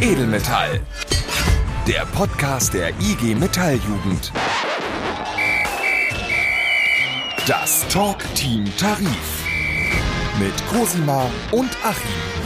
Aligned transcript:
Edelmetall. 0.00 0.80
Der 1.86 2.06
Podcast 2.06 2.72
der 2.72 2.88
IG 3.00 3.34
Metalljugend. 3.34 4.32
Das 7.46 7.86
Talk 7.88 8.24
Team 8.34 8.64
Tarif. 8.78 9.44
Mit 10.38 10.54
Cosima 10.68 11.30
und 11.52 11.70
Achim. 11.84 12.39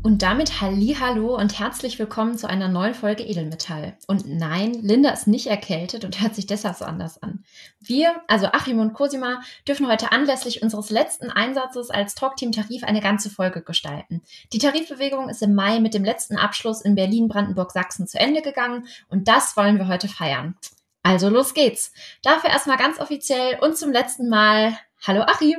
Und 0.00 0.22
damit 0.22 0.60
Hallo 0.60 1.36
und 1.36 1.58
herzlich 1.58 1.98
willkommen 1.98 2.38
zu 2.38 2.48
einer 2.48 2.68
neuen 2.68 2.94
Folge 2.94 3.24
Edelmetall. 3.24 3.96
Und 4.06 4.26
nein, 4.26 4.72
Linda 4.74 5.10
ist 5.10 5.26
nicht 5.26 5.48
erkältet 5.48 6.04
und 6.04 6.20
hört 6.20 6.36
sich 6.36 6.46
deshalb 6.46 6.76
so 6.76 6.84
anders 6.84 7.20
an. 7.22 7.44
Wir, 7.80 8.22
also 8.28 8.46
Achim 8.46 8.78
und 8.78 8.94
Cosima, 8.94 9.40
dürfen 9.66 9.88
heute 9.88 10.12
anlässlich 10.12 10.62
unseres 10.62 10.90
letzten 10.90 11.30
Einsatzes 11.30 11.90
als 11.90 12.14
Talkteam 12.14 12.52
Tarif 12.52 12.84
eine 12.84 13.00
ganze 13.00 13.28
Folge 13.28 13.60
gestalten. 13.62 14.22
Die 14.52 14.58
Tarifbewegung 14.58 15.28
ist 15.28 15.42
im 15.42 15.54
Mai 15.54 15.80
mit 15.80 15.94
dem 15.94 16.04
letzten 16.04 16.36
Abschluss 16.36 16.80
in 16.80 16.94
Berlin, 16.94 17.28
Brandenburg, 17.28 17.72
Sachsen 17.72 18.06
zu 18.06 18.18
Ende 18.18 18.40
gegangen 18.40 18.86
und 19.08 19.26
das 19.26 19.56
wollen 19.56 19.78
wir 19.78 19.88
heute 19.88 20.08
feiern. 20.08 20.56
Also 21.02 21.28
los 21.28 21.54
geht's. 21.54 21.92
Dafür 22.22 22.50
erstmal 22.50 22.76
ganz 22.76 23.00
offiziell 23.00 23.58
und 23.60 23.76
zum 23.76 23.92
letzten 23.92 24.28
Mal 24.28 24.78
Hallo 25.06 25.22
Achim. 25.22 25.56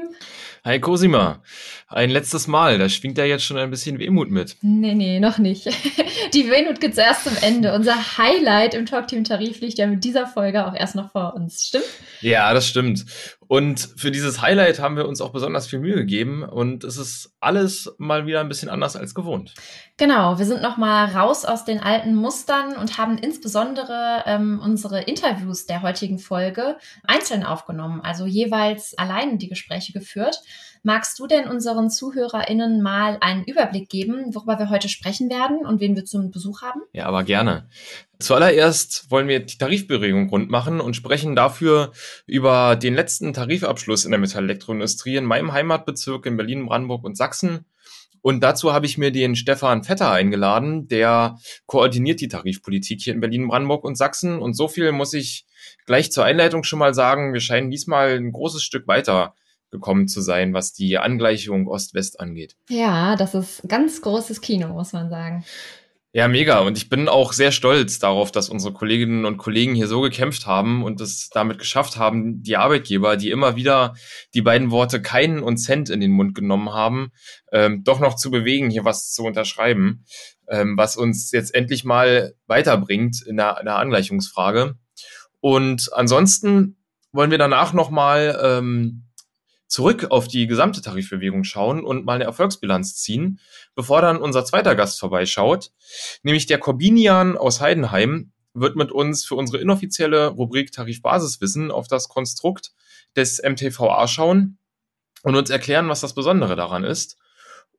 Hi 0.70 0.80
Cosima. 0.80 1.42
Ein 1.88 2.12
letztes 2.12 2.46
Mal, 2.46 2.78
da 2.78 2.90
schwingt 2.90 3.18
ja 3.18 3.26
jetzt 3.26 3.44
schon 3.44 3.58
ein 3.58 3.72
bisschen 3.72 3.98
Wehmut 3.98 4.30
mit. 4.30 4.56
Nee, 4.62 4.94
nee, 4.94 5.20
noch 5.20 5.40
nicht. 5.40 5.66
Die 6.36 6.52
Wehmut 6.52 6.80
gibt's 6.80 7.00
erst 7.00 7.24
zum 7.24 7.36
Ende. 7.42 7.74
Unser 7.74 7.96
Highlight 8.20 8.76
im 8.76 8.86
Talkteam-Tarif 8.86 9.62
liegt 9.62 9.80
ja 9.80 9.88
mit 9.88 10.04
dieser 10.04 10.28
Folge 10.28 10.68
auch 10.68 10.76
erst 10.76 10.94
noch 10.94 11.12
vor 11.12 11.34
uns. 11.34 11.66
Stimmt? 11.66 11.86
Ja, 12.22 12.54
das 12.54 12.68
stimmt. 12.68 13.04
Und 13.48 13.80
für 13.98 14.12
dieses 14.12 14.44
Highlight 14.44 14.80
haben 14.80 14.96
wir 14.96 15.08
uns 15.08 15.22
auch 15.22 15.32
besonders 15.32 15.66
viel 15.66 15.80
Mühe 15.80 15.96
gegeben 15.96 16.44
und 16.44 16.84
es 16.84 16.98
ist 16.98 17.32
alles 17.40 17.92
mal 17.98 18.28
wieder 18.28 18.42
ein 18.42 18.48
bisschen 18.48 18.70
anders 18.70 18.96
als 18.96 19.16
gewohnt. 19.16 19.56
Genau, 19.98 20.38
wir 20.38 20.46
sind 20.46 20.62
nochmal 20.62 21.08
raus 21.08 21.46
aus 21.46 21.66
den 21.66 21.80
alten 21.80 22.14
Mustern 22.14 22.78
und 22.78 23.00
haben 23.00 23.18
insbesondere 23.18 24.24
ähm, 24.28 24.62
unsere 24.64 25.02
Interviews 25.02 25.66
der 25.66 25.82
heutigen 25.82 26.20
Folge 26.20 26.78
einzeln 27.08 27.44
aufgenommen, 27.44 28.02
also 28.02 28.28
jeweils 28.28 28.96
allein 29.00 29.40
die 29.40 29.50
Gespräche 29.50 29.94
geführt. 29.94 30.44
Magst 30.84 31.20
du 31.20 31.28
denn 31.28 31.48
unseren 31.48 31.90
ZuhörerInnen 31.90 32.82
mal 32.82 33.18
einen 33.22 33.44
Überblick 33.44 33.90
geben, 33.90 34.34
worüber 34.34 34.60
wir 34.60 34.70
heute 34.70 34.88
sprechen 34.88 35.30
werden 35.30 35.66
und 35.66 35.82
wen 35.82 35.96
wir 35.96 36.06
zum 36.06 36.32
Besuch 36.32 36.62
haben? 36.62 36.82
Ja, 36.94 37.06
aber 37.06 37.24
gerne. 37.24 37.68
Zuallererst 38.20 39.12
wollen 39.12 39.28
wir 39.28 39.40
die 39.40 39.58
Tarifbewegung 39.58 40.30
rund 40.30 40.50
machen 40.50 40.80
und 40.80 40.96
sprechen 40.96 41.36
dafür 41.36 41.92
über 42.26 42.76
den 42.76 42.94
letzten 42.94 43.34
Tarifabschluss 43.34 44.06
in 44.06 44.12
der 44.12 44.20
Metallelektroindustrie 44.20 45.18
in 45.18 45.26
meinem 45.26 45.52
Heimatbezirk 45.52 46.26
in 46.26 46.38
Berlin, 46.38 46.66
Brandenburg 46.66 47.04
und 47.04 47.16
Sachsen. 47.16 47.66
Und 48.22 48.42
dazu 48.42 48.74
habe 48.74 48.86
ich 48.86 48.98
mir 48.98 49.12
den 49.12 49.36
Stefan 49.36 49.84
Vetter 49.84 50.12
eingeladen, 50.12 50.88
der 50.88 51.40
koordiniert 51.66 52.20
die 52.20 52.28
Tarifpolitik 52.28 53.02
hier 53.02 53.14
in 53.14 53.22
Berlin, 53.22 53.48
Brandenburg 53.48 53.86
und 53.86 53.98
Sachsen. 53.98 54.40
Und 54.40 54.56
so 54.56 54.68
viel 54.68 54.92
muss 54.92 55.14
ich 55.14 55.46
gleich 55.86 56.12
zur 56.12 56.26
Einleitung 56.26 56.64
schon 56.64 56.80
mal 56.80 56.94
sagen. 56.94 57.34
Wir 57.34 57.40
scheinen 57.40 57.72
diesmal 57.72 58.18
ein 58.18 58.32
großes 58.32 58.64
Stück 58.64 58.88
weiter 58.88 59.34
gekommen 59.72 60.08
zu 60.08 60.22
sein, 60.22 60.54
was 60.54 60.74
die 60.74 60.98
Angleichung 60.98 61.68
Ost-West 61.68 62.20
angeht. 62.20 62.56
Ja, 62.70 63.16
das 63.16 63.36
ist 63.36 63.68
ganz 63.68 64.02
großes 64.02 64.42
Kino, 64.42 64.70
muss 64.70 64.94
man 64.94 65.10
sagen. 65.10 65.46
Ja, 66.12 66.28
mega. 66.28 66.60
Und 66.62 66.76
ich 66.76 66.90
bin 66.90 67.08
auch 67.08 67.34
sehr 67.34 67.52
stolz 67.52 68.00
darauf, 68.00 68.32
dass 68.32 68.50
unsere 68.50 68.74
Kolleginnen 68.74 69.26
und 69.26 69.38
Kollegen 69.38 69.76
hier 69.76 69.86
so 69.86 70.02
gekämpft 70.02 70.48
haben 70.48 70.84
und 70.84 71.00
es 71.02 71.30
damit 71.30 71.60
geschafft 71.60 71.98
haben, 71.98 72.42
die 72.42 72.58
Arbeitgeber, 72.58 73.16
die 73.16 73.30
immer 73.30 73.56
wieder 73.56 73.94
die 74.34 74.42
beiden 74.42 74.72
Worte 74.72 75.04
keinen 75.04 75.44
und 75.44 75.58
Cent 75.58 75.92
in 75.92 76.00
den 76.00 76.10
Mund 76.10 76.34
genommen 76.34 76.74
haben, 76.74 77.12
ähm, 77.52 77.84
doch 77.84 78.00
noch 78.00 78.16
zu 78.16 78.32
bewegen, 78.32 78.72
hier 78.72 78.86
was 78.86 79.12
zu 79.12 79.24
unterschreiben, 79.24 80.04
ähm, 80.48 80.76
was 80.78 80.98
uns 80.98 81.32
jetzt 81.32 81.54
endlich 81.54 81.84
mal 81.84 82.34
weiterbringt 82.48 83.22
in 83.22 83.38
der, 83.38 83.58
in 83.60 83.66
der 83.66 83.78
Angleichungsfrage. 83.78 84.80
Und 85.42 85.94
ansonsten 85.94 86.78
wollen 87.12 87.30
wir 87.30 87.38
danach 87.38 87.74
nochmal 87.74 88.40
ähm, 88.44 89.09
zurück 89.70 90.08
auf 90.10 90.28
die 90.28 90.48
gesamte 90.48 90.82
Tarifbewegung 90.82 91.44
schauen 91.44 91.86
und 91.86 92.04
mal 92.04 92.16
eine 92.16 92.26
Erfolgsbilanz 92.26 92.96
ziehen, 92.96 93.40
bevor 93.76 94.02
dann 94.02 94.18
unser 94.18 94.44
zweiter 94.44 94.76
Gast 94.76 95.00
vorbeischaut, 95.00 95.72
nämlich 96.24 96.48
der 96.48 96.58
Corbinian 96.58 97.38
aus 97.38 97.62
Heidenheim 97.62 98.34
wird 98.54 98.76
mit 98.76 98.92
uns 98.92 99.24
für 99.24 99.36
unsere 99.36 99.62
inoffizielle 99.62 100.28
Rubrik 100.28 100.72
Tarifbasiswissen 100.72 101.72
auf 101.72 101.88
das 101.88 102.10
Konstrukt 102.10 102.74
des 103.16 103.42
MTVA 103.42 104.08
schauen 104.08 104.58
und 105.22 105.36
uns 105.36 105.52
erklären, 105.52 105.88
was 105.88 106.02
das 106.02 106.16
Besondere 106.16 106.56
daran 106.56 106.84
ist. 106.84 107.18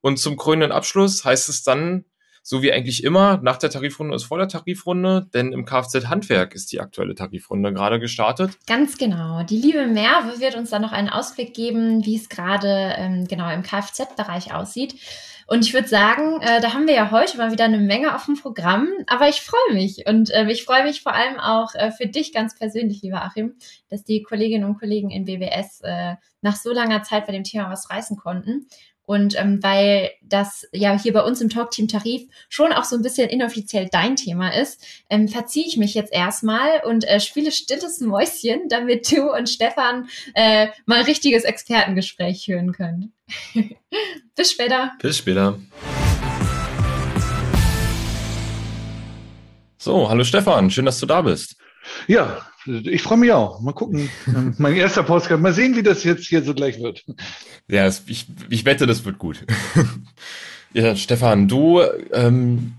Und 0.01 0.19
zum 0.19 0.37
krönenden 0.37 0.73
Abschluss 0.73 1.25
heißt 1.25 1.49
es 1.49 1.65
dann 1.65 2.05
so 2.51 2.63
wie 2.65 2.73
eigentlich 2.73 3.05
immer, 3.05 3.39
nach 3.45 3.59
der 3.59 3.71
Tarifrunde 3.71 4.17
ist 4.17 4.25
vor 4.25 4.37
der 4.37 4.49
Tarifrunde, 4.49 5.29
denn 5.33 5.53
im 5.53 5.65
Kfz-Handwerk 5.65 6.53
ist 6.53 6.73
die 6.73 6.81
aktuelle 6.81 7.15
Tarifrunde 7.15 7.73
gerade 7.73 8.01
gestartet. 8.01 8.59
Ganz 8.67 8.99
genau. 8.99 9.45
Die 9.45 9.57
liebe 9.57 9.87
Merve 9.87 10.41
wird 10.41 10.57
uns 10.57 10.71
dann 10.71 10.83
noch 10.83 10.91
einen 10.91 11.09
Ausblick 11.09 11.55
geben, 11.55 12.05
wie 12.05 12.17
es 12.17 12.29
gerade 12.29 12.95
ähm, 12.97 13.29
genau 13.29 13.49
im 13.53 13.63
Kfz-Bereich 13.63 14.53
aussieht. 14.53 14.97
Und 15.47 15.65
ich 15.65 15.75
würde 15.75 15.87
sagen, 15.87 16.41
äh, 16.43 16.61
da 16.61 16.75
haben 16.75 16.89
wir 16.89 16.95
ja 16.95 17.13
heute 17.13 17.39
mal 17.39 17.53
wieder 17.53 17.67
eine 17.67 17.79
Menge 17.79 18.17
auf 18.17 18.25
dem 18.25 18.35
Programm, 18.35 18.89
aber 19.07 19.29
ich 19.29 19.43
freue 19.43 19.75
mich. 19.75 20.05
Und 20.09 20.31
äh, 20.31 20.51
ich 20.51 20.65
freue 20.65 20.83
mich 20.83 21.03
vor 21.03 21.15
allem 21.15 21.39
auch 21.39 21.77
äh, 21.77 21.93
für 21.93 22.09
dich 22.09 22.33
ganz 22.33 22.57
persönlich, 22.57 23.01
lieber 23.03 23.23
Achim, 23.23 23.55
dass 23.89 24.03
die 24.03 24.25
Kolleginnen 24.25 24.65
und 24.65 24.81
Kollegen 24.81 25.11
in 25.11 25.25
BWS 25.25 25.83
äh, 25.83 26.17
nach 26.41 26.57
so 26.57 26.73
langer 26.73 27.05
Zeit 27.05 27.27
bei 27.27 27.33
dem 27.33 27.45
Thema 27.45 27.71
was 27.71 27.91
reißen 27.91 28.17
konnten. 28.17 28.67
Und 29.11 29.37
ähm, 29.37 29.61
weil 29.61 30.13
das 30.23 30.69
ja 30.71 30.97
hier 30.97 31.13
bei 31.13 31.25
uns 31.25 31.41
im 31.41 31.49
Talkteam 31.49 31.89
Tarif 31.89 32.29
schon 32.49 32.73
auch 32.73 32.85
so 32.85 32.95
ein 32.95 33.03
bisschen 33.03 33.29
inoffiziell 33.29 33.89
dein 33.91 34.15
Thema 34.15 34.51
ist, 34.51 34.87
ähm, 35.11 35.27
verziehe 35.27 35.67
ich 35.67 35.77
mich 35.77 35.95
jetzt 35.95 36.13
erstmal 36.13 36.83
und 36.85 37.03
äh, 37.09 37.19
spiele 37.19 37.51
stilles 37.51 38.01
Mäuschen, 38.01 38.69
damit 38.69 39.11
du 39.11 39.29
und 39.35 39.49
Stefan 39.49 40.09
äh, 40.35 40.69
mal 40.87 41.03
richtiges 41.03 41.43
Expertengespräch 41.43 42.45
führen 42.45 42.71
könnt. 42.71 43.09
Bis 44.37 44.53
später. 44.53 44.93
Bis 45.03 45.19
später. 45.19 45.59
So, 49.77 50.09
hallo 50.09 50.23
Stefan, 50.23 50.71
schön, 50.71 50.87
dass 50.87 51.01
du 51.01 51.07
da 51.07 51.23
bist. 51.23 51.57
Ja, 52.07 52.47
ich 52.67 53.03
freue 53.03 53.19
mich 53.19 53.33
auch. 53.33 53.61
Mal 53.61 53.73
gucken. 53.73 54.11
mein 54.59 54.77
erster 54.77 55.03
Postcard. 55.03 55.41
Mal 55.41 55.53
sehen, 55.53 55.77
wie 55.77 55.83
das 55.83 56.05
jetzt 56.05 56.27
hier 56.27 56.43
so 56.43 56.55
gleich 56.55 56.81
wird. 56.81 57.05
Ja, 57.69 57.89
ich, 57.89 58.27
ich 58.49 58.65
wette, 58.65 58.87
das 58.87 59.05
wird 59.05 59.19
gut. 59.19 59.45
ja, 60.73 60.97
Stefan, 60.97 61.49
du, 61.49 61.81
ähm, 62.13 62.75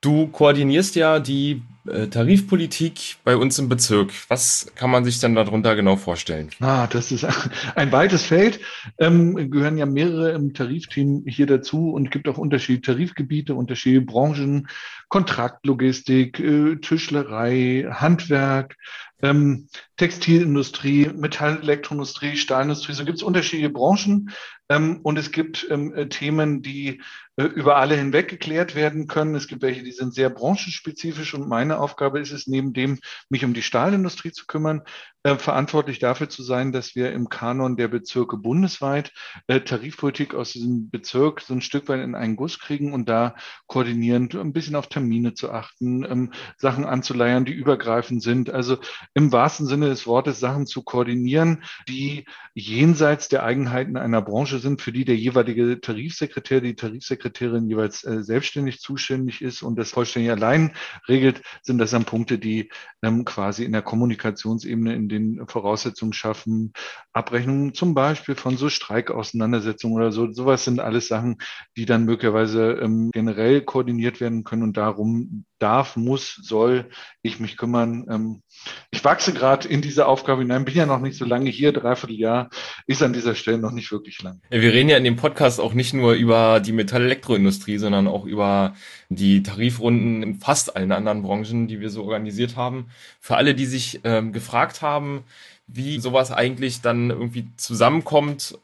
du 0.00 0.28
koordinierst 0.28 0.96
ja 0.96 1.20
die 1.20 1.62
Tarifpolitik 2.10 3.16
bei 3.24 3.36
uns 3.36 3.58
im 3.58 3.68
Bezirk. 3.68 4.12
Was 4.28 4.70
kann 4.74 4.90
man 4.90 5.04
sich 5.04 5.20
denn 5.20 5.34
darunter 5.34 5.76
genau 5.76 5.96
vorstellen? 5.96 6.50
Ah, 6.60 6.86
das 6.86 7.12
ist 7.12 7.26
ein 7.74 7.92
weites 7.92 8.24
Feld. 8.24 8.60
Ähm, 8.98 9.50
gehören 9.50 9.78
ja 9.78 9.86
mehrere 9.86 10.32
im 10.32 10.54
Tarifteam 10.54 11.24
hier 11.26 11.46
dazu 11.46 11.90
und 11.90 12.10
gibt 12.10 12.28
auch 12.28 12.38
unterschiedliche 12.38 12.92
Tarifgebiete, 12.92 13.54
unterschiedliche 13.54 14.04
Branchen, 14.04 14.68
Kontraktlogistik, 15.08 16.38
äh, 16.40 16.76
Tischlerei, 16.76 17.86
Handwerk, 17.90 18.76
ähm, 19.22 19.68
Textilindustrie, 19.96 21.10
Metallelektroindustrie, 21.14 22.36
Stahlindustrie. 22.36 22.92
So 22.92 23.04
gibt 23.04 23.18
es 23.18 23.22
unterschiedliche 23.22 23.70
Branchen 23.70 24.30
ähm, 24.68 25.00
und 25.02 25.18
es 25.18 25.32
gibt 25.32 25.66
ähm, 25.70 25.94
äh, 25.94 26.08
Themen, 26.08 26.62
die 26.62 27.02
äh, 27.36 27.44
über 27.44 27.76
alle 27.76 27.96
hinweg 27.96 28.28
geklärt 28.28 28.74
werden 28.74 29.06
können. 29.06 29.34
Es 29.34 29.48
gibt 29.48 29.62
welche, 29.62 29.82
die 29.82 29.92
sind 29.92 30.12
sehr 30.12 30.28
branchenspezifisch 30.28 31.34
und 31.34 31.48
meine 31.48 31.78
Aufgabe 31.78 32.20
ist 32.20 32.32
es, 32.32 32.46
neben 32.46 32.72
dem 32.72 32.98
mich 33.28 33.44
um 33.44 33.54
die 33.54 33.62
Stahlindustrie 33.62 34.32
zu 34.32 34.46
kümmern, 34.46 34.82
äh, 35.22 35.36
verantwortlich 35.36 35.98
dafür 35.98 36.28
zu 36.28 36.42
sein, 36.42 36.72
dass 36.72 36.94
wir 36.94 37.12
im 37.12 37.28
Kanon 37.28 37.76
der 37.76 37.88
Bezirke 37.88 38.36
bundesweit 38.36 39.12
äh, 39.46 39.60
Tarifpolitik 39.60 40.34
aus 40.34 40.52
diesem 40.52 40.90
Bezirk 40.90 41.40
so 41.40 41.54
ein 41.54 41.60
Stück 41.60 41.88
weit 41.88 42.00
in 42.00 42.14
einen 42.14 42.36
Guss 42.36 42.58
kriegen 42.58 42.92
und 42.92 43.08
da 43.08 43.36
koordinierend 43.66 44.34
ein 44.34 44.52
bisschen 44.52 44.76
auf 44.76 44.88
Termine 44.88 45.34
zu 45.34 45.50
achten, 45.50 46.04
ähm, 46.04 46.32
Sachen 46.56 46.84
anzuleiern, 46.84 47.44
die 47.44 47.52
übergreifend 47.52 48.22
sind. 48.22 48.50
Also 48.50 48.78
im 49.18 49.32
wahrsten 49.32 49.66
Sinne 49.66 49.88
des 49.88 50.06
Wortes 50.06 50.38
Sachen 50.38 50.66
zu 50.66 50.82
koordinieren, 50.82 51.64
die 51.88 52.24
jenseits 52.54 53.28
der 53.28 53.42
Eigenheiten 53.42 53.96
einer 53.96 54.22
Branche 54.22 54.60
sind, 54.60 54.80
für 54.80 54.92
die 54.92 55.04
der 55.04 55.16
jeweilige 55.16 55.80
Tarifsekretär, 55.80 56.60
die 56.60 56.76
Tarifsekretärin 56.76 57.68
jeweils 57.68 58.04
äh, 58.04 58.22
selbstständig 58.22 58.78
zuständig 58.80 59.42
ist 59.42 59.62
und 59.62 59.76
das 59.76 59.90
vollständig 59.90 60.30
allein 60.30 60.72
regelt, 61.08 61.42
sind 61.62 61.78
das 61.78 61.90
dann 61.90 62.04
Punkte, 62.04 62.38
die 62.38 62.70
ähm, 63.02 63.24
quasi 63.24 63.64
in 63.64 63.72
der 63.72 63.82
Kommunikationsebene 63.82 64.94
in 64.94 65.08
den 65.08 65.48
Voraussetzungen 65.48 66.12
schaffen, 66.12 66.72
Abrechnungen 67.12 67.74
zum 67.74 67.94
Beispiel 67.94 68.36
von 68.36 68.56
so 68.56 68.68
Streikauseinandersetzungen 68.68 69.96
oder 69.96 70.12
so. 70.12 70.30
Sowas 70.32 70.64
sind 70.64 70.78
alles 70.78 71.08
Sachen, 71.08 71.38
die 71.76 71.86
dann 71.86 72.04
möglicherweise 72.04 72.78
ähm, 72.80 73.10
generell 73.12 73.62
koordiniert 73.62 74.20
werden 74.20 74.44
können 74.44 74.62
und 74.62 74.76
darum 74.76 75.44
darf, 75.58 75.96
muss, 75.96 76.34
soll 76.42 76.88
ich 77.22 77.40
mich 77.40 77.56
kümmern. 77.56 78.06
Ähm, 78.10 78.42
ich 78.90 79.04
wachse 79.04 79.32
gerade 79.32 79.68
in 79.68 79.82
diese 79.82 80.06
Aufgabe 80.06 80.42
hinein, 80.42 80.64
bin 80.64 80.74
ja 80.74 80.86
noch 80.86 81.00
nicht 81.00 81.16
so 81.16 81.24
lange 81.24 81.50
hier, 81.50 81.72
dreiviertel 81.72 82.16
Jahr, 82.16 82.50
ist 82.86 83.02
an 83.02 83.12
dieser 83.12 83.34
Stelle 83.34 83.58
noch 83.58 83.72
nicht 83.72 83.90
wirklich 83.92 84.22
lang. 84.22 84.40
Wir 84.50 84.72
reden 84.72 84.88
ja 84.88 84.96
in 84.96 85.04
dem 85.04 85.16
Podcast 85.16 85.60
auch 85.60 85.74
nicht 85.74 85.94
nur 85.94 86.12
über 86.12 86.60
die 86.60 86.72
Metall-Elektroindustrie, 86.72 87.78
sondern 87.78 88.06
auch 88.06 88.24
über 88.24 88.74
die 89.08 89.42
Tarifrunden 89.42 90.22
in 90.22 90.40
fast 90.40 90.76
allen 90.76 90.92
anderen 90.92 91.22
Branchen, 91.22 91.68
die 91.68 91.80
wir 91.80 91.90
so 91.90 92.04
organisiert 92.04 92.56
haben. 92.56 92.88
Für 93.20 93.36
alle, 93.36 93.54
die 93.54 93.66
sich 93.66 94.00
ähm, 94.04 94.32
gefragt 94.32 94.82
haben, 94.82 95.24
wie 95.66 95.98
sowas 96.00 96.32
eigentlich 96.32 96.80
dann 96.80 97.10
irgendwie 97.10 97.48
zusammenkommt, 97.56 98.58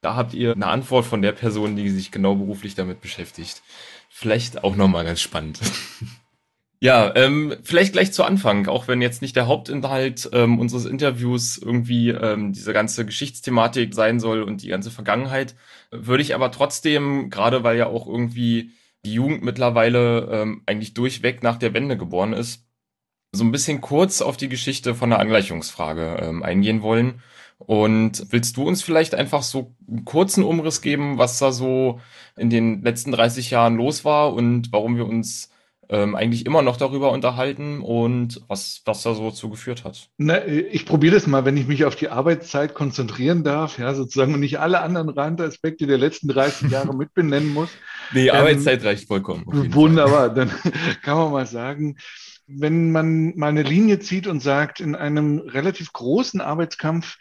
da 0.00 0.14
habt 0.14 0.32
ihr 0.34 0.52
eine 0.52 0.68
Antwort 0.68 1.04
von 1.04 1.22
der 1.22 1.32
Person, 1.32 1.76
die 1.76 1.90
sich 1.90 2.10
genau 2.10 2.34
beruflich 2.36 2.74
damit 2.74 3.00
beschäftigt. 3.00 3.62
Vielleicht 4.08 4.64
auch 4.64 4.76
nochmal 4.76 5.04
ganz 5.04 5.20
spannend. 5.20 5.60
Ja, 6.80 7.12
ähm, 7.16 7.56
vielleicht 7.64 7.92
gleich 7.92 8.12
zu 8.12 8.22
Anfang, 8.22 8.68
auch 8.68 8.86
wenn 8.86 9.02
jetzt 9.02 9.20
nicht 9.20 9.34
der 9.34 9.48
Hauptinhalt 9.48 10.30
ähm, 10.32 10.60
unseres 10.60 10.84
Interviews 10.84 11.58
irgendwie 11.58 12.10
ähm, 12.10 12.52
diese 12.52 12.72
ganze 12.72 13.04
Geschichtsthematik 13.04 13.94
sein 13.94 14.20
soll 14.20 14.42
und 14.42 14.62
die 14.62 14.68
ganze 14.68 14.92
Vergangenheit, 14.92 15.56
würde 15.90 16.22
ich 16.22 16.36
aber 16.36 16.52
trotzdem, 16.52 17.30
gerade 17.30 17.64
weil 17.64 17.76
ja 17.78 17.86
auch 17.88 18.06
irgendwie 18.06 18.70
die 19.04 19.14
Jugend 19.14 19.42
mittlerweile 19.42 20.28
ähm, 20.30 20.62
eigentlich 20.66 20.94
durchweg 20.94 21.42
nach 21.42 21.56
der 21.56 21.74
Wende 21.74 21.96
geboren 21.96 22.32
ist, 22.32 22.64
so 23.32 23.44
ein 23.44 23.52
bisschen 23.52 23.80
kurz 23.80 24.22
auf 24.22 24.36
die 24.36 24.48
Geschichte 24.48 24.94
von 24.94 25.10
der 25.10 25.18
Angleichungsfrage 25.20 26.18
ähm, 26.22 26.42
eingehen 26.44 26.82
wollen. 26.82 27.22
Und 27.58 28.26
willst 28.30 28.56
du 28.56 28.68
uns 28.68 28.82
vielleicht 28.84 29.16
einfach 29.16 29.42
so 29.42 29.74
einen 29.88 30.04
kurzen 30.04 30.44
Umriss 30.44 30.80
geben, 30.80 31.18
was 31.18 31.38
da 31.40 31.50
so 31.50 32.00
in 32.36 32.50
den 32.50 32.82
letzten 32.82 33.10
30 33.12 33.50
Jahren 33.50 33.76
los 33.76 34.04
war 34.04 34.32
und 34.32 34.72
warum 34.72 34.96
wir 34.96 35.06
uns 35.06 35.50
ähm, 35.90 36.14
eigentlich 36.14 36.44
immer 36.44 36.62
noch 36.62 36.76
darüber 36.76 37.12
unterhalten 37.12 37.80
und 37.80 38.42
was, 38.48 38.82
was 38.84 39.02
da 39.02 39.14
so 39.14 39.30
zu 39.30 39.48
geführt 39.48 39.84
hat. 39.84 40.08
Na, 40.18 40.46
ich 40.46 40.84
probiere 40.84 41.14
das 41.14 41.26
mal, 41.26 41.44
wenn 41.44 41.56
ich 41.56 41.66
mich 41.66 41.84
auf 41.84 41.96
die 41.96 42.08
Arbeitszeit 42.08 42.74
konzentrieren 42.74 43.42
darf, 43.42 43.78
ja, 43.78 43.94
sozusagen 43.94 44.34
und 44.34 44.40
nicht 44.40 44.60
alle 44.60 44.80
anderen 44.80 45.08
Randaspekte 45.08 45.86
der 45.86 45.98
letzten 45.98 46.28
30 46.28 46.70
Jahre 46.70 46.94
mitbenennen 46.96 47.52
muss. 47.52 47.70
Nee, 48.12 48.30
Arbeitszeit 48.30 48.80
ähm, 48.80 48.86
reicht 48.86 49.08
vollkommen. 49.08 49.44
Wunderbar, 49.46 50.26
Fall. 50.26 50.34
dann 50.34 50.50
kann 51.02 51.16
man 51.16 51.32
mal 51.32 51.46
sagen, 51.46 51.96
wenn 52.48 52.92
man 52.92 53.36
mal 53.36 53.48
eine 53.48 53.62
Linie 53.62 53.98
zieht 53.98 54.26
und 54.26 54.40
sagt, 54.40 54.80
in 54.80 54.94
einem 54.94 55.38
relativ 55.38 55.92
großen 55.92 56.40
Arbeitskampf 56.40 57.16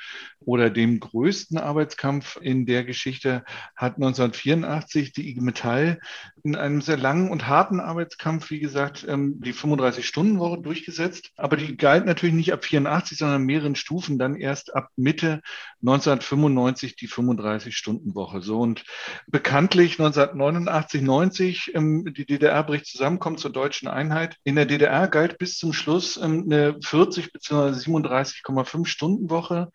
oder 0.47 0.69
dem 0.69 1.01
größten 1.01 1.57
Arbeitskampf 1.57 2.39
in 2.41 2.65
der 2.65 2.85
Geschichte 2.85 3.43
hat 3.75 3.95
1984 3.95 5.11
die 5.11 5.29
IG 5.29 5.41
Metall 5.41 5.99
in 6.41 6.55
einem 6.55 6.79
sehr 6.79 6.95
langen 6.95 7.29
und 7.29 7.49
harten 7.49 7.81
Arbeitskampf, 7.81 8.49
wie 8.49 8.59
gesagt, 8.59 9.05
ähm, 9.09 9.41
die 9.41 9.53
35-Stunden-Woche 9.53 10.61
durchgesetzt. 10.61 11.31
Aber 11.35 11.57
die 11.57 11.75
galt 11.75 12.05
natürlich 12.05 12.33
nicht 12.33 12.53
ab 12.53 12.63
84, 12.63 13.17
sondern 13.17 13.43
mehreren 13.43 13.75
Stufen, 13.75 14.17
dann 14.17 14.37
erst 14.37 14.73
ab 14.73 14.87
Mitte 14.95 15.41
1995 15.81 16.95
die 16.95 17.09
35-Stunden-Woche. 17.09 18.41
So 18.41 18.61
und 18.61 18.85
bekanntlich 19.27 19.99
1989, 19.99 21.01
90 21.01 21.75
ähm, 21.75 22.13
die 22.15 22.25
DDR 22.25 22.63
bricht 22.63 22.85
zusammen, 22.85 23.19
kommt 23.19 23.41
zur 23.41 23.51
deutschen 23.51 23.89
Einheit. 23.89 24.37
In 24.45 24.55
der 24.55 24.65
DDR 24.65 25.09
galt 25.09 25.39
bis 25.39 25.57
zum 25.57 25.73
Schluss 25.73 26.15
ähm, 26.15 26.45
eine 26.45 26.77
40 26.81 27.33
bzw. 27.33 27.71
37,5 27.91 28.85
Stunden 28.85 29.29
Woche. 29.29 29.71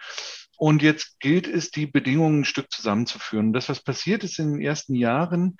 Und 0.62 0.80
jetzt 0.80 1.18
gilt 1.18 1.48
es, 1.48 1.72
die 1.72 1.88
Bedingungen 1.88 2.42
ein 2.42 2.44
Stück 2.44 2.70
zusammenzuführen. 2.70 3.52
Das, 3.52 3.68
was 3.68 3.82
passiert 3.82 4.22
ist 4.22 4.38
in 4.38 4.52
den 4.52 4.60
ersten 4.60 4.94
Jahren, 4.94 5.56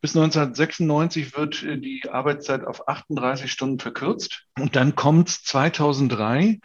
bis 0.00 0.14
1996 0.14 1.36
wird 1.36 1.64
äh, 1.64 1.76
die 1.76 2.08
Arbeitszeit 2.08 2.64
auf 2.64 2.86
38 2.86 3.50
Stunden 3.50 3.80
verkürzt. 3.80 4.44
Und 4.56 4.76
dann 4.76 4.94
kommt 4.94 5.28
es 5.28 5.42
2003 5.42 6.60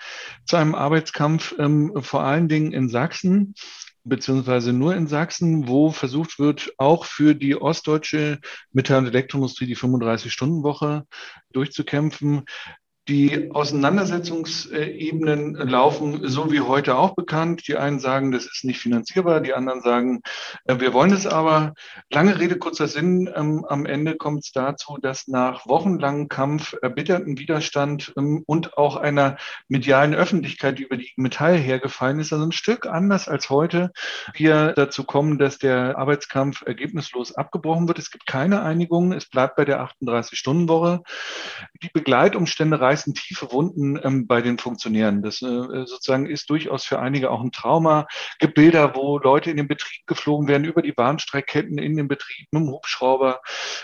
zu 0.45 0.57
einem 0.57 0.75
Arbeitskampf, 0.75 1.56
ähm, 1.57 1.91
vor 2.00 2.21
allen 2.21 2.47
Dingen 2.47 2.74
in 2.74 2.89
Sachsen 2.89 3.56
beziehungsweise 4.03 4.71
nur 4.71 4.95
in 4.95 5.07
Sachsen, 5.07 5.68
wo 5.68 5.92
versucht 5.92 6.39
wird, 6.39 6.71
auch 6.77 7.06
für 7.06 7.33
die 7.33 7.56
ostdeutsche 7.56 8.39
Metall- 8.71 9.00
und 9.00 9.07
Elektroindustrie 9.07 9.65
die 9.65 9.77
35-Stunden-Woche 9.77 11.06
durchzukämpfen. 11.51 12.45
Die 13.09 13.51
Auseinandersetzungsebenen 13.51 15.56
laufen 15.56 16.29
so 16.29 16.50
wie 16.51 16.61
heute 16.61 16.95
auch 16.95 17.15
bekannt. 17.15 17.67
Die 17.67 17.75
einen 17.75 18.00
sagen, 18.00 18.31
das 18.31 18.45
ist 18.45 18.63
nicht 18.63 18.79
finanzierbar, 18.79 19.41
die 19.41 19.56
anderen 19.56 19.81
sagen, 19.81 20.21
äh, 20.65 20.79
wir 20.79 20.94
wollen 20.94 21.11
es 21.11 21.25
aber. 21.25 21.73
Lange 22.11 22.39
Rede, 22.39 22.59
kurzer 22.59 22.88
Sinn. 22.88 23.27
Ähm, 23.35 23.65
am 23.67 23.88
Ende 23.88 24.15
kommt 24.15 24.44
es 24.44 24.51
dazu, 24.51 25.00
dass 25.01 25.27
nach 25.27 25.65
wochenlangem 25.65 26.27
Kampf, 26.27 26.75
erbitterten 26.83 27.39
Widerstand 27.39 28.13
ähm, 28.15 28.44
und 28.45 28.77
auch 28.77 28.95
einer 28.95 29.38
medialen 29.69 30.13
Öffentlichkeit, 30.13 30.77
die 30.77 30.83
über 30.83 30.97
die 30.97 31.11
Metall 31.15 31.57
hergefallen 31.57 32.19
ist, 32.19 32.31
also 32.31 32.45
ein 32.45 32.51
Stück 32.51 32.85
anders 32.85 33.27
als 33.27 33.50
heute, 33.50 33.91
wir 34.35 34.73
dazu 34.73 35.03
kommen, 35.03 35.39
dass 35.39 35.57
der 35.57 35.97
Arbeitskampf 35.97 36.61
ergebnislos 36.63 37.33
abgebrochen 37.33 37.88
wird. 37.88 37.97
Es 37.97 38.11
gibt 38.11 38.27
keine 38.27 38.61
Einigung. 38.61 39.13
Es 39.13 39.25
bleibt 39.25 39.56
bei 39.56 39.65
der 39.65 39.81
38-Stunden-Woche. 39.81 41.01
Die 41.81 41.89
Begleitumstände 41.91 42.79
reißen 42.79 42.99
meisten 43.00 43.13
tiefe 43.13 43.51
Wunden 43.51 44.00
ähm, 44.04 44.28
bei 44.28 44.42
den 44.42 44.57
Funktionären. 44.57 45.22
Das 45.22 45.42
äh, 45.42 45.86
sozusagen 45.86 46.25
ist 46.25 46.50
durchaus 46.50 46.84
für 46.84 47.00
einige 47.00 47.31
auch 47.31 47.42
ein 47.42 47.51
Trauma. 47.51 48.07
Gibt 48.40 48.56
Bilder, 48.56 48.94
wo 48.96 49.18
Leute 49.19 49.51
in 49.51 49.57
den 49.57 49.68
Betrieb 49.68 50.06
geflogen 50.06 50.48
werden, 50.48 50.66
über 50.66 50.81
die 50.81 50.92
Bahnstreckketten 50.92 51.78
in 51.78 51.96
den 51.96 52.07
Betrieb 52.10 52.48
mit 52.51 52.62
dem 52.62 52.72
Hubschrauber 52.72 53.42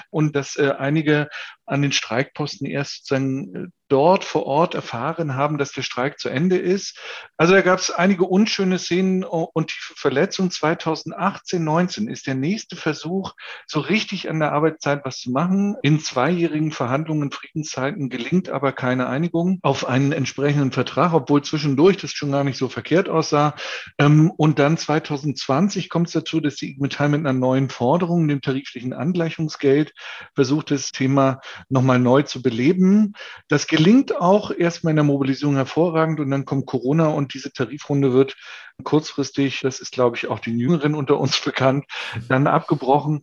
und 0.10 0.36
dass 0.36 0.58
äh, 0.58 0.74
einige 0.78 1.30
an 1.66 1.82
den 1.82 1.92
Streikposten 1.92 2.68
erst 2.68 3.06
sozusagen 3.06 3.56
äh, 3.56 3.68
dort 3.88 4.24
vor 4.24 4.46
Ort 4.46 4.74
erfahren 4.74 5.36
haben, 5.36 5.58
dass 5.58 5.72
der 5.72 5.84
Streik 5.84 6.20
zu 6.20 6.30
Ende 6.30 6.58
ist. 6.58 7.00
Also 7.38 7.54
da 7.54 7.62
gab 7.62 7.80
es 7.80 7.92
einige 7.92 8.26
unschöne 8.26 8.80
Szenen 8.80 9.24
und 9.24 9.68
tiefe 9.68 9.94
Verletzungen. 9.96 10.50
2018, 10.50 11.64
19 11.64 12.08
ist 12.08 12.26
der 12.26 12.36
nächste 12.36 12.76
Versuch, 12.76 13.34
so 13.68 13.80
richtig 13.80 14.30
an 14.30 14.40
der 14.40 14.54
Arbeitszeit 14.54 15.06
was 15.06 15.20
zu 15.20 15.32
machen. 15.32 15.76
In 15.84 16.00
zweijährigen 16.00 16.72
Verhandlungen, 16.72 17.32
Friedenszeiten 17.32 18.10
gelingt 18.10 18.50
aber 18.50 18.72
keine 18.72 19.08
Einigung 19.08 19.60
auf 19.62 19.88
einen 19.88 20.12
entsprechenden 20.12 20.72
Vertrag, 20.72 21.14
obwohl 21.14 21.44
zwischendurch 21.44 21.98
das 21.98 22.12
schon 22.12 22.32
gar 22.32 22.44
nicht 22.44 22.58
so 22.58 22.70
verkehrt 22.70 23.08
aussah. 23.08 23.56
Ähm, 24.00 24.32
und 24.36 24.58
dann 24.58 24.78
2020 24.78 25.90
kommt 25.90 26.08
es 26.08 26.14
dazu, 26.14 26.40
dass 26.40 26.56
die 26.56 26.72
IG 26.72 26.82
Metall 26.82 27.10
mit 27.10 27.20
einer 27.20 27.34
neuen 27.34 27.70
Forderung, 27.70 28.28
dem 28.28 28.42
tariflichen 28.42 28.94
Angleichungsgeld, 28.94 29.94
versucht, 30.34 30.72
das 30.72 30.92
Thema 30.92 31.40
nochmal 31.70 32.00
neu 32.00 32.24
zu 32.24 32.42
beleben. 32.42 33.14
Das 33.48 33.68
gelingt 33.68 34.16
auch 34.16 34.52
erstmal 34.52 34.92
in 34.92 34.98
der 34.98 35.04
Mobilisierung 35.04 35.56
hervorragend 35.56 36.20
und 36.20 36.32
dann 36.32 36.46
kommt 36.46 36.66
Corona 36.66 37.08
und 37.08 37.34
diese 37.34 37.52
Tarifrunde 37.52 38.14
wird 38.14 38.36
kurzfristig, 38.84 39.62
das 39.62 39.80
ist 39.80 39.92
glaube 39.92 40.18
ich 40.18 40.28
auch 40.28 40.40
den 40.40 40.60
Jüngeren 40.60 40.96
unter 40.96 41.20
uns 41.20 41.40
bekannt, 41.46 41.86
dann 42.28 42.48
abgebrochen 42.48 43.22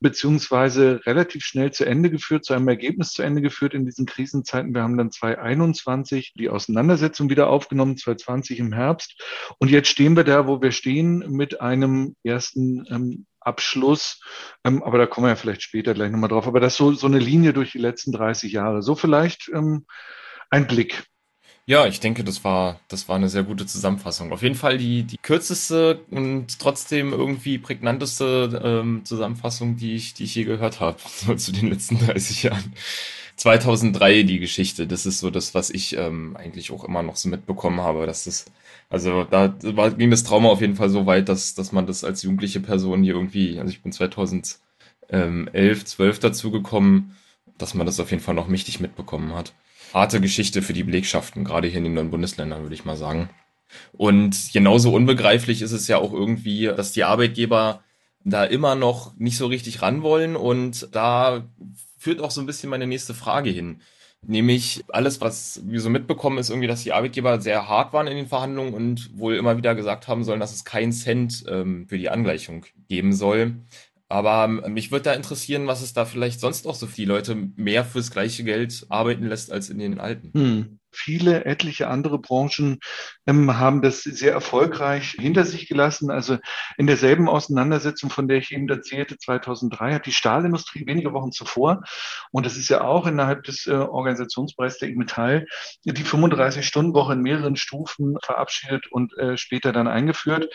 beziehungsweise 0.00 1.00
relativ 1.04 1.44
schnell 1.44 1.72
zu 1.72 1.84
Ende 1.84 2.10
geführt, 2.10 2.44
zu 2.44 2.54
einem 2.54 2.68
Ergebnis 2.68 3.12
zu 3.12 3.22
Ende 3.22 3.42
geführt 3.42 3.74
in 3.74 3.84
diesen 3.84 4.06
Krisenzeiten. 4.06 4.74
Wir 4.74 4.82
haben 4.82 4.96
dann 4.96 5.10
2021 5.10 6.34
die 6.38 6.48
Auseinandersetzung 6.48 7.30
wieder 7.30 7.48
aufgenommen, 7.48 7.96
2020 7.96 8.58
im 8.60 8.72
Herbst 8.72 9.20
und 9.58 9.70
jetzt 9.70 9.88
stehen 9.88 10.16
wir 10.16 10.24
da, 10.24 10.46
wo 10.46 10.62
wir 10.62 10.72
stehen 10.72 11.24
mit 11.30 11.60
einem 11.60 12.16
ersten 12.22 12.86
ähm, 12.90 13.26
Abschluss. 13.44 14.20
Ähm, 14.64 14.82
aber 14.82 14.98
da 14.98 15.06
kommen 15.06 15.26
wir 15.26 15.30
ja 15.30 15.36
vielleicht 15.36 15.62
später 15.62 15.94
gleich 15.94 16.10
nochmal 16.10 16.30
drauf. 16.30 16.46
Aber 16.46 16.60
das 16.60 16.74
ist 16.74 16.78
so, 16.78 16.92
so 16.92 17.06
eine 17.06 17.18
Linie 17.18 17.52
durch 17.52 17.72
die 17.72 17.78
letzten 17.78 18.12
30 18.12 18.52
Jahre. 18.52 18.82
So 18.82 18.94
vielleicht 18.94 19.50
ähm, 19.54 19.86
ein 20.50 20.66
Blick. 20.66 21.04
Ja, 21.66 21.86
ich 21.86 21.98
denke, 21.98 22.24
das 22.24 22.44
war, 22.44 22.78
das 22.88 23.08
war 23.08 23.16
eine 23.16 23.30
sehr 23.30 23.42
gute 23.42 23.64
Zusammenfassung. 23.64 24.32
Auf 24.32 24.42
jeden 24.42 24.54
Fall 24.54 24.76
die, 24.76 25.04
die 25.04 25.16
kürzeste 25.16 26.00
und 26.10 26.58
trotzdem 26.58 27.12
irgendwie 27.12 27.56
prägnanteste 27.56 28.60
ähm, 28.62 29.02
Zusammenfassung, 29.06 29.76
die 29.76 29.94
ich, 29.94 30.12
die 30.12 30.24
ich 30.24 30.34
je 30.34 30.44
gehört 30.44 30.80
habe, 30.80 30.98
so 31.06 31.34
zu 31.34 31.52
den 31.52 31.68
letzten 31.70 31.98
30 31.98 32.42
Jahren. 32.42 32.74
2003 33.36 34.24
die 34.24 34.38
Geschichte, 34.40 34.86
das 34.86 35.06
ist 35.06 35.20
so 35.20 35.30
das, 35.30 35.54
was 35.54 35.70
ich 35.70 35.96
ähm, 35.96 36.36
eigentlich 36.36 36.70
auch 36.70 36.84
immer 36.84 37.02
noch 37.02 37.16
so 37.16 37.28
mitbekommen 37.30 37.80
habe, 37.80 38.06
dass 38.06 38.24
das 38.24 38.44
also 38.94 39.24
da 39.24 39.52
war, 39.60 39.90
ging 39.90 40.12
das 40.12 40.22
Trauma 40.22 40.50
auf 40.50 40.60
jeden 40.60 40.76
Fall 40.76 40.88
so 40.88 41.04
weit, 41.04 41.28
dass, 41.28 41.56
dass 41.56 41.72
man 41.72 41.84
das 41.84 42.04
als 42.04 42.22
jugendliche 42.22 42.60
Person 42.60 43.02
hier 43.02 43.14
irgendwie, 43.14 43.58
also 43.58 43.68
ich 43.72 43.82
bin 43.82 43.90
2011, 43.90 44.54
12 45.84 46.18
dazu 46.20 46.52
gekommen, 46.52 47.16
dass 47.58 47.74
man 47.74 47.86
das 47.86 47.98
auf 47.98 48.12
jeden 48.12 48.22
Fall 48.22 48.36
noch 48.36 48.46
mächtig 48.46 48.78
mitbekommen 48.78 49.34
hat. 49.34 49.52
Harte 49.92 50.20
Geschichte 50.20 50.62
für 50.62 50.74
die 50.74 50.84
Belegschaften, 50.84 51.42
gerade 51.42 51.66
hier 51.66 51.78
in 51.78 51.84
den 51.84 51.94
neuen 51.94 52.10
Bundesländern, 52.10 52.62
würde 52.62 52.76
ich 52.76 52.84
mal 52.84 52.96
sagen. 52.96 53.30
Und 53.92 54.52
genauso 54.52 54.94
unbegreiflich 54.94 55.60
ist 55.60 55.72
es 55.72 55.88
ja 55.88 55.98
auch 55.98 56.12
irgendwie, 56.12 56.66
dass 56.66 56.92
die 56.92 57.02
Arbeitgeber 57.02 57.82
da 58.22 58.44
immer 58.44 58.76
noch 58.76 59.16
nicht 59.16 59.36
so 59.36 59.48
richtig 59.48 59.82
ran 59.82 60.02
wollen. 60.02 60.36
Und 60.36 60.88
da 60.92 61.48
führt 61.98 62.20
auch 62.20 62.30
so 62.30 62.40
ein 62.40 62.46
bisschen 62.46 62.70
meine 62.70 62.86
nächste 62.86 63.12
Frage 63.12 63.50
hin. 63.50 63.80
Nämlich 64.26 64.84
alles, 64.88 65.20
was 65.20 65.62
wir 65.64 65.80
so 65.80 65.90
mitbekommen, 65.90 66.38
ist 66.38 66.50
irgendwie, 66.50 66.68
dass 66.68 66.82
die 66.82 66.92
Arbeitgeber 66.92 67.40
sehr 67.40 67.68
hart 67.68 67.92
waren 67.92 68.06
in 68.06 68.16
den 68.16 68.26
Verhandlungen 68.26 68.74
und 68.74 69.16
wohl 69.18 69.36
immer 69.36 69.56
wieder 69.56 69.74
gesagt 69.74 70.08
haben 70.08 70.24
sollen, 70.24 70.40
dass 70.40 70.54
es 70.54 70.64
keinen 70.64 70.92
Cent 70.92 71.44
ähm, 71.48 71.86
für 71.88 71.98
die 71.98 72.10
Angleichung 72.10 72.64
geben 72.88 73.12
soll. 73.12 73.56
Aber 74.08 74.44
ähm, 74.44 74.74
mich 74.74 74.92
würde 74.92 75.04
da 75.04 75.12
interessieren, 75.14 75.66
was 75.66 75.82
es 75.82 75.92
da 75.92 76.04
vielleicht 76.04 76.40
sonst 76.40 76.66
auch 76.66 76.74
so 76.74 76.86
viele 76.86 77.14
Leute 77.14 77.34
mehr 77.56 77.84
fürs 77.84 78.10
gleiche 78.10 78.44
Geld 78.44 78.86
arbeiten 78.88 79.26
lässt 79.26 79.52
als 79.52 79.70
in 79.70 79.78
den 79.78 80.00
alten. 80.00 80.30
Hm 80.32 80.78
viele, 80.94 81.44
etliche 81.44 81.88
andere 81.88 82.18
Branchen 82.18 82.78
ähm, 83.26 83.58
haben 83.58 83.82
das 83.82 84.02
sehr 84.02 84.32
erfolgreich 84.32 85.16
hinter 85.18 85.44
sich 85.44 85.68
gelassen. 85.68 86.10
Also 86.10 86.38
in 86.76 86.86
derselben 86.86 87.28
Auseinandersetzung, 87.28 88.10
von 88.10 88.28
der 88.28 88.38
ich 88.38 88.52
eben 88.52 88.68
erzählte, 88.68 89.18
2003 89.18 89.94
hat 89.94 90.06
die 90.06 90.12
Stahlindustrie 90.12 90.86
wenige 90.86 91.12
Wochen 91.12 91.32
zuvor, 91.32 91.82
und 92.30 92.46
das 92.46 92.56
ist 92.56 92.68
ja 92.68 92.82
auch 92.82 93.06
innerhalb 93.06 93.44
des 93.44 93.66
äh, 93.66 93.72
Organisationsbereichs 93.72 94.78
der 94.78 94.90
E-Metall, 94.90 95.46
die 95.84 95.92
35-Stunden-Woche 95.92 97.14
in 97.14 97.22
mehreren 97.22 97.56
Stufen 97.56 98.16
verabschiedet 98.22 98.90
und 98.90 99.16
äh, 99.18 99.36
später 99.36 99.72
dann 99.72 99.88
eingeführt. 99.88 100.52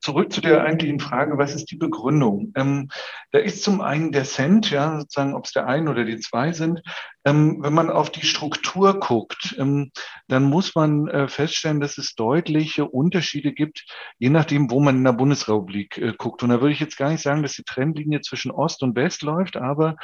Zurück 0.00 0.32
zu 0.32 0.40
der 0.40 0.62
eigentlichen 0.62 1.00
Frage, 1.00 1.38
was 1.38 1.54
ist 1.54 1.70
die 1.70 1.76
Begründung? 1.76 2.52
Ähm, 2.54 2.88
da 3.30 3.38
ist 3.38 3.62
zum 3.62 3.80
einen 3.80 4.12
der 4.12 4.24
Cent, 4.24 4.70
ja, 4.70 5.00
sozusagen, 5.00 5.34
ob 5.34 5.46
es 5.46 5.52
der 5.52 5.66
ein 5.66 5.88
oder 5.88 6.04
die 6.04 6.18
zwei 6.20 6.52
sind. 6.52 6.82
Ähm, 7.24 7.58
wenn 7.60 7.72
man 7.72 7.90
auf 7.90 8.10
die 8.10 8.26
Struktur 8.26 8.98
guckt, 8.98 9.54
ähm, 9.58 9.81
dann 10.28 10.44
muss 10.44 10.74
man 10.74 11.08
äh, 11.08 11.28
feststellen, 11.28 11.80
dass 11.80 11.98
es 11.98 12.14
deutliche 12.14 12.84
Unterschiede 12.84 13.52
gibt, 13.52 13.84
je 14.18 14.30
nachdem, 14.30 14.70
wo 14.70 14.80
man 14.80 14.96
in 14.96 15.04
der 15.04 15.12
Bundesrepublik 15.12 15.98
äh, 15.98 16.12
guckt. 16.16 16.42
Und 16.42 16.50
da 16.50 16.60
würde 16.60 16.72
ich 16.72 16.80
jetzt 16.80 16.96
gar 16.96 17.10
nicht 17.10 17.22
sagen, 17.22 17.42
dass 17.42 17.54
die 17.54 17.64
Trennlinie 17.64 18.20
zwischen 18.20 18.50
Ost 18.50 18.82
und 18.82 18.96
West 18.96 19.22
läuft, 19.22 19.56
aber 19.56 19.90
ähm, 19.90 19.96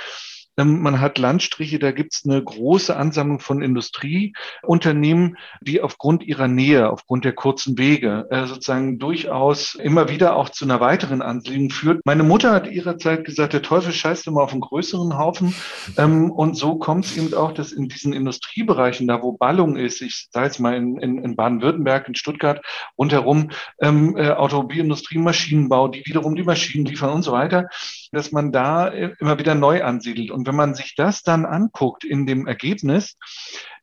man 0.65 1.01
hat 1.01 1.19
Landstriche, 1.19 1.79
da 1.79 1.93
gibt 1.93 2.15
es 2.15 2.25
eine 2.25 2.43
große 2.43 2.97
Ansammlung 2.97 3.41
von 3.41 3.63
Industrieunternehmen, 3.63 5.37
die 5.61 5.81
aufgrund 5.81 6.25
ihrer 6.25 6.49
Nähe, 6.49 6.91
aufgrund 6.91 7.25
der 7.25 7.33
kurzen 7.33 7.79
Wege 7.79 8.27
äh, 8.31 8.47
sozusagen 8.47 8.99
durchaus 8.99 9.75
immer 9.75 10.09
wieder 10.09 10.37
auch 10.37 10.49
zu 10.49 10.65
einer 10.65 10.81
weiteren 10.81 11.23
Ansiedlung 11.23 11.71
führt. 11.71 12.01
Meine 12.05 12.23
Mutter 12.23 12.53
hat 12.53 12.71
ihrer 12.71 12.99
Zeit 12.99 13.25
gesagt, 13.25 13.53
der 13.53 13.63
Teufel 13.63 13.93
scheißt 13.93 14.27
immer 14.27 14.43
auf 14.43 14.53
einen 14.53 14.61
größeren 14.61 15.17
Haufen. 15.17 15.55
Ähm, 15.97 16.31
und 16.31 16.57
so 16.57 16.77
kommt 16.77 17.05
es 17.05 17.17
eben 17.17 17.33
auch, 17.35 17.53
dass 17.53 17.73
in 17.73 17.89
diesen 17.89 18.13
Industriebereichen, 18.13 19.07
da 19.07 19.23
wo 19.23 19.33
Ballung 19.33 19.77
ist, 19.77 20.03
ich 20.03 20.29
sage 20.33 20.47
jetzt 20.47 20.59
mal 20.59 20.75
in, 20.77 20.99
in, 20.99 21.19
in 21.19 21.37
Baden-Württemberg, 21.37 22.09
in 22.09 22.15
Stuttgart, 22.15 22.61
rundherum 22.99 23.51
ähm, 23.81 24.17
äh, 24.17 24.31
Automobilindustrie, 24.31 25.19
Maschinenbau, 25.19 25.89
die 25.89 26.05
wiederum 26.05 26.37
die 26.37 26.43
Maschinen 26.43 26.85
liefern 26.85 27.11
und 27.11 27.23
so 27.23 27.33
weiter, 27.33 27.69
dass 28.13 28.33
man 28.33 28.53
da 28.53 28.89
immer 28.89 29.39
wieder 29.39 29.55
neu 29.55 29.83
ansiedelt. 29.83 30.31
Und 30.31 30.47
wenn 30.47 30.57
man 30.57 30.75
sich 30.75 30.95
das 30.97 31.23
dann 31.23 31.47
anguckt 31.47 32.05
in 32.05 32.27
dem 32.27 32.47
Ergebnis, 32.47 33.17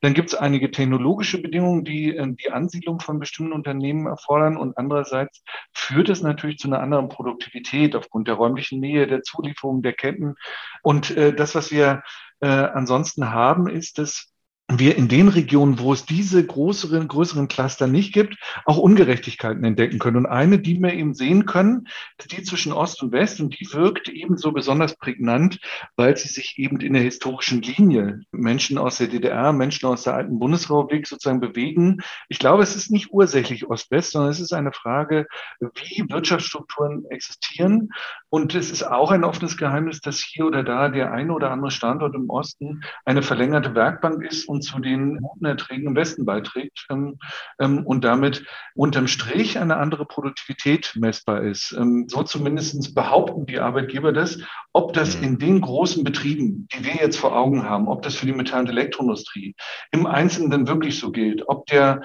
dann 0.02 0.14
gibt 0.14 0.30
es 0.30 0.36
einige 0.36 0.72
technologische 0.72 1.42
Bedingungen, 1.42 1.84
die 1.84 2.16
äh, 2.16 2.36
die 2.36 2.52
Ansiedlung 2.52 3.00
von 3.00 3.20
bestimmten 3.20 3.54
Unternehmen 3.54 4.08
erfordern. 4.08 4.58
Und 4.58 4.78
andererseits 4.78 5.44
führt 5.74 6.10
es 6.10 6.22
natürlich 6.22 6.58
zu 6.58 6.68
einer 6.68 6.80
anderen 6.80 7.10
Produktivität 7.10 7.96
aufgrund 7.96 8.28
der 8.28 8.36
räumlichen 8.36 8.80
Nähe, 8.80 9.08
der 9.08 9.24
Zulieferung, 9.24 9.82
der 9.82 9.94
Ketten. 9.94 10.36
Und 10.84 11.16
äh, 11.16 11.34
das, 11.34 11.56
was 11.56 11.72
wir 11.72 12.04
äh, 12.42 12.48
ansonsten 12.48 13.32
haben, 13.32 13.68
ist, 13.68 13.98
dass 13.98 14.35
wir 14.68 14.98
in 14.98 15.08
den 15.08 15.28
Regionen, 15.28 15.80
wo 15.80 15.94
es 15.94 16.06
diese 16.06 16.44
größeren, 16.44 17.08
größeren 17.08 17.48
Cluster 17.48 17.86
nicht 17.86 18.14
gibt, 18.14 18.36
auch 18.66 18.78
Ungerechtigkeiten 18.78 19.64
entdecken 19.64 20.00
können. 20.00 20.18
Und 20.18 20.26
eine, 20.26 20.58
die 20.58 20.82
wir 20.82 20.94
eben 20.94 21.14
sehen 21.14 21.46
können, 21.46 21.88
die 22.32 22.42
zwischen 22.42 22.74
Ost 22.74 23.04
und 23.04 23.12
West 23.12 23.40
und 23.40 23.60
die 23.60 23.72
wirkt 23.74 24.10
ebenso 24.10 24.52
besonders 24.52 24.98
prägnant, 24.98 25.60
weil 25.96 26.18
sie 26.18 26.30
sich 26.30 26.56
eben 26.58 26.80
in 26.80 26.94
der 26.94 27.04
historischen 27.04 27.62
Linie 27.62 28.22
Menschen 28.32 28.80
aus 28.80 28.98
der 28.98 29.08
DDR, 29.08 29.54
Menschen 29.54 29.88
aus 29.88 30.04
der 30.04 30.16
alten 30.16 30.40
Bundesrepublik 30.40 31.06
sozusagen 31.06 31.40
bewegen. 31.40 32.02
Ich 32.28 32.40
glaube, 32.40 32.64
es 32.64 32.76
ist 32.76 32.90
nicht 32.90 33.12
ursächlich 33.12 33.70
Ost-West, 33.70 34.12
sondern 34.12 34.32
es 34.32 34.40
ist 34.40 34.54
eine 34.54 34.72
Frage, 34.72 35.28
wie 35.60 36.06
Wirtschaftsstrukturen 36.10 37.06
existieren. 37.10 37.90
Und 38.30 38.56
es 38.56 38.72
ist 38.72 38.84
auch 38.84 39.12
ein 39.12 39.24
offenes 39.24 39.58
Geheimnis, 39.58 40.02
dass 40.02 40.20
hier 40.20 40.48
oder 40.48 40.64
da 40.64 40.90
der 40.90 41.12
eine 41.12 41.34
oder 41.34 41.52
andere 41.52 41.70
Standort 41.70 42.16
im 42.16 42.32
Osten 42.32 42.82
eine 43.06 43.22
verlängerte 43.22 43.76
Werkbank 43.76 44.24
ist 44.24 44.50
und 44.56 44.62
zu 44.62 44.80
den 44.80 45.20
guten 45.22 45.46
Erträgen 45.46 45.88
im 45.88 45.96
Westen 45.96 46.26
beiträgt 46.26 46.86
ähm, 46.90 47.20
ähm, 47.60 47.86
und 47.86 48.04
damit 48.04 48.46
unterm 48.74 49.08
Strich 49.08 49.60
eine 49.60 49.78
andere 49.78 50.06
Produktivität 50.06 50.94
messbar 50.96 51.44
ist. 51.44 51.76
Ähm, 51.78 52.08
so 52.10 52.24
zumindest 52.24 52.96
behaupten 52.96 53.46
die 53.46 53.60
Arbeitgeber 53.60 54.14
das. 54.14 54.40
Ob 54.74 54.94
das 54.94 55.18
mhm. 55.18 55.24
in 55.24 55.40
den 55.40 55.62
großen 55.62 56.04
Betrieben, 56.04 56.68
die 56.74 56.86
wir 56.86 56.96
jetzt 56.96 57.18
vor 57.18 57.36
Augen 57.36 57.64
haben, 57.64 57.88
ob 57.88 58.02
das 58.02 58.16
für 58.16 58.26
die 58.26 58.34
Metall- 58.34 58.62
und 58.62 58.70
Elektroindustrie 58.70 59.56
im 59.92 60.08
Einzelnen 60.08 60.68
wirklich 60.68 61.00
so 61.00 61.12
gilt, 61.12 61.48
ob 61.48 61.66
der 61.68 62.02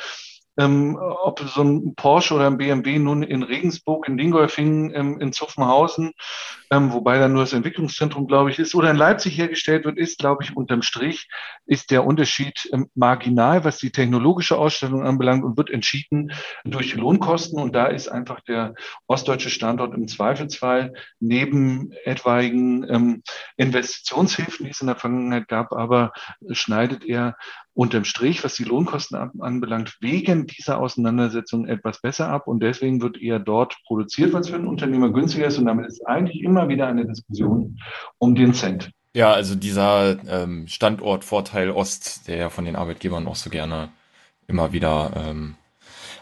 ähm, 0.60 0.98
ob 1.00 1.40
so 1.40 1.62
ein 1.62 1.94
Porsche 1.94 2.34
oder 2.34 2.46
ein 2.46 2.58
BMW 2.58 2.98
nun 2.98 3.22
in 3.22 3.42
Regensburg, 3.42 4.06
in 4.06 4.18
Dingolfing, 4.18 4.92
ähm, 4.94 5.20
in 5.20 5.32
Zuffenhausen, 5.32 6.12
ähm, 6.70 6.92
wobei 6.92 7.18
dann 7.18 7.32
nur 7.32 7.42
das 7.42 7.54
Entwicklungszentrum, 7.54 8.26
glaube 8.26 8.50
ich, 8.50 8.58
ist, 8.58 8.74
oder 8.74 8.90
in 8.90 8.96
Leipzig 8.96 9.38
hergestellt 9.38 9.86
wird, 9.86 9.96
ist, 9.96 10.18
glaube 10.18 10.44
ich, 10.44 10.54
unterm 10.54 10.82
Strich 10.82 11.28
ist 11.66 11.90
der 11.90 12.04
Unterschied 12.04 12.68
ähm, 12.72 12.90
marginal, 12.94 13.64
was 13.64 13.78
die 13.78 13.90
technologische 13.90 14.58
Ausstellung 14.58 15.06
anbelangt 15.06 15.44
und 15.44 15.56
wird 15.56 15.70
entschieden 15.70 16.32
durch 16.64 16.94
Lohnkosten. 16.94 17.58
Und 17.58 17.74
da 17.74 17.86
ist 17.86 18.08
einfach 18.08 18.40
der 18.40 18.74
ostdeutsche 19.06 19.50
Standort 19.50 19.94
im 19.94 20.08
Zweifelsfall 20.08 20.92
neben 21.20 21.92
etwaigen 22.04 22.86
ähm, 22.88 23.22
Investitionshilfen, 23.56 24.66
die 24.66 24.72
es 24.72 24.80
in 24.80 24.88
der 24.88 24.96
Vergangenheit 24.96 25.48
gab, 25.48 25.72
aber 25.72 26.12
schneidet 26.50 27.04
er 27.04 27.36
unterm 27.80 28.04
Strich, 28.04 28.44
was 28.44 28.56
die 28.56 28.64
Lohnkosten 28.64 29.16
anbelangt, 29.40 29.96
wegen 30.00 30.46
dieser 30.46 30.78
Auseinandersetzung 30.78 31.66
etwas 31.66 32.02
besser 32.02 32.28
ab. 32.28 32.46
Und 32.46 32.62
deswegen 32.62 33.00
wird 33.00 33.16
eher 33.16 33.38
dort 33.38 33.74
produziert, 33.86 34.34
was 34.34 34.50
für 34.50 34.56
einen 34.56 34.66
Unternehmer 34.66 35.08
günstiger 35.08 35.46
ist. 35.46 35.56
Und 35.56 35.64
damit 35.64 35.86
ist 35.86 36.06
eigentlich 36.06 36.42
immer 36.42 36.68
wieder 36.68 36.88
eine 36.88 37.06
Diskussion 37.06 37.78
um 38.18 38.34
den 38.34 38.52
Cent. 38.52 38.90
Ja, 39.16 39.32
also 39.32 39.54
dieser 39.54 40.18
ähm, 40.28 40.66
Standortvorteil 40.68 41.70
Ost, 41.70 42.28
der 42.28 42.36
ja 42.36 42.50
von 42.50 42.66
den 42.66 42.76
Arbeitgebern 42.76 43.26
auch 43.26 43.36
so 43.36 43.48
gerne 43.48 43.88
immer 44.46 44.74
wieder 44.74 45.12
ähm, 45.16 45.54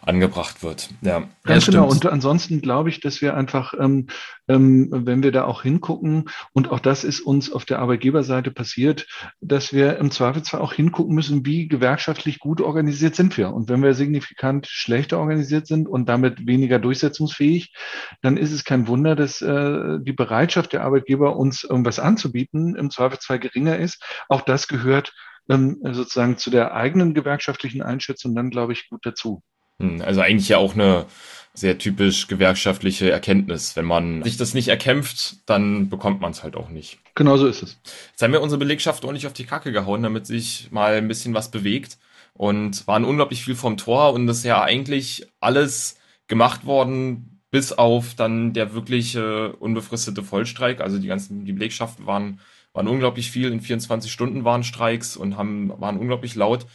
angebracht 0.09 0.63
wird. 0.63 0.89
Ja, 1.03 1.29
ganz 1.45 1.67
genau. 1.67 1.87
Und 1.87 2.07
ansonsten 2.07 2.63
glaube 2.63 2.89
ich, 2.89 3.01
dass 3.01 3.21
wir 3.21 3.37
einfach, 3.37 3.75
ähm, 3.79 4.07
ähm, 4.49 4.89
wenn 4.91 5.23
wir 5.23 5.33
da 5.33 5.45
auch 5.45 5.63
hingucken, 5.63 6.31
und 6.55 6.71
auch 6.71 6.81
das 6.81 7.05
ist 7.05 7.21
uns 7.21 7.53
auf 7.53 7.67
der 7.67 7.79
Arbeitgeberseite 7.81 8.51
passiert, 8.51 9.07
dass 9.43 9.75
wir 9.75 9.99
im 9.99 10.11
Zweifelsfall 10.11 10.63
auch 10.63 10.73
hingucken 10.73 11.15
müssen, 11.15 11.45
wie 11.45 11.69
gewerkschaftlich 11.69 12.39
gut 12.39 12.63
organisiert 12.63 13.17
sind 13.17 13.37
wir. 13.37 13.53
Und 13.53 13.69
wenn 13.69 13.83
wir 13.83 13.93
signifikant 13.93 14.67
schlechter 14.67 15.19
organisiert 15.19 15.67
sind 15.67 15.87
und 15.87 16.09
damit 16.09 16.47
weniger 16.47 16.79
durchsetzungsfähig, 16.79 17.75
dann 18.23 18.39
ist 18.39 18.53
es 18.53 18.65
kein 18.65 18.89
Wunder, 18.89 19.15
dass 19.15 19.43
äh, 19.43 19.99
die 20.01 20.15
Bereitschaft 20.15 20.73
der 20.73 20.85
Arbeitgeber, 20.85 21.37
uns 21.37 21.65
irgendwas 21.65 21.99
anzubieten, 21.99 22.77
im 22.77 22.91
Zweifelsfall 22.91 23.39
geringer 23.39 23.77
ist. 23.77 24.03
Auch 24.31 24.41
das 24.41 24.69
gehört 24.69 25.13
ähm, 25.51 25.79
sozusagen 25.83 26.39
zu 26.39 26.49
der 26.49 26.75
eigenen 26.75 27.13
gewerkschaftlichen 27.13 27.83
Einschätzung 27.83 28.35
dann, 28.35 28.49
glaube 28.49 28.73
ich, 28.73 28.89
gut 28.89 29.05
dazu. 29.05 29.43
Hm, 29.81 30.03
also 30.03 30.21
eigentlich 30.21 30.49
ja 30.49 30.59
auch 30.59 30.75
eine 30.75 31.07
sehr 31.55 31.79
typisch 31.79 32.29
gewerkschaftliche 32.29 33.11
Erkenntnis. 33.11 33.77
Wenn 33.77 33.85
man 33.85 34.23
sich 34.23 34.37
das 34.37 34.55
nicht 34.55 34.69
erkämpft, 34.69 35.37
dann 35.47 35.89
bekommt 35.89 36.21
man 36.21 36.31
es 36.31 36.43
halt 36.43 36.57
auch 36.57 36.69
nicht. 36.69 36.99
Genau 37.15 37.37
so 37.37 37.47
ist 37.47 37.63
es. 37.63 37.81
Jetzt 38.11 38.23
haben 38.23 38.33
wir 38.33 38.41
unsere 38.41 38.59
Belegschaft 38.59 39.05
ordentlich 39.05 39.27
auf 39.27 39.33
die 39.33 39.45
Kacke 39.45 39.73
gehauen, 39.73 40.03
damit 40.03 40.27
sich 40.27 40.69
mal 40.71 40.95
ein 40.95 41.09
bisschen 41.09 41.35
was 41.35 41.51
bewegt 41.51 41.99
und 42.35 42.87
waren 42.87 43.05
unglaublich 43.05 43.45
viel 43.45 43.57
vom 43.57 43.77
Tor 43.77 44.13
und 44.13 44.27
das 44.27 44.39
ist 44.39 44.45
ja 44.45 44.63
eigentlich 44.63 45.27
alles 45.41 45.97
gemacht 46.29 46.65
worden, 46.65 47.41
bis 47.51 47.73
auf 47.73 48.15
dann 48.15 48.53
der 48.53 48.75
wirkliche 48.75 49.57
unbefristete 49.57 50.23
Vollstreik. 50.23 50.81
Also 50.81 50.99
die 50.99 51.09
ganzen, 51.09 51.45
die 51.45 51.53
Belegschaften 51.53 52.07
waren, 52.07 52.41
waren 52.73 52.87
unglaublich 52.87 53.31
viel, 53.31 53.51
in 53.51 53.61
24 53.61 54.13
Stunden 54.13 54.45
waren 54.45 54.63
Streiks 54.63 55.17
und 55.17 55.37
haben, 55.37 55.73
waren 55.81 55.97
unglaublich 55.97 56.35
laut. 56.35 56.67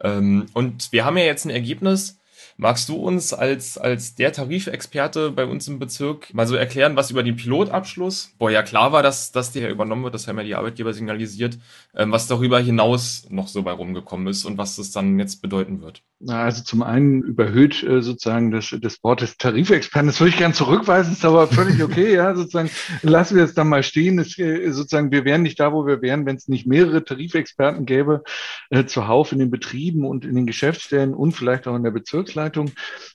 Ähm, 0.00 0.46
und 0.54 0.90
wir 0.90 1.04
haben 1.04 1.18
ja 1.18 1.24
jetzt 1.24 1.44
ein 1.44 1.50
Ergebnis, 1.50 2.18
Magst 2.56 2.88
du 2.88 2.96
uns 2.96 3.32
als, 3.32 3.78
als 3.78 4.14
der 4.14 4.32
Tarifexperte 4.32 5.30
bei 5.30 5.46
uns 5.46 5.68
im 5.68 5.78
Bezirk 5.78 6.32
mal 6.34 6.46
so 6.46 6.54
erklären, 6.54 6.96
was 6.96 7.10
über 7.10 7.22
den 7.22 7.36
Pilotabschluss, 7.36 8.34
wo 8.38 8.48
ja 8.48 8.62
klar 8.62 8.92
war, 8.92 9.02
dass, 9.02 9.32
dass 9.32 9.52
der 9.52 9.70
übernommen 9.70 10.04
wird, 10.04 10.14
das 10.14 10.28
haben 10.28 10.38
ja 10.38 10.44
die 10.44 10.54
Arbeitgeber 10.54 10.92
signalisiert, 10.92 11.58
ähm, 11.96 12.12
was 12.12 12.26
darüber 12.26 12.60
hinaus 12.60 13.26
noch 13.30 13.48
so 13.48 13.62
bei 13.62 13.72
rumgekommen 13.72 14.26
ist 14.26 14.44
und 14.44 14.58
was 14.58 14.76
das 14.76 14.90
dann 14.92 15.18
jetzt 15.18 15.42
bedeuten 15.42 15.82
wird? 15.82 16.02
Also 16.28 16.62
zum 16.62 16.82
einen 16.82 17.22
überhöht 17.22 17.82
äh, 17.82 18.00
sozusagen 18.00 18.52
das, 18.52 18.74
das 18.80 19.02
Wort 19.02 19.22
des 19.22 19.38
Tarifexperten. 19.38 20.06
Das 20.06 20.20
würde 20.20 20.30
ich 20.30 20.36
gern 20.36 20.54
zurückweisen, 20.54 21.14
ist 21.14 21.24
aber 21.24 21.48
völlig 21.48 21.82
okay. 21.82 22.14
ja, 22.14 22.34
sozusagen 22.36 22.70
lassen 23.02 23.36
wir 23.36 23.44
es 23.44 23.54
dann 23.54 23.68
mal 23.68 23.82
stehen. 23.82 24.18
Es, 24.20 24.38
äh, 24.38 24.70
sozusagen, 24.70 25.10
wir 25.10 25.24
wären 25.24 25.42
nicht 25.42 25.58
da, 25.58 25.72
wo 25.72 25.84
wir 25.84 26.00
wären, 26.00 26.24
wenn 26.24 26.36
es 26.36 26.46
nicht 26.46 26.66
mehrere 26.66 27.04
Tarifexperten 27.04 27.86
gäbe, 27.86 28.22
äh, 28.70 28.84
zuhauf 28.84 29.32
in 29.32 29.40
den 29.40 29.50
Betrieben 29.50 30.04
und 30.04 30.24
in 30.24 30.36
den 30.36 30.46
Geschäftsstellen 30.46 31.12
und 31.12 31.32
vielleicht 31.32 31.66
auch 31.66 31.74
in 31.74 31.82
der 31.82 31.90
Bezirksleitung. 32.32 32.72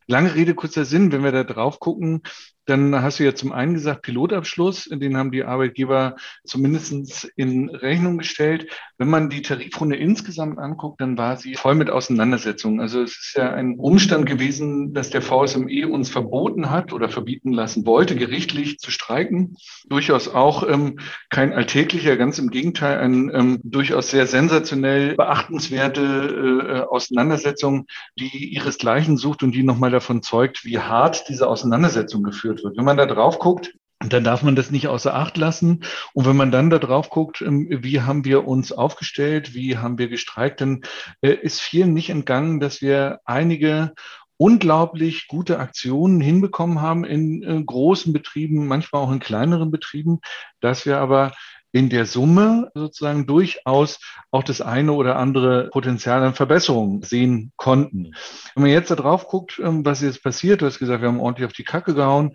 Lange 0.07 0.35
Rede, 0.35 0.53
kurzer 0.53 0.85
Sinn, 0.85 1.11
wenn 1.11 1.23
wir 1.23 1.31
da 1.31 1.43
drauf 1.43 1.79
gucken, 1.79 2.21
dann 2.67 3.01
hast 3.01 3.19
du 3.19 3.23
ja 3.23 3.33
zum 3.33 3.53
einen 3.53 3.73
gesagt, 3.73 4.01
Pilotabschluss, 4.01 4.89
den 4.91 5.15
haben 5.15 5.31
die 5.31 5.45
Arbeitgeber 5.45 6.17
zumindest 6.43 7.31
in 7.37 7.69
Rechnung 7.69 8.17
gestellt. 8.17 8.67
Wenn 8.97 9.09
man 9.09 9.29
die 9.29 9.41
Tarifrunde 9.41 9.95
insgesamt 9.95 10.59
anguckt, 10.59 10.99
dann 10.99 11.17
war 11.17 11.37
sie 11.37 11.55
voll 11.55 11.75
mit 11.75 11.89
Auseinandersetzungen. 11.89 12.81
Also 12.81 13.01
es 13.01 13.11
ist 13.11 13.33
ja 13.37 13.53
ein 13.53 13.79
Umstand 13.79 14.25
gewesen, 14.25 14.93
dass 14.93 15.09
der 15.09 15.21
VSME 15.21 15.87
uns 15.87 16.09
verboten 16.09 16.69
hat 16.69 16.91
oder 16.91 17.07
verbieten 17.07 17.53
lassen 17.53 17.85
wollte, 17.85 18.17
gerichtlich 18.17 18.79
zu 18.79 18.91
streiken. 18.91 19.55
Durchaus 19.87 20.27
auch 20.27 20.67
ähm, 20.67 20.99
kein 21.29 21.53
alltäglicher, 21.53 22.17
ganz 22.17 22.37
im 22.37 22.49
Gegenteil, 22.49 22.99
ein 22.99 23.31
ähm, 23.33 23.59
durchaus 23.63 24.11
sehr 24.11 24.27
sensationell 24.27 25.15
beachtenswerte 25.15 26.01
äh, 26.01 26.79
Auseinandersetzung, 26.81 27.85
die 28.19 28.53
ihresgleichen 28.53 29.15
sucht 29.15 29.43
und 29.43 29.53
die 29.53 29.63
nochmal 29.63 29.91
davon 29.91 30.21
zeugt, 30.21 30.65
wie 30.65 30.79
hart 30.79 31.29
diese 31.29 31.47
Auseinandersetzung 31.47 32.23
geführt 32.23 32.56
wird. 32.63 32.77
Wenn 32.77 32.85
man 32.85 32.97
da 32.97 33.05
drauf 33.05 33.39
guckt, 33.39 33.73
dann 33.99 34.23
darf 34.23 34.43
man 34.43 34.55
das 34.55 34.69
nicht 34.69 34.87
außer 34.87 35.15
Acht 35.15 35.37
lassen. 35.37 35.83
Und 36.13 36.25
wenn 36.25 36.35
man 36.35 36.51
dann 36.51 36.69
da 36.69 36.77
drauf 36.77 37.09
guckt, 37.09 37.41
ähm, 37.41 37.67
wie 37.69 38.01
haben 38.01 38.25
wir 38.25 38.47
uns 38.47 38.71
aufgestellt, 38.71 39.53
wie 39.53 39.77
haben 39.77 39.97
wir 39.97 40.07
gestreikt, 40.07 40.61
dann 40.61 40.81
äh, 41.21 41.33
ist 41.33 41.61
vielen 41.61 41.93
nicht 41.93 42.09
entgangen, 42.09 42.59
dass 42.59 42.81
wir 42.81 43.19
einige 43.25 43.93
unglaublich 44.37 45.27
gute 45.27 45.59
Aktionen 45.59 46.21
hinbekommen 46.21 46.79
haben 46.79 47.03
in, 47.05 47.41
in 47.41 47.65
großen 47.65 48.13
Betrieben, 48.13 48.67
manchmal 48.67 49.01
auch 49.01 49.11
in 49.11 49.19
kleineren 49.19 49.71
Betrieben, 49.71 50.19
dass 50.61 50.85
wir 50.85 50.99
aber 50.99 51.33
in 51.71 51.89
der 51.89 52.05
Summe 52.05 52.69
sozusagen 52.73 53.27
durchaus 53.27 53.99
auch 54.31 54.43
das 54.43 54.61
eine 54.61 54.93
oder 54.93 55.17
andere 55.17 55.69
Potenzial 55.71 56.23
an 56.23 56.33
Verbesserungen 56.33 57.03
sehen 57.03 57.51
konnten. 57.55 58.13
Wenn 58.55 58.63
man 58.63 58.71
jetzt 58.71 58.91
da 58.91 58.95
drauf 58.95 59.27
guckt, 59.27 59.59
ähm, 59.63 59.85
was 59.85 60.01
jetzt 60.01 60.23
passiert, 60.23 60.61
du 60.61 60.65
hast 60.65 60.79
gesagt, 60.79 61.01
wir 61.01 61.07
haben 61.07 61.19
ordentlich 61.19 61.45
auf 61.45 61.53
die 61.53 61.63
Kacke 61.63 61.93
gehauen. 61.93 62.33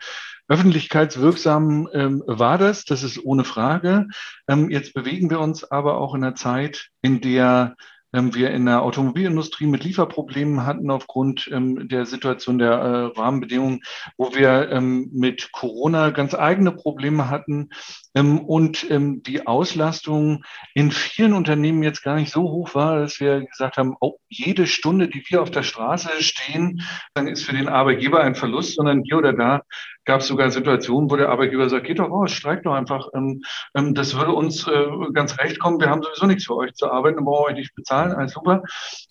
Öffentlichkeitswirksam 0.49 1.89
ähm, 1.93 2.23
war 2.27 2.59
das, 2.59 2.85
das 2.85 3.03
ist 3.03 3.25
ohne 3.25 3.45
Frage. 3.45 4.09
Ähm, 4.49 4.71
jetzt 4.71 4.93
bewegen 4.93 5.31
wir 5.31 5.41
uns 5.41 5.65
aber 5.65 5.99
auch 5.99 6.15
in 6.15 6.25
einer 6.25 6.35
Zeit, 6.35 6.89
in 7.01 7.21
der 7.21 7.77
wir 8.13 8.51
in 8.51 8.67
der 8.67 8.83
Automobilindustrie 8.83 9.67
mit 9.67 9.85
Lieferproblemen 9.85 10.67
hatten 10.67 10.91
aufgrund 10.91 11.49
ähm, 11.53 11.89
der 11.89 12.05
Situation 12.05 12.59
der 12.59 12.73
äh, 12.73 13.19
Rahmenbedingungen, 13.19 13.81
wo 14.17 14.35
wir 14.35 14.71
ähm, 14.71 15.11
mit 15.13 15.51
Corona 15.53 16.11
ganz 16.11 16.35
eigene 16.35 16.73
Probleme 16.73 17.31
hatten 17.31 17.71
ähm, 18.15 18.41
und 18.41 18.91
ähm, 18.91 19.23
die 19.23 19.47
Auslastung 19.47 20.45
in 20.75 20.91
vielen 20.91 21.33
Unternehmen 21.33 21.83
jetzt 21.83 22.03
gar 22.03 22.17
nicht 22.17 22.33
so 22.33 22.43
hoch 22.43 22.75
war, 22.75 23.01
dass 23.01 23.19
wir 23.19 23.47
gesagt 23.47 23.79
haben, 23.79 23.97
oh, 24.01 24.19
jede 24.29 24.67
Stunde, 24.67 25.09
die 25.09 25.25
wir 25.29 25.43
auf 25.43 25.51
der 25.51 25.63
Straße 25.63 26.11
stehen, 26.23 26.83
dann 27.15 27.27
ist 27.27 27.45
für 27.45 27.55
den 27.55 27.69
Arbeitgeber 27.69 28.21
ein 28.21 28.35
Verlust, 28.35 28.75
sondern 28.75 29.03
hier 29.05 29.17
oder 29.17 29.33
da 29.33 29.63
gab 30.05 30.21
es 30.21 30.27
sogar 30.27 30.51
Situationen, 30.51 31.11
wo 31.11 31.17
der 31.17 31.29
Arbeitgeber 31.29 31.69
sagt, 31.69 31.87
geht 31.87 31.99
doch 31.99 32.11
raus, 32.11 32.33
streikt 32.33 32.67
doch 32.67 32.75
einfach. 32.75 33.09
Ähm, 33.15 33.43
ähm, 33.75 33.95
das 33.95 34.17
würde 34.17 34.33
uns 34.33 34.67
äh, 34.67 34.87
ganz 35.13 35.39
recht 35.39 35.59
kommen. 35.59 35.81
Wir 35.81 35.91
haben 35.91 36.03
sowieso 36.03 36.27
nichts 36.27 36.47
für 36.47 36.57
euch 36.57 36.75
zu 36.75 36.91
arbeiten, 36.91 37.17
dann 37.17 37.25
brauchen 37.25 37.45
wir 37.45 37.49
euch 37.51 37.57
nicht 37.57 37.75
bezahlen. 37.75 38.13
Alles 38.13 38.33
super. 38.33 38.63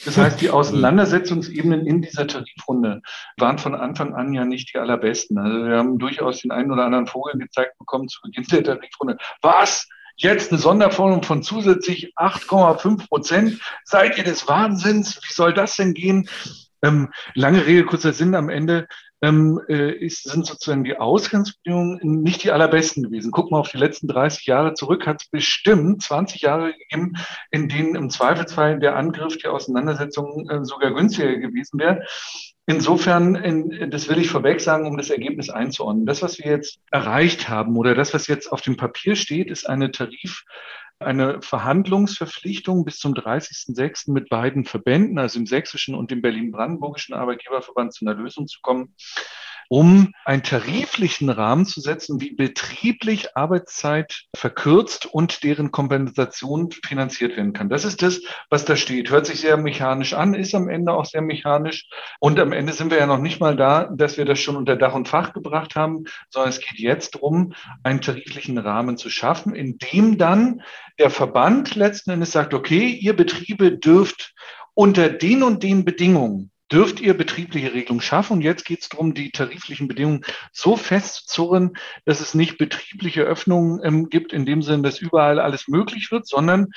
Das 0.06 0.18
heißt, 0.18 0.42
die 0.42 0.50
Auseinandersetzungsebenen 0.52 1.86
in 1.86 2.02
dieser 2.02 2.28
Tarifrunde 2.28 3.02
waren 3.38 3.58
von 3.58 3.76
Anfang 3.76 4.14
an 4.14 4.34
ja 4.34 4.46
nicht 4.46 4.74
die 4.74 4.80
allerbesten. 4.80 5.38
Also 5.38 5.66
wir 5.66 5.78
haben 5.78 5.98
durchaus 5.98 6.42
den 6.42 6.52
einen 6.52 6.72
oder 6.72 6.86
anderen 6.86 7.08
Vogel 7.08 7.38
gezeigt 7.40 7.78
bekommen 7.80 8.08
zu 8.08 8.20
Beginn 8.22 8.46
der 8.52 8.64
Tarifrunde. 8.64 9.18
Was? 9.42 9.88
Jetzt 10.18 10.52
eine 10.52 10.60
Sonderforderung 10.60 11.24
von 11.24 11.42
zusätzlich 11.42 12.14
8,5 12.16 13.08
Prozent. 13.08 13.60
Seid 13.86 14.18
ihr 14.18 14.24
des 14.24 14.48
Wahnsinns? 14.48 15.20
Wie 15.24 15.34
soll 15.34 15.54
das 15.54 15.78
denn 15.78 15.94
gehen? 15.94 16.30
Ähm, 16.84 17.10
lange 17.34 17.66
Rede, 17.66 17.86
kurzer 17.86 18.14
Sinn 18.14 18.36
am 18.36 18.50
Ende 18.50 18.88
ähm, 19.22 19.62
äh, 19.68 19.92
ist, 19.92 20.24
sind 20.24 20.46
sozusagen 20.46 20.84
die 20.84 20.98
Ausgangsbedingungen 20.98 22.22
nicht 22.22 22.44
die 22.44 22.52
allerbesten 22.52 23.04
gewesen. 23.04 23.32
Guck 23.32 23.52
mal 23.52 23.60
auf 23.60 23.70
die 23.70 23.78
letzten 23.78 24.08
30 24.08 24.46
Jahre 24.48 24.74
zurück, 24.74 25.06
hat 25.06 25.22
es 25.22 25.30
bestimmt 25.30 26.02
20 26.02 26.42
Jahre 26.42 26.74
gegeben, 26.74 27.14
in 27.52 27.70
denen 27.70 27.96
im 27.96 28.10
Zweifelsfall 28.10 28.80
der 28.80 28.96
Angriff, 28.96 29.38
die 29.38 29.48
Auseinandersetzung 29.48 30.50
äh, 30.50 30.66
sogar 30.66 30.92
günstiger 30.94 31.38
gewesen 31.38 31.80
wäre. 31.80 32.04
Insofern, 32.68 33.36
in, 33.36 33.90
das 33.92 34.08
will 34.08 34.20
ich 34.20 34.30
vorweg 34.30 34.62
sagen, 34.62 34.88
um 34.88 34.98
das 34.98 35.10
Ergebnis 35.10 35.50
einzuordnen. 35.50 36.06
Das, 36.06 36.22
was 36.22 36.40
wir 36.40 36.50
jetzt 36.50 36.80
erreicht 36.92 37.50
haben 37.50 37.76
oder 37.76 37.96
das, 37.96 38.14
was 38.14 38.28
jetzt 38.28 38.52
auf 38.52 38.62
dem 38.62 38.78
Papier 38.78 39.16
steht, 39.16 39.50
ist 39.50 39.68
eine 39.68 39.92
Tarif, 39.92 40.44
eine 41.02 41.42
Verhandlungsverpflichtung 41.42 42.86
bis 42.86 43.00
zum 43.00 43.14
30.06. 43.14 44.12
mit 44.12 44.30
beiden 44.30 44.66
Verbänden, 44.66 45.20
also 45.20 45.40
dem 45.40 45.46
sächsischen 45.46 45.96
und 45.96 46.12
dem 46.12 46.22
berlin-brandenburgischen 46.22 47.14
Arbeitgeberverband, 47.14 47.94
zu 47.94 48.06
einer 48.06 48.16
Lösung 48.16 48.48
zu 48.48 48.60
kommen 48.62 48.96
um 49.72 50.14
einen 50.26 50.44
tariflichen 50.44 51.30
Rahmen 51.30 51.66
zu 51.66 51.80
setzen, 51.80 52.20
wie 52.20 52.36
betrieblich 52.36 53.38
Arbeitszeit 53.38 54.24
verkürzt 54.36 55.06
und 55.06 55.46
deren 55.46 55.72
Kompensation 55.72 56.72
finanziert 56.72 57.38
werden 57.38 57.54
kann. 57.54 57.70
Das 57.70 57.86
ist 57.86 58.02
das, 58.02 58.20
was 58.50 58.66
da 58.66 58.76
steht. 58.76 59.12
Hört 59.12 59.28
sich 59.28 59.40
sehr 59.40 59.56
mechanisch 59.56 60.14
an, 60.14 60.34
ist 60.34 60.54
am 60.56 60.68
Ende 60.68 60.92
auch 60.92 61.06
sehr 61.06 61.22
mechanisch. 61.22 61.88
Und 62.20 62.38
am 62.38 62.52
Ende 62.52 62.74
sind 62.74 62.92
wir 62.92 62.98
ja 62.98 63.06
noch 63.06 63.20
nicht 63.20 63.40
mal 63.40 63.56
da, 63.56 63.86
dass 63.86 64.18
wir 64.18 64.26
das 64.26 64.42
schon 64.42 64.58
unter 64.58 64.76
Dach 64.76 64.94
und 64.94 65.08
Fach 65.08 65.32
gebracht 65.32 65.76
haben, 65.76 66.04
sondern 66.30 66.50
es 66.50 66.60
geht 66.60 66.78
jetzt 66.78 67.16
darum, 67.16 67.54
einen 67.82 68.02
tariflichen 68.02 68.58
Rahmen 68.58 68.98
zu 68.98 69.10
schaffen, 69.10 69.56
in 69.56 69.78
dem 69.78 70.18
dann 70.18 70.64
der 71.00 71.10
Verband 71.10 71.76
letzten 71.76 72.12
Endes 72.12 72.34
sagt, 72.34 72.54
okay, 72.54 72.88
ihr 72.90 73.16
Betriebe 73.16 73.78
dürft 73.78 74.34
unter 74.74 75.08
den 75.08 75.44
und 75.44 75.64
den 75.64 75.86
Bedingungen 75.86 76.51
dürft 76.72 77.00
ihr 77.00 77.16
betriebliche 77.16 77.74
Regelungen 77.74 78.02
schaffen. 78.02 78.34
Und 78.34 78.42
jetzt 78.42 78.66
geht 78.66 78.82
es 78.82 78.90
darum, 78.90 79.14
die 79.14 79.32
tariflichen 79.32 79.88
Bedingungen 79.88 80.24
so 80.52 80.78
festzuzurren, 80.78 81.74
dass 82.06 82.22
es 82.22 82.34
nicht 82.34 82.58
betriebliche 82.58 83.24
Öffnungen 83.24 83.82
ähm, 83.84 84.10
gibt, 84.10 84.34
in 84.34 84.46
dem 84.46 84.62
Sinne, 84.62 84.84
dass 84.84 85.00
überall 85.00 85.40
alles 85.40 85.68
möglich 85.68 86.12
wird, 86.12 86.28
sondern 86.28 86.68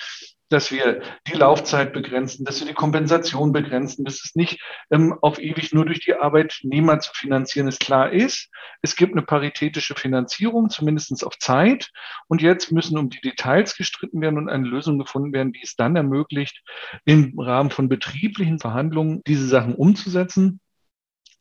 dass 0.54 0.70
wir 0.70 1.02
die 1.26 1.32
Laufzeit 1.32 1.92
begrenzen, 1.92 2.44
dass 2.44 2.60
wir 2.60 2.68
die 2.68 2.74
Kompensation 2.74 3.52
begrenzen, 3.52 4.04
dass 4.04 4.24
es 4.24 4.36
nicht 4.36 4.60
ähm, 4.90 5.18
auf 5.20 5.40
ewig 5.40 5.74
nur 5.74 5.84
durch 5.84 5.98
die 6.00 6.14
Arbeitnehmer 6.14 7.00
zu 7.00 7.10
finanzieren 7.12 7.66
ist. 7.66 7.80
Klar 7.80 8.12
ist, 8.12 8.50
es 8.80 8.94
gibt 8.94 9.12
eine 9.12 9.22
paritätische 9.22 9.96
Finanzierung, 9.96 10.70
zumindest 10.70 11.26
auf 11.26 11.38
Zeit. 11.38 11.90
Und 12.28 12.40
jetzt 12.40 12.70
müssen 12.70 12.96
um 12.98 13.10
die 13.10 13.20
Details 13.20 13.76
gestritten 13.76 14.20
werden 14.20 14.38
und 14.38 14.48
eine 14.48 14.66
Lösung 14.66 14.96
gefunden 14.98 15.32
werden, 15.32 15.52
die 15.52 15.62
es 15.62 15.74
dann 15.74 15.96
ermöglicht, 15.96 16.62
im 17.04 17.38
Rahmen 17.38 17.70
von 17.70 17.88
betrieblichen 17.88 18.60
Verhandlungen 18.60 19.22
diese 19.26 19.48
Sachen 19.48 19.74
umzusetzen. 19.74 20.60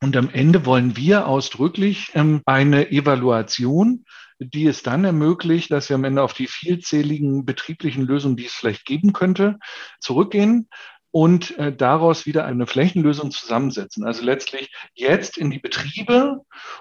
Und 0.02 0.16
am 0.16 0.28
Ende 0.32 0.66
wollen 0.66 0.96
wir 0.96 1.28
ausdrücklich 1.28 2.10
ähm, 2.14 2.42
eine 2.46 2.90
Evaluation 2.90 4.04
die 4.38 4.66
es 4.66 4.82
dann 4.82 5.04
ermöglicht, 5.04 5.70
dass 5.70 5.88
wir 5.88 5.96
am 5.96 6.04
Ende 6.04 6.22
auf 6.22 6.34
die 6.34 6.46
vielzähligen 6.46 7.44
betrieblichen 7.44 8.04
Lösungen, 8.04 8.36
die 8.36 8.46
es 8.46 8.52
vielleicht 8.52 8.84
geben 8.84 9.12
könnte, 9.12 9.58
zurückgehen 10.00 10.68
und 11.14 11.56
äh, 11.58 11.72
daraus 11.72 12.26
wieder 12.26 12.44
eine 12.44 12.66
Flächenlösung 12.66 13.30
zusammensetzen. 13.30 14.04
Also 14.04 14.24
letztlich 14.24 14.74
jetzt 14.94 15.38
in 15.38 15.48
die 15.48 15.60
Betriebe, 15.60 16.40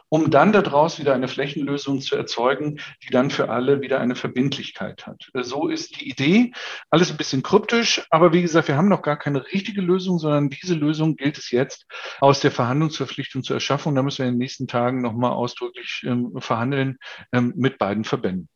um 0.10 0.32
dann 0.32 0.52
daraus 0.52 0.98
wieder 0.98 1.14
eine 1.14 1.28
Flächenlösung 1.28 2.02
zu 2.02 2.16
erzeugen, 2.16 2.80
die 3.04 3.12
dann 3.12 3.30
für 3.30 3.50
alle 3.52 3.82
wieder 3.82 4.00
eine 4.00 4.16
Verbindlichkeit 4.16 5.06
hat. 5.06 5.30
So 5.36 5.68
ist 5.68 6.02
die 6.02 6.10
Idee. 6.10 6.52
Alles 6.90 7.12
ein 7.12 7.18
bisschen 7.18 7.44
kryptisch, 7.44 8.08
aber 8.10 8.34
wie 8.34 8.42
gesagt, 8.42 8.70
wir 8.70 8.76
haben 8.76 8.90
noch 8.90 9.04
gar 9.04 9.20
keine 9.20 9.46
richtige 9.54 9.82
Lösung, 9.82 10.18
sondern 10.18 10.50
diese 10.50 10.74
Lösung 10.74 11.16
gilt 11.16 11.38
es 11.38 11.52
jetzt 11.52 11.86
aus 12.20 12.40
der 12.40 12.50
Verhandlungsverpflichtung 12.50 13.44
zu 13.44 13.54
erschaffen. 13.54 13.94
Da 13.94 14.02
müssen 14.02 14.24
wir 14.24 14.30
in 14.30 14.34
den 14.34 14.40
nächsten 14.40 14.68
Tagen 14.68 15.04
nochmal 15.04 15.34
ausdrücklich 15.34 16.02
ähm, 16.08 16.32
verhandeln 16.40 16.98
ähm, 17.34 17.54
mit 17.56 17.78
beiden 17.78 18.04
Verbänden 18.04 18.50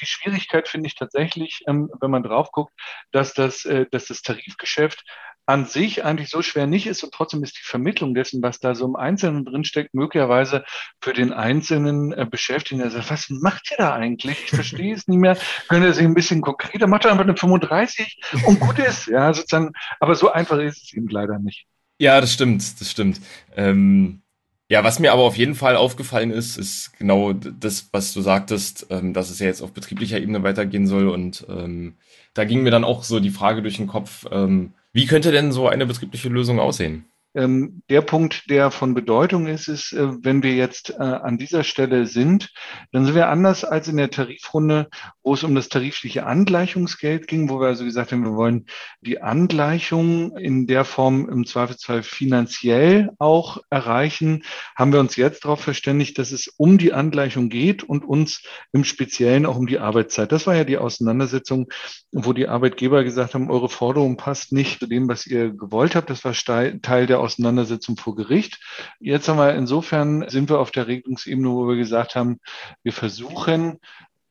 die 0.00 0.06
Schwierigkeit 0.06 0.68
finde 0.68 0.86
ich 0.86 0.94
tatsächlich, 0.94 1.62
ähm, 1.66 1.90
wenn 2.00 2.10
man 2.10 2.22
drauf 2.22 2.50
guckt, 2.52 2.72
dass 3.12 3.34
das, 3.34 3.64
äh, 3.64 3.86
dass 3.90 4.06
das 4.06 4.22
Tarifgeschäft 4.22 5.04
an 5.46 5.66
sich 5.66 6.04
eigentlich 6.04 6.30
so 6.30 6.40
schwer 6.42 6.66
nicht 6.66 6.86
ist 6.86 7.02
und 7.04 7.12
trotzdem 7.12 7.42
ist 7.42 7.58
die 7.58 7.64
Vermittlung 7.64 8.14
dessen, 8.14 8.42
was 8.42 8.60
da 8.60 8.74
so 8.74 8.86
im 8.86 8.96
Einzelnen 8.96 9.44
drinsteckt, 9.44 9.92
möglicherweise 9.92 10.64
für 11.02 11.12
den 11.12 11.32
einzelnen 11.32 12.12
äh, 12.12 12.26
Beschäftigten, 12.28 12.78
der 12.78 12.90
sagt, 12.90 13.10
was 13.10 13.28
macht 13.28 13.70
ihr 13.70 13.76
da 13.76 13.94
eigentlich? 13.94 14.42
Ich 14.44 14.50
verstehe 14.50 14.94
es 14.94 15.06
nicht 15.06 15.18
mehr. 15.18 15.36
Könnt 15.68 15.84
ihr 15.84 15.92
sich 15.92 16.04
ein 16.04 16.14
bisschen 16.14 16.40
konkreter, 16.40 16.86
macht 16.86 17.06
einfach 17.06 17.24
eine 17.24 17.36
35 17.36 18.20
und 18.46 18.58
gut 18.60 18.78
ist, 18.78 19.06
ja, 19.06 19.32
sozusagen. 19.34 19.72
Aber 20.00 20.14
so 20.14 20.32
einfach 20.32 20.58
ist 20.58 20.82
es 20.82 20.92
eben 20.94 21.08
leider 21.08 21.38
nicht. 21.38 21.66
Ja, 21.98 22.20
das 22.20 22.32
stimmt, 22.32 22.80
das 22.80 22.90
stimmt. 22.90 23.20
Ähm 23.54 24.23
ja, 24.68 24.82
was 24.82 24.98
mir 24.98 25.12
aber 25.12 25.22
auf 25.22 25.36
jeden 25.36 25.54
Fall 25.54 25.76
aufgefallen 25.76 26.30
ist, 26.30 26.56
ist 26.56 26.96
genau 26.98 27.32
das, 27.34 27.88
was 27.92 28.12
du 28.12 28.22
sagtest, 28.22 28.86
ähm, 28.90 29.12
dass 29.12 29.30
es 29.30 29.38
ja 29.38 29.46
jetzt 29.46 29.60
auf 29.60 29.72
betrieblicher 29.72 30.18
Ebene 30.18 30.42
weitergehen 30.42 30.86
soll. 30.86 31.08
Und 31.08 31.46
ähm, 31.48 31.94
da 32.32 32.44
ging 32.44 32.62
mir 32.62 32.70
dann 32.70 32.84
auch 32.84 33.04
so 33.04 33.20
die 33.20 33.30
Frage 33.30 33.62
durch 33.62 33.76
den 33.76 33.86
Kopf, 33.86 34.26
ähm, 34.30 34.72
wie 34.92 35.06
könnte 35.06 35.32
denn 35.32 35.52
so 35.52 35.68
eine 35.68 35.86
betriebliche 35.86 36.28
Lösung 36.28 36.60
aussehen? 36.60 37.04
Ähm, 37.34 37.82
der 37.90 38.00
Punkt, 38.00 38.48
der 38.48 38.70
von 38.70 38.94
Bedeutung 38.94 39.48
ist, 39.48 39.66
ist, 39.66 39.92
äh, 39.92 40.24
wenn 40.24 40.42
wir 40.44 40.54
jetzt 40.54 40.90
äh, 40.90 41.02
an 41.02 41.36
dieser 41.36 41.64
Stelle 41.64 42.06
sind, 42.06 42.52
dann 42.92 43.04
sind 43.04 43.16
wir 43.16 43.28
anders 43.28 43.64
als 43.64 43.88
in 43.88 43.96
der 43.96 44.10
Tarifrunde 44.10 44.88
wo 45.24 45.32
es 45.32 45.42
um 45.42 45.54
das 45.54 45.70
tarifliche 45.70 46.26
Angleichungsgeld 46.26 47.26
ging, 47.26 47.48
wo 47.48 47.58
wir 47.58 47.68
also 47.68 47.84
gesagt 47.84 48.12
haben, 48.12 48.24
wir 48.24 48.34
wollen 48.34 48.66
die 49.00 49.22
Angleichung 49.22 50.36
in 50.36 50.66
der 50.66 50.84
Form 50.84 51.28
im 51.30 51.46
Zweifelsfall 51.46 52.02
finanziell 52.02 53.10
auch 53.18 53.58
erreichen, 53.70 54.44
haben 54.76 54.92
wir 54.92 55.00
uns 55.00 55.16
jetzt 55.16 55.44
darauf 55.44 55.60
verständigt, 55.60 56.18
dass 56.18 56.30
es 56.30 56.48
um 56.58 56.76
die 56.76 56.92
Angleichung 56.92 57.48
geht 57.48 57.82
und 57.82 58.04
uns 58.04 58.42
im 58.72 58.84
Speziellen 58.84 59.46
auch 59.46 59.56
um 59.56 59.66
die 59.66 59.78
Arbeitszeit. 59.78 60.30
Das 60.30 60.46
war 60.46 60.54
ja 60.54 60.64
die 60.64 60.76
Auseinandersetzung, 60.76 61.68
wo 62.12 62.34
die 62.34 62.46
Arbeitgeber 62.46 63.02
gesagt 63.02 63.32
haben, 63.32 63.50
eure 63.50 63.70
Forderung 63.70 64.18
passt 64.18 64.52
nicht 64.52 64.80
zu 64.80 64.86
dem, 64.86 65.08
was 65.08 65.26
ihr 65.26 65.50
gewollt 65.50 65.96
habt. 65.96 66.10
Das 66.10 66.22
war 66.24 66.34
Teil 66.34 67.06
der 67.06 67.20
Auseinandersetzung 67.20 67.96
vor 67.96 68.14
Gericht. 68.14 68.60
Jetzt 69.00 69.28
haben 69.28 69.38
wir 69.38 69.54
insofern 69.54 70.28
sind 70.28 70.50
wir 70.50 70.60
auf 70.60 70.70
der 70.70 70.86
Regelungsebene, 70.86 71.48
wo 71.48 71.66
wir 71.66 71.76
gesagt 71.76 72.14
haben, 72.14 72.40
wir 72.82 72.92
versuchen 72.92 73.78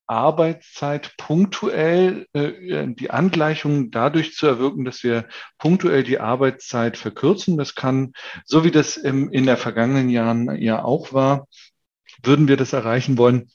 Arbeitszeit 0.08 1.16
punktuell 1.18 2.28
äh, 2.34 2.88
die 2.88 3.12
Angleichung 3.12 3.92
dadurch 3.92 4.34
zu 4.34 4.48
erwirken, 4.48 4.86
dass 4.86 5.04
wir 5.04 5.28
punktuell 5.58 6.04
die 6.04 6.20
Arbeitszeit 6.20 6.98
verkürzen. 6.98 7.58
Das 7.58 7.76
kann, 7.76 8.13
so 8.46 8.63
wie 8.63 8.72
das 8.72 8.98
in 8.98 9.46
der 9.46 9.58
vergangenen 9.58 10.10
Jahren 10.10 10.62
ja 10.62 10.84
auch 10.84 11.13
war, 11.13 11.48
würden 12.22 12.48
wir 12.48 12.58
das 12.58 12.74
erreichen 12.74 13.18
wollen, 13.18 13.50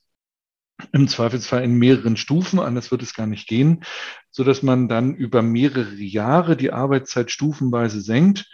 im 0.92 1.08
Zweifelsfall 1.08 1.64
in 1.64 1.74
mehreren 1.74 2.16
Stufen, 2.16 2.60
anders 2.60 2.90
wird 2.90 3.02
es 3.02 3.14
gar 3.14 3.26
nicht 3.26 3.48
gehen, 3.48 3.84
so 4.30 4.44
dass 4.44 4.62
man 4.62 4.88
dann 4.88 5.14
über 5.14 5.42
mehrere 5.42 5.94
Jahre 5.94 6.56
die 6.56 6.72
Arbeitszeit 6.72 7.30
stufenweise 7.30 8.00
senkt. 8.00 8.46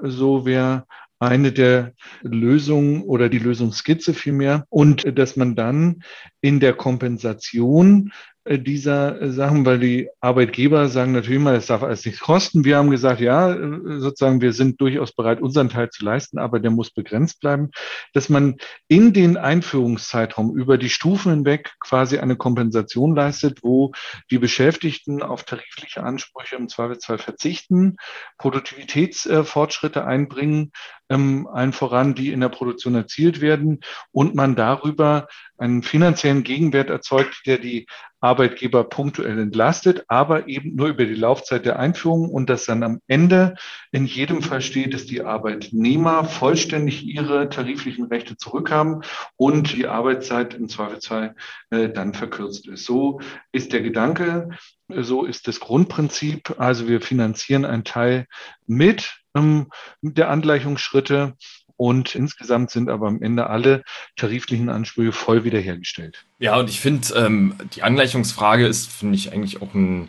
So 0.00 0.46
wäre 0.46 0.86
eine 1.22 1.52
der 1.52 1.92
Lösungen 2.22 3.02
oder 3.02 3.28
die 3.28 3.38
Lösungsskizze 3.38 4.12
vielmehr. 4.12 4.66
Und 4.68 5.18
dass 5.18 5.36
man 5.36 5.54
dann 5.54 6.02
in 6.40 6.60
der 6.60 6.74
Kompensation 6.74 8.08
äh, 8.08 8.31
dieser 8.44 9.20
äh, 9.20 9.30
Sachen, 9.30 9.64
weil 9.64 9.78
die 9.78 10.08
Arbeitgeber 10.20 10.88
sagen 10.88 11.12
natürlich 11.12 11.36
immer, 11.36 11.52
es 11.52 11.66
darf 11.66 11.82
alles 11.82 12.04
nichts 12.04 12.20
kosten. 12.20 12.64
Wir 12.64 12.76
haben 12.76 12.90
gesagt, 12.90 13.20
ja, 13.20 13.52
äh, 13.52 14.00
sozusagen, 14.00 14.40
wir 14.40 14.52
sind 14.52 14.80
durchaus 14.80 15.12
bereit, 15.12 15.40
unseren 15.40 15.68
Teil 15.68 15.90
zu 15.90 16.04
leisten, 16.04 16.38
aber 16.38 16.58
der 16.58 16.72
muss 16.72 16.90
begrenzt 16.90 17.40
bleiben, 17.40 17.70
dass 18.12 18.28
man 18.28 18.56
in 18.88 19.12
den 19.12 19.36
Einführungszeitraum 19.36 20.56
über 20.56 20.76
die 20.76 20.90
Stufen 20.90 21.32
hinweg 21.32 21.72
quasi 21.80 22.18
eine 22.18 22.36
Kompensation 22.36 23.14
leistet, 23.14 23.60
wo 23.62 23.92
die 24.30 24.38
Beschäftigten 24.38 25.22
auf 25.22 25.44
tarifliche 25.44 26.02
Ansprüche 26.02 26.56
im 26.56 26.68
Zweifelsfall 26.68 27.18
verzichten, 27.18 27.96
Produktivitätsfortschritte 28.38 30.04
einbringen, 30.04 30.72
ähm, 31.08 31.46
allen 31.52 31.72
voran, 31.72 32.14
die 32.14 32.32
in 32.32 32.40
der 32.40 32.48
Produktion 32.48 32.94
erzielt 32.94 33.40
werden 33.40 33.80
und 34.10 34.34
man 34.34 34.56
darüber 34.56 35.28
einen 35.58 35.82
finanziellen 35.82 36.42
Gegenwert 36.42 36.90
erzeugt, 36.90 37.42
der 37.46 37.58
die 37.58 37.86
Arbeitgeber 38.22 38.84
punktuell 38.84 39.38
entlastet, 39.38 40.04
aber 40.06 40.48
eben 40.48 40.76
nur 40.76 40.88
über 40.88 41.04
die 41.04 41.14
Laufzeit 41.14 41.66
der 41.66 41.78
Einführung 41.78 42.30
und 42.30 42.48
dass 42.48 42.66
dann 42.66 42.82
am 42.84 43.00
Ende 43.08 43.56
in 43.90 44.06
jedem 44.06 44.42
Fall 44.42 44.60
steht, 44.60 44.94
dass 44.94 45.06
die 45.06 45.22
Arbeitnehmer 45.22 46.24
vollständig 46.24 47.04
ihre 47.04 47.48
tariflichen 47.48 48.04
Rechte 48.06 48.36
zurückhaben 48.36 49.02
und 49.36 49.72
die 49.72 49.88
Arbeitszeit 49.88 50.54
im 50.54 50.68
Zweifelsfall 50.68 51.34
äh, 51.70 51.88
dann 51.88 52.14
verkürzt 52.14 52.68
ist. 52.68 52.84
So 52.84 53.20
ist 53.50 53.72
der 53.72 53.82
Gedanke, 53.82 54.50
so 54.88 55.24
ist 55.24 55.48
das 55.48 55.58
Grundprinzip. 55.58 56.54
Also 56.58 56.86
wir 56.86 57.00
finanzieren 57.00 57.64
einen 57.64 57.84
Teil 57.84 58.26
mit 58.66 59.22
ähm, 59.34 59.68
der 60.00 60.30
Angleichungsschritte 60.30 61.34
und 61.82 62.14
insgesamt 62.14 62.70
sind 62.70 62.88
aber 62.88 63.08
am 63.08 63.20
Ende 63.22 63.50
alle 63.50 63.82
tariflichen 64.14 64.68
Ansprüche 64.68 65.10
voll 65.10 65.42
wiederhergestellt. 65.42 66.26
Ja, 66.38 66.56
und 66.56 66.70
ich 66.70 66.78
finde, 66.78 67.08
ähm, 67.16 67.56
die 67.74 67.82
Angleichungsfrage 67.82 68.68
ist, 68.68 68.88
finde 68.92 69.16
ich, 69.16 69.32
eigentlich 69.32 69.62
auch 69.62 69.74
ein 69.74 70.08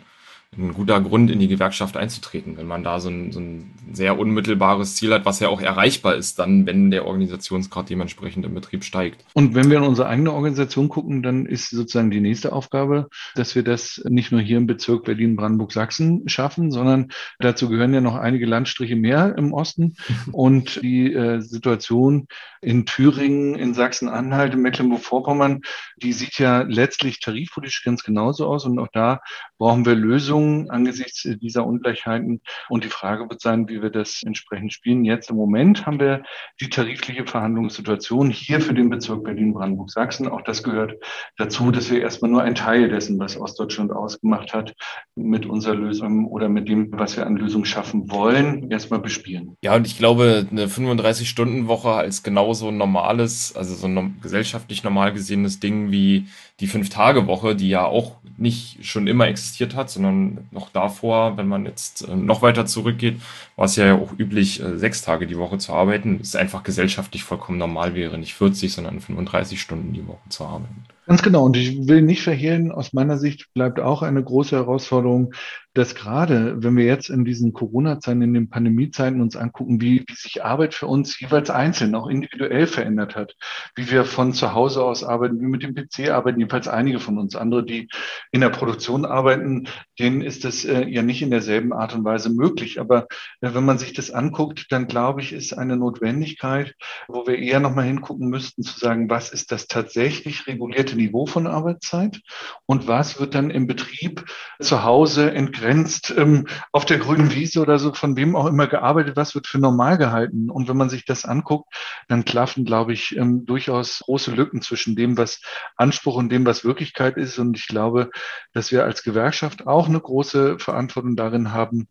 ein 0.58 0.74
guter 0.74 1.00
Grund, 1.00 1.30
in 1.30 1.38
die 1.38 1.48
Gewerkschaft 1.48 1.96
einzutreten, 1.96 2.56
wenn 2.56 2.66
man 2.66 2.84
da 2.84 3.00
so 3.00 3.08
ein, 3.08 3.32
so 3.32 3.40
ein 3.40 3.70
sehr 3.92 4.18
unmittelbares 4.18 4.96
Ziel 4.96 5.12
hat, 5.12 5.24
was 5.24 5.40
ja 5.40 5.48
auch 5.48 5.60
erreichbar 5.60 6.14
ist, 6.14 6.38
dann, 6.38 6.66
wenn 6.66 6.90
der 6.90 7.06
Organisationsgrad 7.06 7.90
dementsprechend 7.90 8.44
im 8.44 8.54
Betrieb 8.54 8.84
steigt. 8.84 9.24
Und 9.34 9.54
wenn 9.54 9.70
wir 9.70 9.78
in 9.78 9.84
unsere 9.84 10.08
eigene 10.08 10.32
Organisation 10.32 10.88
gucken, 10.88 11.22
dann 11.22 11.46
ist 11.46 11.70
sozusagen 11.70 12.10
die 12.10 12.20
nächste 12.20 12.52
Aufgabe, 12.52 13.08
dass 13.34 13.54
wir 13.54 13.62
das 13.62 14.02
nicht 14.08 14.32
nur 14.32 14.40
hier 14.40 14.58
im 14.58 14.66
Bezirk 14.66 15.04
Berlin-Brandenburg-Sachsen 15.04 16.28
schaffen, 16.28 16.70
sondern 16.70 17.08
dazu 17.38 17.68
gehören 17.68 17.94
ja 17.94 18.00
noch 18.00 18.16
einige 18.16 18.46
Landstriche 18.46 18.96
mehr 18.96 19.34
im 19.36 19.52
Osten. 19.52 19.96
Und 20.32 20.82
die 20.82 21.12
äh, 21.12 21.40
Situation 21.40 22.28
in 22.60 22.86
Thüringen, 22.86 23.54
in 23.56 23.74
Sachsen-Anhalt, 23.74 24.54
in 24.54 24.62
Mecklenburg-Vorpommern, 24.62 25.62
die 25.96 26.12
sieht 26.12 26.38
ja 26.38 26.62
letztlich 26.62 27.20
tarifpolitisch 27.20 27.84
ganz 27.84 28.02
genauso 28.02 28.46
aus. 28.46 28.64
Und 28.64 28.78
auch 28.78 28.88
da 28.92 29.20
brauchen 29.58 29.84
wir 29.84 29.94
Lösungen 29.94 30.43
Lösungen 30.44 30.70
angesichts 30.70 31.28
dieser 31.40 31.66
Ungleichheiten. 31.66 32.40
Und 32.68 32.84
die 32.84 32.88
Frage 32.88 33.28
wird 33.28 33.40
sein, 33.40 33.68
wie 33.68 33.82
wir 33.82 33.90
das 33.90 34.22
entsprechend 34.24 34.72
spielen. 34.72 35.04
Jetzt 35.04 35.30
im 35.30 35.36
Moment 35.36 35.86
haben 35.86 35.98
wir 35.98 36.22
die 36.60 36.68
tarifliche 36.68 37.26
Verhandlungssituation 37.26 38.30
hier 38.30 38.60
für 38.60 38.74
den 38.74 38.90
Bezirk 38.90 39.24
Berlin-Brandenburg-Sachsen. 39.24 40.28
Auch 40.28 40.42
das 40.42 40.62
gehört 40.62 40.94
dazu, 41.36 41.70
dass 41.70 41.90
wir 41.90 42.00
erstmal 42.00 42.30
nur 42.30 42.42
ein 42.42 42.54
Teil 42.54 42.88
dessen, 42.88 43.18
was 43.18 43.36
Ostdeutschland 43.36 43.92
ausgemacht 43.92 44.54
hat, 44.54 44.74
mit 45.14 45.46
unserer 45.46 45.74
Lösung 45.74 46.26
oder 46.26 46.48
mit 46.48 46.68
dem, 46.68 46.90
was 46.92 47.16
wir 47.16 47.26
an 47.26 47.36
Lösungen 47.36 47.64
schaffen 47.64 48.10
wollen, 48.10 48.70
erstmal 48.70 49.00
bespielen. 49.00 49.56
Ja, 49.62 49.74
und 49.74 49.86
ich 49.86 49.98
glaube, 49.98 50.46
eine 50.50 50.66
35-Stunden-Woche 50.66 51.92
als 51.92 52.22
genauso 52.22 52.70
normales, 52.70 53.54
also 53.56 53.74
so 53.74 53.86
ein 53.86 54.18
gesellschaftlich 54.22 54.84
normal 54.84 55.12
gesehenes 55.12 55.60
Ding 55.60 55.90
wie 55.90 56.26
die 56.60 56.66
Fünf-Tage-Woche, 56.66 57.56
die 57.56 57.68
ja 57.68 57.84
auch 57.84 58.18
nicht 58.36 58.84
schon 58.84 59.06
immer 59.06 59.26
existiert 59.26 59.74
hat, 59.74 59.90
sondern 59.90 60.33
noch 60.50 60.70
davor, 60.70 61.36
wenn 61.36 61.48
man 61.48 61.66
jetzt 61.66 62.08
äh, 62.08 62.14
noch 62.14 62.42
weiter 62.42 62.66
zurückgeht, 62.66 63.20
war 63.56 63.66
es 63.66 63.76
ja 63.76 63.94
auch 63.94 64.12
üblich, 64.18 64.60
äh, 64.62 64.78
sechs 64.78 65.02
Tage 65.02 65.26
die 65.26 65.38
Woche 65.38 65.58
zu 65.58 65.72
arbeiten. 65.72 66.18
Es 66.20 66.28
ist 66.28 66.36
einfach 66.36 66.62
gesellschaftlich 66.62 67.24
vollkommen 67.24 67.58
normal 67.58 67.94
wäre, 67.94 68.18
nicht 68.18 68.34
40, 68.34 68.72
sondern 68.72 69.00
35 69.00 69.60
Stunden 69.60 69.92
die 69.92 70.06
Woche 70.06 70.28
zu 70.28 70.44
arbeiten. 70.44 70.84
Ganz 71.06 71.22
genau. 71.22 71.44
Und 71.44 71.56
ich 71.56 71.86
will 71.86 72.00
nicht 72.00 72.22
verhehlen, 72.22 72.72
aus 72.72 72.94
meiner 72.94 73.18
Sicht 73.18 73.52
bleibt 73.52 73.78
auch 73.78 74.02
eine 74.02 74.24
große 74.24 74.56
Herausforderung, 74.56 75.34
dass 75.74 75.96
gerade, 75.96 76.62
wenn 76.62 76.76
wir 76.76 76.84
jetzt 76.84 77.10
in 77.10 77.24
diesen 77.24 77.52
Corona-Zeiten, 77.52 78.22
in 78.22 78.32
den 78.32 78.48
Pandemie-Zeiten 78.48 79.20
uns 79.20 79.36
angucken, 79.36 79.80
wie, 79.80 80.04
wie 80.06 80.14
sich 80.14 80.44
Arbeit 80.44 80.72
für 80.72 80.86
uns 80.86 81.18
jeweils 81.18 81.50
einzeln, 81.50 81.96
auch 81.96 82.06
individuell 82.06 82.68
verändert 82.68 83.16
hat, 83.16 83.34
wie 83.74 83.90
wir 83.90 84.04
von 84.04 84.32
zu 84.32 84.54
Hause 84.54 84.84
aus 84.84 85.02
arbeiten, 85.02 85.40
wie 85.40 85.46
mit 85.46 85.64
dem 85.64 85.74
PC 85.74 86.10
arbeiten, 86.10 86.38
jedenfalls 86.38 86.68
einige 86.68 87.00
von 87.00 87.18
uns. 87.18 87.34
Andere, 87.34 87.64
die 87.64 87.88
in 88.30 88.40
der 88.40 88.50
Produktion 88.50 89.04
arbeiten, 89.04 89.66
denen 89.98 90.22
ist 90.22 90.44
das 90.44 90.64
äh, 90.64 90.86
ja 90.88 91.02
nicht 91.02 91.22
in 91.22 91.30
derselben 91.30 91.72
Art 91.72 91.92
und 91.94 92.04
Weise 92.04 92.30
möglich. 92.30 92.80
Aber 92.80 93.08
äh, 93.40 93.52
wenn 93.52 93.64
man 93.64 93.78
sich 93.78 93.92
das 93.92 94.12
anguckt, 94.12 94.66
dann 94.70 94.86
glaube 94.86 95.22
ich, 95.22 95.32
ist 95.32 95.58
eine 95.58 95.76
Notwendigkeit, 95.76 96.74
wo 97.08 97.26
wir 97.26 97.36
eher 97.36 97.58
nochmal 97.58 97.86
hingucken 97.86 98.28
müssten, 98.28 98.62
zu 98.62 98.78
sagen, 98.78 99.10
was 99.10 99.32
ist 99.32 99.50
das 99.50 99.66
tatsächlich 99.66 100.46
regulierte 100.46 100.93
bestimmte 100.94 100.96
Niveau 100.96 101.26
von 101.26 101.46
Arbeitszeit 101.46 102.20
und 102.66 102.86
was 102.86 103.20
wird 103.20 103.34
dann 103.34 103.50
im 103.50 103.66
Betrieb 103.66 104.24
zu 104.60 104.84
Hause 104.84 105.32
entgrenzt 105.32 106.14
ähm, 106.16 106.46
auf 106.72 106.84
der 106.84 106.98
grünen 106.98 107.34
Wiese 107.34 107.60
oder 107.60 107.78
so, 107.78 107.92
von 107.92 108.16
wem 108.16 108.36
auch 108.36 108.46
immer 108.46 108.66
gearbeitet, 108.66 109.16
was 109.16 109.34
wird 109.34 109.46
für 109.46 109.58
normal 109.58 109.98
gehalten. 109.98 110.50
Und 110.50 110.68
wenn 110.68 110.76
man 110.76 110.88
sich 110.88 111.04
das 111.04 111.24
anguckt, 111.24 111.72
dann 112.08 112.24
klaffen, 112.24 112.64
glaube 112.64 112.92
ich, 112.92 113.16
ähm, 113.16 113.44
durchaus 113.44 114.00
große 114.00 114.32
Lücken 114.32 114.62
zwischen 114.62 114.96
dem, 114.96 115.16
was 115.18 115.40
Anspruch 115.76 116.16
und 116.16 116.30
dem, 116.30 116.46
was 116.46 116.64
Wirklichkeit 116.64 117.16
ist. 117.16 117.38
Und 117.38 117.56
ich 117.56 117.66
glaube, 117.66 118.10
dass 118.52 118.72
wir 118.72 118.84
als 118.84 119.02
Gewerkschaft 119.02 119.66
auch 119.66 119.88
eine 119.88 120.00
große 120.00 120.58
Verantwortung 120.58 121.16
darin 121.16 121.52
haben, 121.52 121.88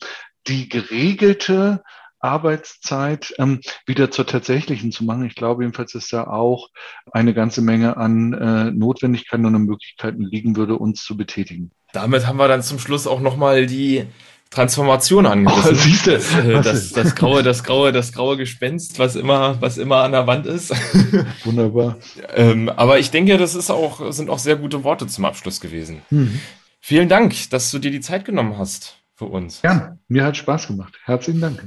die 0.48 0.68
geregelte 0.68 1.84
Arbeitszeit 2.24 3.34
ähm, 3.38 3.62
wieder 3.86 4.10
zur 4.12 4.26
tatsächlichen 4.26 4.92
zu 4.92 5.04
machen. 5.04 5.26
Ich 5.26 5.36
glaube 5.36 5.64
jedenfalls, 5.64 5.92
dass 5.92 6.08
da 6.08 6.26
auch 6.26 6.70
eine 7.12 7.34
ganze 7.34 7.62
Menge 7.62 7.98
an 7.98 8.34
äh, 8.34 8.72
Notwendigkeiten 8.72 9.46
und 9.46 9.66
Möglichkeiten 9.66 10.24
liegen 10.24 10.56
würde, 10.56 10.78
uns 10.78 11.04
zu 11.04 11.18
betätigen. 11.18 11.72
Damit 11.92 12.26
haben 12.26 12.38
wir 12.38 12.48
dann 12.48 12.64
zum 12.64 12.80
Schluss 12.80 13.06
auch 13.06 13.20
nochmal 13.20 13.68
die 13.68 14.06
Transformation 14.50 15.26
angerissen. 15.26 15.72
Oh, 15.72 15.76
siehst 15.76 16.08
du, 16.08 16.12
äh, 16.14 16.62
das, 16.62 16.92
das, 16.92 17.16
graue, 17.16 17.44
das 17.44 17.64
graue, 17.64 17.92
das 17.92 18.14
graue 18.14 18.38
Gespenst, 18.38 19.00
was 19.00 19.16
immer, 19.16 19.60
was 19.62 19.78
immer 19.78 20.04
an 20.04 20.12
der 20.12 20.28
Wand 20.28 20.46
ist. 20.46 20.72
Wunderbar. 21.44 21.98
ähm, 22.36 22.70
aber 22.70 23.00
ich 23.00 23.12
denke, 23.12 23.38
das 23.38 23.56
ist 23.56 23.70
auch, 23.70 24.12
sind 24.12 24.30
auch 24.30 24.40
sehr 24.40 24.56
gute 24.56 24.84
Worte 24.84 25.08
zum 25.08 25.26
Abschluss 25.26 25.60
gewesen. 25.60 26.02
Mhm. 26.10 26.40
Vielen 26.80 27.10
Dank, 27.10 27.50
dass 27.50 27.72
du 27.72 27.80
dir 27.80 27.92
die 27.92 28.02
Zeit 28.02 28.26
genommen 28.26 28.58
hast 28.58 29.03
für 29.16 29.26
uns. 29.26 29.62
Ja, 29.62 29.98
mir 30.08 30.24
hat 30.26 30.38
Spaß 30.38 30.68
gemacht. 30.68 30.98
Herzlichen 31.06 31.42
Dank. 31.42 31.66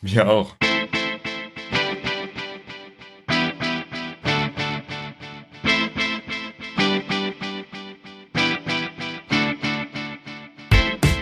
Mir 0.00 0.28
auch. 0.28 0.56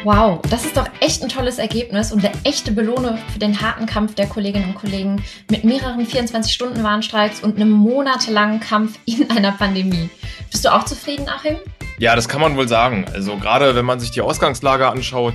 Wow, 0.05 0.41
das 0.49 0.65
ist 0.65 0.75
doch 0.75 0.89
echt 1.01 1.23
ein 1.23 1.29
tolles 1.29 1.59
Ergebnis 1.59 2.13
und 2.13 2.25
eine 2.25 2.33
echte 2.45 2.73
Belohnung 2.73 3.19
für 3.31 3.39
den 3.39 3.61
harten 3.61 3.85
Kampf 3.85 4.15
der 4.15 4.27
Kolleginnen 4.27 4.71
und 4.71 4.75
Kollegen 4.75 5.23
mit 5.51 5.65
mehreren 5.65 6.07
24-Stunden-Warnstreiks 6.07 7.43
und 7.43 7.57
einem 7.57 7.71
monatelangen 7.73 8.59
Kampf 8.59 8.99
in 9.05 9.31
einer 9.31 9.53
Pandemie. 9.53 10.09
Bist 10.51 10.65
du 10.65 10.73
auch 10.73 10.85
zufrieden, 10.87 11.29
Achim? 11.29 11.57
Ja, 11.99 12.15
das 12.15 12.29
kann 12.29 12.41
man 12.41 12.57
wohl 12.57 12.69
sagen. 12.69 13.07
Also 13.13 13.37
gerade 13.39 13.75
wenn 13.75 13.85
man 13.85 13.99
sich 13.99 14.13
die 14.13 14.21
Ausgangslage 14.21 14.89
anschaut, 14.89 15.35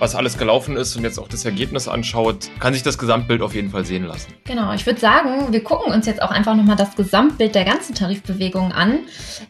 was 0.00 0.16
alles 0.16 0.38
gelaufen 0.38 0.76
ist 0.76 0.96
und 0.96 1.04
jetzt 1.04 1.18
auch 1.18 1.28
das 1.28 1.44
Ergebnis 1.44 1.86
anschaut, 1.86 2.48
kann 2.58 2.72
sich 2.72 2.82
das 2.82 2.98
Gesamtbild 2.98 3.42
auf 3.42 3.54
jeden 3.54 3.70
Fall 3.70 3.84
sehen 3.84 4.06
lassen. 4.06 4.32
Genau, 4.44 4.72
ich 4.72 4.86
würde 4.86 4.98
sagen, 4.98 5.52
wir 5.52 5.62
gucken 5.62 5.92
uns 5.92 6.06
jetzt 6.06 6.20
auch 6.20 6.32
einfach 6.32 6.56
nochmal 6.56 6.74
das 6.74 6.96
Gesamtbild 6.96 7.54
der 7.54 7.64
ganzen 7.64 7.94
Tarifbewegung 7.94 8.72
an, 8.72 9.00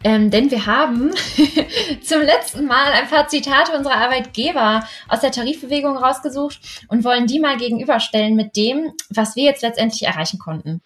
ähm, 0.05 0.31
denn 0.31 0.51
wir 0.51 0.67
haben 0.67 1.13
zum 2.03 2.21
letzten 2.21 2.67
Mal 2.67 2.93
ein 2.93 3.09
paar 3.09 3.29
Zitate 3.29 3.73
unserer 3.73 3.97
Arbeitgeber 3.97 4.85
aus 5.09 5.21
der 5.21 5.31
Tarifbewegung 5.31 5.97
rausgesucht 5.97 6.61
und 6.89 7.05
wollen 7.05 7.27
die 7.27 7.41
mal 7.41 7.57
gegenüberstellen 7.57 8.35
mit 8.35 8.57
dem, 8.57 8.93
was 9.09 9.37
wir 9.37 9.45
jetzt 9.45 9.63
letztendlich 9.63 10.03
erreichen 10.03 10.39
konnten. 10.39 10.83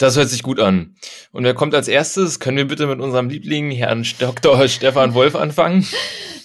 Das 0.00 0.16
hört 0.16 0.30
sich 0.30 0.42
gut 0.42 0.58
an. 0.60 0.94
Und 1.30 1.44
wer 1.44 1.52
kommt 1.52 1.74
als 1.74 1.86
erstes? 1.86 2.40
Können 2.40 2.56
wir 2.56 2.66
bitte 2.66 2.86
mit 2.86 3.00
unserem 3.00 3.28
Liebling, 3.28 3.70
Herrn 3.70 4.06
Dr. 4.18 4.66
Stefan 4.68 5.12
Wolf, 5.12 5.36
anfangen? 5.36 5.86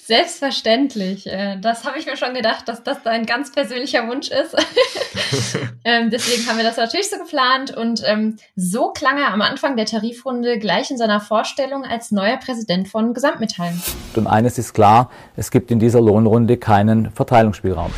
Selbstverständlich. 0.06 1.26
Äh, 1.26 1.58
das 1.62 1.86
habe 1.86 1.98
ich 1.98 2.06
mir 2.06 2.18
schon 2.18 2.34
gedacht, 2.34 2.68
dass 2.68 2.84
das 2.84 3.02
dein 3.04 3.26
ganz 3.26 3.54
persönlicher 3.54 4.10
Wunsch 4.10 4.28
ist. 4.28 4.58
ähm, 5.86 6.10
deswegen 6.10 6.46
haben 6.50 6.58
wir 6.58 6.66
das 6.66 6.76
natürlich 6.76 7.10
so 7.10 7.18
geplant. 7.18 7.76
Und 7.76 8.04
ähm, 8.06 8.36
so 8.58 8.90
klang 8.90 9.18
er 9.18 9.34
am 9.34 9.42
Anfang 9.42 9.78
der 9.78 9.86
Tarifrunde 9.86 10.60
gleich 10.60 10.92
in 10.92 10.98
seiner 10.98 11.22
Vorstellung 11.22 11.86
als 11.86 12.12
neuer 12.12 12.36
Präsident 12.36 12.90
von 12.90 13.14
Gesamtmetall. 13.14 13.74
Und 14.16 14.28
eines 14.28 14.58
ist 14.58 14.74
klar, 14.74 15.10
es 15.38 15.50
gibt 15.50 15.72
in 15.72 15.80
dieser 15.80 16.02
Lohnrunde 16.02 16.58
keinen 16.58 17.10
Verteilungsspielraum. 17.12 17.94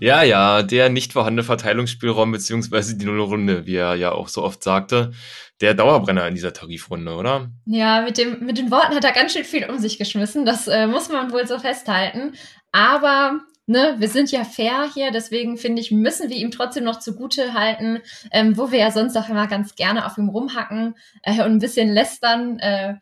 Ja, 0.00 0.22
ja, 0.22 0.62
der 0.62 0.88
nicht 0.88 1.12
vorhandene 1.12 1.44
Verteilungsspielraum 1.44 2.32
beziehungsweise 2.32 2.96
die 2.96 3.06
Nullrunde, 3.06 3.66
wie 3.66 3.76
er 3.76 3.94
ja 3.94 4.12
auch 4.12 4.28
so 4.28 4.42
oft 4.42 4.62
sagte, 4.62 5.12
der 5.60 5.74
Dauerbrenner 5.74 6.26
in 6.26 6.34
dieser 6.34 6.52
Tarifrunde, 6.52 7.14
oder? 7.14 7.50
Ja, 7.66 8.02
mit, 8.02 8.18
dem, 8.18 8.44
mit 8.44 8.58
den 8.58 8.70
Worten 8.70 8.94
hat 8.94 9.04
er 9.04 9.12
ganz 9.12 9.32
schön 9.32 9.44
viel 9.44 9.68
um 9.70 9.78
sich 9.78 9.98
geschmissen, 9.98 10.44
das 10.44 10.66
äh, 10.66 10.86
muss 10.86 11.08
man 11.08 11.32
wohl 11.32 11.46
so 11.46 11.58
festhalten. 11.58 12.32
Aber 12.72 13.40
ne, 13.66 13.94
wir 13.98 14.08
sind 14.08 14.32
ja 14.32 14.44
fair 14.44 14.90
hier, 14.92 15.10
deswegen 15.12 15.56
finde 15.56 15.80
ich, 15.80 15.90
müssen 15.90 16.28
wir 16.28 16.36
ihm 16.36 16.50
trotzdem 16.50 16.84
noch 16.84 16.98
zugute 16.98 17.54
halten, 17.54 18.00
ähm, 18.32 18.56
wo 18.56 18.72
wir 18.72 18.80
ja 18.80 18.90
sonst 18.90 19.16
auch 19.16 19.28
immer 19.28 19.46
ganz 19.46 19.76
gerne 19.76 20.06
auf 20.06 20.18
ihm 20.18 20.28
rumhacken 20.28 20.96
äh, 21.22 21.42
und 21.42 21.52
ein 21.52 21.58
bisschen 21.60 21.92
lästern. 21.92 22.58
Äh, 22.58 22.94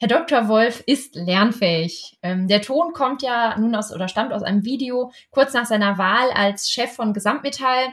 Herr 0.00 0.08
Dr. 0.08 0.48
Wolf 0.48 0.82
ist 0.86 1.14
lernfähig. 1.14 2.18
Ähm, 2.22 2.48
der 2.48 2.62
Ton 2.62 2.92
kommt 2.92 3.22
ja 3.22 3.56
nun 3.58 3.74
aus 3.74 3.92
oder 3.92 4.08
stammt 4.08 4.32
aus 4.32 4.42
einem 4.42 4.64
Video 4.64 5.12
kurz 5.30 5.52
nach 5.54 5.66
seiner 5.66 5.98
Wahl 5.98 6.30
als 6.34 6.70
Chef 6.70 6.92
von 6.92 7.12
Gesamtmetall. 7.12 7.88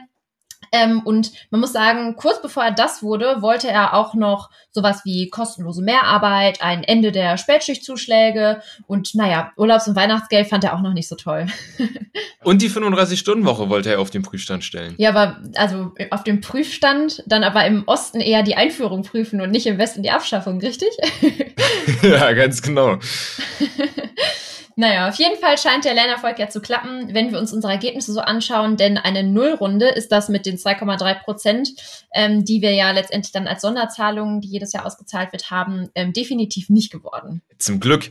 Ähm, 0.72 1.02
und 1.04 1.32
man 1.50 1.60
muss 1.60 1.72
sagen, 1.72 2.16
kurz 2.16 2.40
bevor 2.40 2.64
er 2.64 2.72
das 2.72 3.02
wurde, 3.02 3.42
wollte 3.42 3.68
er 3.68 3.94
auch 3.94 4.14
noch 4.14 4.50
sowas 4.70 5.02
wie 5.04 5.28
kostenlose 5.28 5.82
Mehrarbeit, 5.82 6.62
ein 6.62 6.82
Ende 6.82 7.12
der 7.12 7.36
Spätschichtzuschläge 7.36 8.62
und 8.86 9.14
naja, 9.14 9.52
Urlaubs- 9.56 9.86
und 9.86 9.96
Weihnachtsgeld 9.96 10.48
fand 10.48 10.64
er 10.64 10.74
auch 10.74 10.80
noch 10.80 10.94
nicht 10.94 11.08
so 11.08 11.16
toll. 11.16 11.46
und 12.42 12.62
die 12.62 12.70
35-Stunden-Woche 12.70 13.68
wollte 13.68 13.90
er 13.90 14.00
auf 14.00 14.10
den 14.10 14.22
Prüfstand 14.22 14.64
stellen. 14.64 14.94
Ja, 14.96 15.10
aber 15.10 15.42
also 15.56 15.92
auf 16.10 16.24
dem 16.24 16.40
Prüfstand, 16.40 17.22
dann 17.26 17.44
aber 17.44 17.66
im 17.66 17.84
Osten 17.86 18.20
eher 18.20 18.42
die 18.42 18.56
Einführung 18.56 19.02
prüfen 19.02 19.40
und 19.40 19.50
nicht 19.50 19.66
im 19.66 19.78
Westen 19.78 20.02
die 20.02 20.10
Abschaffung, 20.10 20.58
richtig? 20.60 20.88
ja, 22.02 22.32
ganz 22.32 22.62
genau. 22.62 22.98
Naja, 24.76 25.08
auf 25.08 25.16
jeden 25.16 25.38
Fall 25.38 25.58
scheint 25.58 25.84
der 25.84 25.94
Lernerfolg 25.94 26.38
ja 26.38 26.48
zu 26.48 26.60
klappen, 26.60 27.12
wenn 27.12 27.30
wir 27.30 27.38
uns 27.38 27.52
unsere 27.52 27.72
Ergebnisse 27.72 28.12
so 28.12 28.20
anschauen, 28.20 28.76
denn 28.76 28.98
eine 28.98 29.22
Nullrunde 29.22 29.88
ist 29.88 30.12
das 30.12 30.28
mit 30.28 30.46
den 30.46 30.56
2,3 30.56 31.22
Prozent, 31.22 31.70
ähm, 32.14 32.44
die 32.44 32.62
wir 32.62 32.72
ja 32.72 32.90
letztendlich 32.90 33.32
dann 33.32 33.46
als 33.46 33.62
Sonderzahlungen, 33.62 34.40
die 34.40 34.48
jedes 34.48 34.72
Jahr 34.72 34.86
ausgezahlt 34.86 35.32
wird, 35.32 35.50
haben, 35.50 35.88
ähm, 35.94 36.12
definitiv 36.12 36.68
nicht 36.70 36.90
geworden. 36.92 37.42
Zum 37.58 37.80
Glück. 37.80 38.10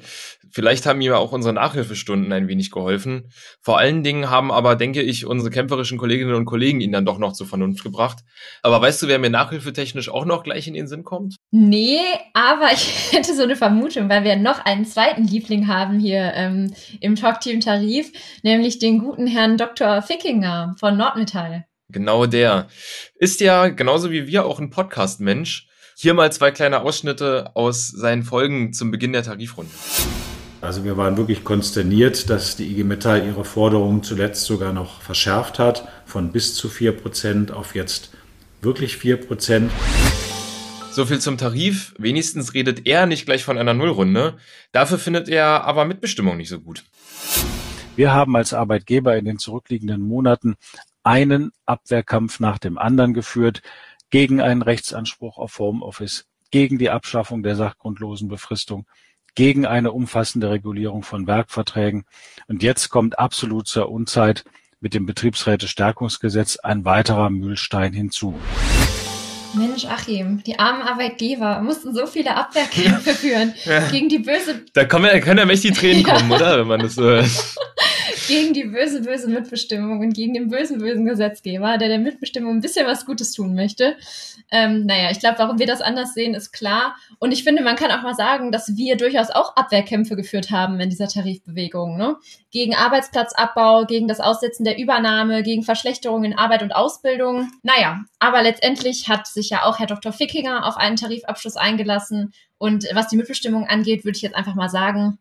Vielleicht 0.54 0.86
haben 0.86 1.00
mir 1.00 1.18
auch 1.18 1.32
unsere 1.32 1.54
Nachhilfestunden 1.54 2.32
ein 2.34 2.50
wenig 2.50 2.72
geholfen. 2.72 3.32
Vor 3.62 3.78
allen 3.78 4.04
Dingen 4.04 4.30
haben 4.30 4.52
aber, 4.52 4.76
denke 4.76 5.02
ich, 5.02 5.26
unsere 5.26 5.50
kämpferischen 5.50 5.98
Kolleginnen 5.98 6.36
und 6.36 6.46
Kollegen 6.46 6.82
ihn 6.82 6.92
dann 6.92 7.06
doch 7.06 7.18
noch 7.18 7.32
zur 7.32 7.48
Vernunft 7.48 7.84
gebracht. 7.84 8.20
Aber 8.62 8.82
weißt 8.82 9.02
du, 9.02 9.08
wer 9.08 9.18
mir 9.18 9.30
nachhilfetechnisch 9.30 10.10
auch 10.10 10.26
noch 10.26 10.44
gleich 10.44 10.68
in 10.68 10.74
den 10.74 10.88
Sinn 10.88 11.04
kommt? 11.04 11.38
Nee, 11.52 12.02
aber 12.34 12.70
ich 12.74 13.14
hätte 13.14 13.34
so 13.34 13.44
eine 13.44 13.56
Vermutung, 13.56 14.10
weil 14.10 14.26
wir 14.26 14.36
noch 14.36 14.66
einen 14.66 14.86
zweiten 14.86 15.24
Liebling 15.24 15.68
haben 15.68 16.00
hier 16.00 16.34
ähm, 16.36 16.61
im 17.00 17.16
Talkteam 17.16 17.60
Tarif, 17.60 18.12
nämlich 18.44 18.80
den 18.80 19.00
guten 19.00 19.28
Herrn 19.28 19.58
Dr. 19.58 20.02
Fickinger 20.02 20.76
von 20.80 20.98
Nordmetall. 20.98 21.66
Genau 21.90 22.26
der. 22.26 22.68
Ist 23.16 23.42
ja 23.42 23.68
genauso 23.68 24.12
wie 24.12 24.28
wir 24.28 24.46
auch 24.46 24.60
ein 24.60 24.70
Podcast-Mensch. 24.70 25.68
Hier 25.98 26.14
mal 26.14 26.32
zwei 26.32 26.52
kleine 26.52 26.82
Ausschnitte 26.82 27.52
aus 27.56 27.88
seinen 27.88 28.24
Folgen 28.24 28.74
zum 28.74 28.92
Beginn 28.92 29.14
der 29.14 29.24
Tarifrunde. 29.24 29.72
Also 30.62 30.84
wir 30.84 30.96
waren 30.96 31.18
wirklich 31.18 31.44
konsterniert, 31.44 32.30
dass 32.30 32.56
die 32.56 32.72
IG 32.72 32.84
Metall 32.84 33.26
ihre 33.26 33.44
Forderungen 33.44 34.04
zuletzt 34.04 34.46
sogar 34.46 34.74
noch 34.74 35.02
verschärft 35.02 35.58
hat, 35.58 35.88
von 36.06 36.32
bis 36.32 36.54
zu 36.54 36.68
4% 36.68 37.52
auf 37.52 37.74
jetzt 37.74 38.12
wirklich 38.62 38.96
4%. 38.96 39.70
So 40.92 41.06
viel 41.06 41.20
zum 41.20 41.38
Tarif. 41.38 41.96
Wenigstens 41.98 42.54
redet 42.54 42.86
er 42.86 43.06
nicht 43.06 43.26
gleich 43.26 43.46
von 43.46 43.58
einer 43.58 43.74
Nullrunde. 43.74 44.36
Dafür 44.74 45.00
findet 45.00 45.30
er 45.30 45.64
aber 45.64 45.86
Mitbestimmung 45.86 46.36
nicht 46.36 46.50
so 46.50 46.60
gut. 46.60 46.84
Wir 47.96 48.14
haben 48.14 48.36
als 48.36 48.54
Arbeitgeber 48.54 49.16
in 49.16 49.24
den 49.24 49.40
zurückliegenden 49.40 50.02
Monaten 50.02 50.56
einen 51.04 51.54
Abwehrkampf 51.66 52.42
nach 52.42 52.58
dem 52.58 52.78
anderen 52.78 53.14
geführt 53.14 53.62
gegen 54.10 54.42
einen 54.42 54.62
Rechtsanspruch 54.62 55.38
auf 55.38 55.58
Homeoffice, 55.60 56.26
gegen 56.52 56.78
die 56.78 56.90
Abschaffung 56.90 57.42
der 57.42 57.56
sachgrundlosen 57.56 58.28
Befristung, 58.28 58.86
gegen 59.34 59.66
eine 59.66 59.94
umfassende 59.94 60.50
Regulierung 60.50 61.04
von 61.04 61.26
Werkverträgen. 61.26 62.04
Und 62.48 62.64
jetzt 62.64 62.90
kommt 62.90 63.18
absolut 63.18 63.68
zur 63.68 63.90
Unzeit 63.90 64.44
mit 64.82 64.94
dem 64.94 65.06
Betriebsräte-Stärkungsgesetz 65.06 66.58
ein 66.58 66.84
weiterer 66.84 67.30
Mühlstein 67.30 67.94
hinzu. 67.94 68.38
Mensch, 69.54 69.86
Achim, 69.86 70.42
die 70.44 70.58
armen 70.60 70.82
Arbeitgeber 70.82 71.62
mussten 71.62 71.94
so 71.94 72.06
viele 72.06 72.36
Abwehrkämpfe 72.36 73.14
führen 73.14 73.54
ja. 73.66 73.88
gegen 73.90 74.10
die 74.10 74.20
böse. 74.20 74.62
Da 74.74 74.86
können 74.86 75.06
ja, 75.06 75.20
können 75.20 75.40
ja 75.40 75.46
mächtig 75.46 75.78
Tränen 75.78 76.04
kommen, 76.04 76.32
oder? 76.32 76.60
Wenn 76.60 76.68
man 76.68 76.80
das 76.80 76.96
so 76.96 77.04
hört. 77.04 77.26
gegen 78.32 78.54
die 78.54 78.64
böse, 78.64 79.02
böse 79.02 79.30
Mitbestimmung 79.30 80.00
und 80.00 80.14
gegen 80.14 80.34
den 80.34 80.48
bösen, 80.48 80.80
bösen 80.80 81.06
Gesetzgeber, 81.06 81.78
der 81.78 81.90
der 81.90 82.00
Mitbestimmung 82.00 82.56
ein 82.56 82.62
bisschen 82.62 82.88
was 82.88 83.06
Gutes 83.06 83.34
tun 83.34 83.54
möchte. 83.54 83.98
Ähm, 84.52 84.86
naja, 84.86 85.12
ich 85.12 85.20
glaube, 85.20 85.40
warum 85.40 85.60
wir 85.60 85.68
das 85.68 85.82
anders 85.82 86.14
sehen, 86.14 86.34
ist 86.34 86.54
klar. 86.54 86.96
Und 87.20 87.34
ich 87.34 87.44
finde, 87.44 87.62
man 87.62 87.76
kann 87.76 87.92
auch 87.92 88.04
mal 88.04 88.16
sagen, 88.16 88.54
dass 88.54 88.78
wir 88.78 88.96
durchaus 88.96 89.32
auch 89.32 89.58
Abwehrkämpfe 89.58 90.16
geführt 90.16 90.50
haben 90.50 90.80
in 90.80 90.90
dieser 90.90 91.10
Tarifbewegung. 91.10 91.98
Ne? 91.98 92.16
Gegen 92.52 92.74
Arbeitsplatzabbau, 92.74 93.86
gegen 93.86 94.08
das 94.08 94.22
Aussetzen 94.22 94.64
der 94.64 94.78
Übernahme, 94.78 95.44
gegen 95.44 95.64
Verschlechterungen 95.64 96.32
in 96.32 96.38
Arbeit 96.38 96.64
und 96.64 96.74
Ausbildung. 96.74 97.52
Naja, 97.64 98.00
aber 98.20 98.44
letztendlich 98.44 99.10
hat 99.10 99.28
sich 99.28 99.50
ja 99.50 99.66
auch 99.66 99.78
Herr 99.78 99.88
Dr. 99.88 100.14
Fickinger 100.14 100.66
auf 100.66 100.78
einen 100.78 100.96
Tarifabschluss 100.96 101.58
eingelassen. 101.58 102.34
Und 102.58 102.88
was 102.94 103.10
die 103.10 103.18
Mitbestimmung 103.18 103.68
angeht, 103.68 104.06
würde 104.06 104.16
ich 104.16 104.22
jetzt 104.22 104.36
einfach 104.36 104.56
mal 104.56 104.70
sagen, 104.70 105.18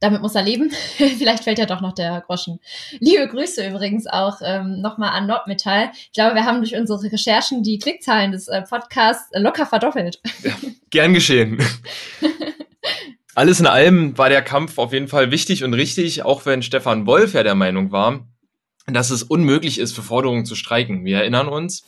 damit 0.00 0.22
muss 0.22 0.34
er 0.34 0.42
leben. 0.42 0.70
Vielleicht 0.96 1.44
fällt 1.44 1.58
ja 1.58 1.66
doch 1.66 1.80
noch 1.80 1.94
der 1.94 2.22
Groschen. 2.26 2.60
Liebe 3.00 3.26
Grüße 3.28 3.66
übrigens 3.68 4.06
auch 4.06 4.40
ähm, 4.42 4.80
nochmal 4.80 5.10
an 5.10 5.26
Nordmetall. 5.26 5.90
Ich 5.94 6.12
glaube, 6.12 6.34
wir 6.34 6.44
haben 6.44 6.58
durch 6.58 6.76
unsere 6.76 7.02
Recherchen 7.10 7.62
die 7.62 7.78
Klickzahlen 7.78 8.32
des 8.32 8.48
äh, 8.48 8.62
Podcasts 8.62 9.30
locker 9.34 9.66
verdoppelt. 9.66 10.20
Ja, 10.42 10.52
gern 10.90 11.14
geschehen. 11.14 11.58
Alles 13.34 13.60
in 13.60 13.66
allem 13.66 14.18
war 14.18 14.28
der 14.28 14.42
Kampf 14.42 14.78
auf 14.78 14.92
jeden 14.92 15.06
Fall 15.06 15.30
wichtig 15.30 15.62
und 15.62 15.74
richtig, 15.74 16.24
auch 16.24 16.44
wenn 16.44 16.62
Stefan 16.62 17.06
Wolf 17.06 17.34
ja 17.34 17.44
der 17.44 17.54
Meinung 17.54 17.92
war, 17.92 18.26
dass 18.86 19.10
es 19.10 19.22
unmöglich 19.22 19.78
ist, 19.78 19.94
für 19.94 20.02
Forderungen 20.02 20.44
zu 20.44 20.56
streiken. 20.56 21.04
Wir 21.04 21.18
erinnern 21.18 21.48
uns. 21.48 21.84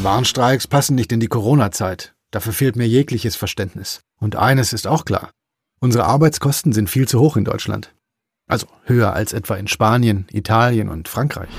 Warnstreiks 0.00 0.68
passen 0.68 0.94
nicht 0.94 1.10
in 1.10 1.18
die 1.18 1.26
Corona-Zeit. 1.26 2.14
Dafür 2.30 2.52
fehlt 2.52 2.76
mir 2.76 2.86
jegliches 2.86 3.34
Verständnis. 3.34 4.00
Und 4.20 4.36
eines 4.36 4.72
ist 4.72 4.86
auch 4.86 5.04
klar. 5.04 5.30
Unsere 5.78 6.04
Arbeitskosten 6.04 6.72
sind 6.72 6.88
viel 6.88 7.06
zu 7.06 7.20
hoch 7.20 7.36
in 7.36 7.44
Deutschland. 7.44 7.94
Also 8.48 8.66
höher 8.84 9.12
als 9.12 9.34
etwa 9.34 9.56
in 9.56 9.68
Spanien, 9.68 10.26
Italien 10.32 10.88
und 10.88 11.06
Frankreich. 11.06 11.50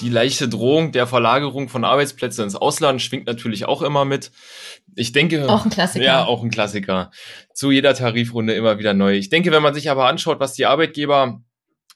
Die 0.00 0.08
leichte 0.08 0.48
Drohung 0.48 0.92
der 0.92 1.06
Verlagerung 1.06 1.68
von 1.68 1.84
Arbeitsplätzen 1.84 2.44
ins 2.44 2.56
Ausland 2.56 3.02
schwingt 3.02 3.26
natürlich 3.26 3.66
auch 3.66 3.82
immer 3.82 4.06
mit. 4.06 4.30
Ich 4.94 5.12
denke. 5.12 5.46
Auch 5.50 5.66
ein 5.66 5.70
Klassiker. 5.70 6.04
Ja, 6.04 6.24
auch 6.24 6.42
ein 6.42 6.50
Klassiker. 6.50 7.10
Zu 7.52 7.70
jeder 7.70 7.92
Tarifrunde 7.92 8.54
immer 8.54 8.78
wieder 8.78 8.94
neu. 8.94 9.14
Ich 9.14 9.28
denke, 9.28 9.52
wenn 9.52 9.62
man 9.62 9.74
sich 9.74 9.90
aber 9.90 10.06
anschaut, 10.06 10.40
was 10.40 10.54
die 10.54 10.64
Arbeitgeber 10.64 11.42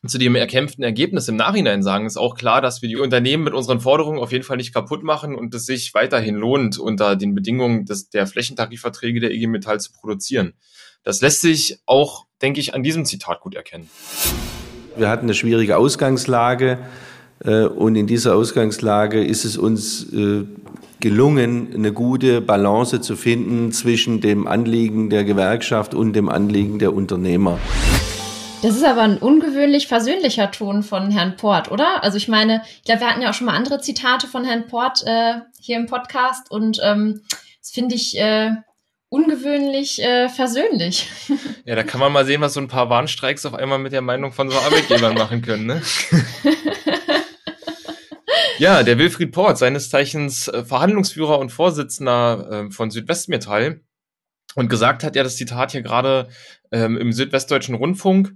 zu 0.09 0.19
dem 0.19 0.35
erkämpften 0.35 0.85
Ergebnis 0.85 1.29
im 1.29 1.37
Nachhinein 1.37 1.83
sagen, 1.83 2.07
ist 2.07 2.17
auch 2.17 2.35
klar, 2.35 2.61
dass 2.61 2.83
wir 2.83 2.89
die 2.89 2.97
Unternehmen 2.97 3.45
mit 3.45 3.55
unseren 3.55 3.81
Forderungen 3.81 4.19
auf 4.19 4.33
jeden 4.33 4.45
Fall 4.45 4.57
nicht 4.57 4.75
kaputt 4.75 5.03
machen 5.03 5.35
und 5.35 5.55
es 5.55 5.67
sich 5.67 5.95
weiterhin 5.95 6.35
lohnt, 6.35 6.79
unter 6.79 7.17
den 7.17 7.35
Bedingungen 7.35 7.87
des, 7.87 8.11
der 8.11 8.27
Flächentarifverträge 8.27 9.21
der 9.21 9.33
IG 9.33 9.47
Metall 9.47 9.81
zu 9.81 9.93
produzieren. 9.93 10.55
Das 11.03 11.21
lässt 11.21 11.41
sich 11.41 11.79
auch, 11.87 12.27
denke 12.43 12.61
ich, 12.61 12.75
an 12.75 12.83
diesem 12.83 13.05
Zitat 13.05 13.41
gut 13.41 13.55
erkennen. 13.55 13.89
Wir 14.97 15.09
hatten 15.09 15.27
eine 15.27 15.35
schwierige 15.35 15.77
Ausgangslage. 15.77 16.79
Äh, 17.45 17.65
und 17.65 17.97
in 17.97 18.07
dieser 18.07 18.37
Ausgangslage 18.37 19.25
ist 19.25 19.45
es 19.45 19.57
uns 19.57 20.13
äh, 20.13 20.45
gelungen, 21.01 21.69
eine 21.75 21.93
gute 21.93 22.41
Balance 22.41 23.01
zu 23.01 23.17
finden 23.17 23.73
zwischen 23.73 24.21
dem 24.21 24.47
Anliegen 24.47 25.11
der 25.11 25.25
Gewerkschaft 25.25 25.95
und 25.95 26.15
dem 26.15 26.29
Anliegen 26.29 26.79
der 26.79 26.95
Unternehmer. 26.95 27.59
Das 28.65 28.77
ist 28.77 28.85
aber 28.85 29.03
ein 29.03 29.19
ungewöhnlich 29.19 29.89
versöhnlicher 29.89 30.51
Ton 30.51 30.83
von 30.83 31.11
Herrn 31.11 31.37
Port, 31.37 31.71
oder? 31.71 32.03
Also 32.03 32.17
ich 32.17 32.29
meine, 32.29 32.63
ich 32.79 32.85
glaube, 32.85 33.03
wir 33.03 33.11
hatten 33.11 33.21
ja 33.21 33.29
auch 33.29 33.35
schon 33.35 33.45
mal 33.45 33.55
andere 33.55 33.79
Zitate 33.79 34.27
von 34.27 34.43
Herrn 34.43 34.69
Port 34.69 35.03
äh, 35.05 35.35
hier 35.61 35.77
im 35.77 35.85
Podcast 35.85 36.51
und 36.51 36.81
ähm, 36.83 37.21
das 37.61 37.73
finde 37.73 37.95
ich 37.95 38.19
äh, 38.19 38.53
ungewöhnlich 39.11 40.03
äh, 40.03 40.31
versöhnlich. 40.31 41.11
Ja, 41.67 41.75
da 41.77 41.83
kann 41.83 42.01
man 42.01 42.13
mal 42.13 42.25
sehen, 42.25 42.41
was 42.41 42.55
so 42.55 42.61
ein 42.61 42.69
paar 42.69 42.89
Warnstreiks 42.89 43.45
auf 43.45 43.55
einmal 43.55 43.79
mit 43.79 43.93
der 43.93 44.03
Meinung 44.03 44.33
von 44.33 44.51
so 44.51 44.59
Arbeitgebern 44.59 45.15
machen 45.15 45.41
können, 45.43 45.67
ne? 45.67 45.83
ja, 48.59 48.83
der 48.83 48.99
Wilfried 48.99 49.33
Port, 49.33 49.59
seines 49.59 49.91
Zeichens 49.91 50.49
äh, 50.49 50.65
Verhandlungsführer 50.65 51.39
und 51.39 51.51
Vorsitzender 51.51 52.67
äh, 52.67 52.71
von 52.71 52.91
Südwestmetall 52.91 53.81
und 54.55 54.69
gesagt 54.69 55.05
hat 55.05 55.17
ja 55.17 55.23
das 55.23 55.37
Zitat 55.37 55.73
hier 55.73 55.83
gerade 55.83 56.29
ähm, 56.73 56.97
im 56.97 57.13
Südwestdeutschen 57.13 57.75
Rundfunk, 57.75 58.35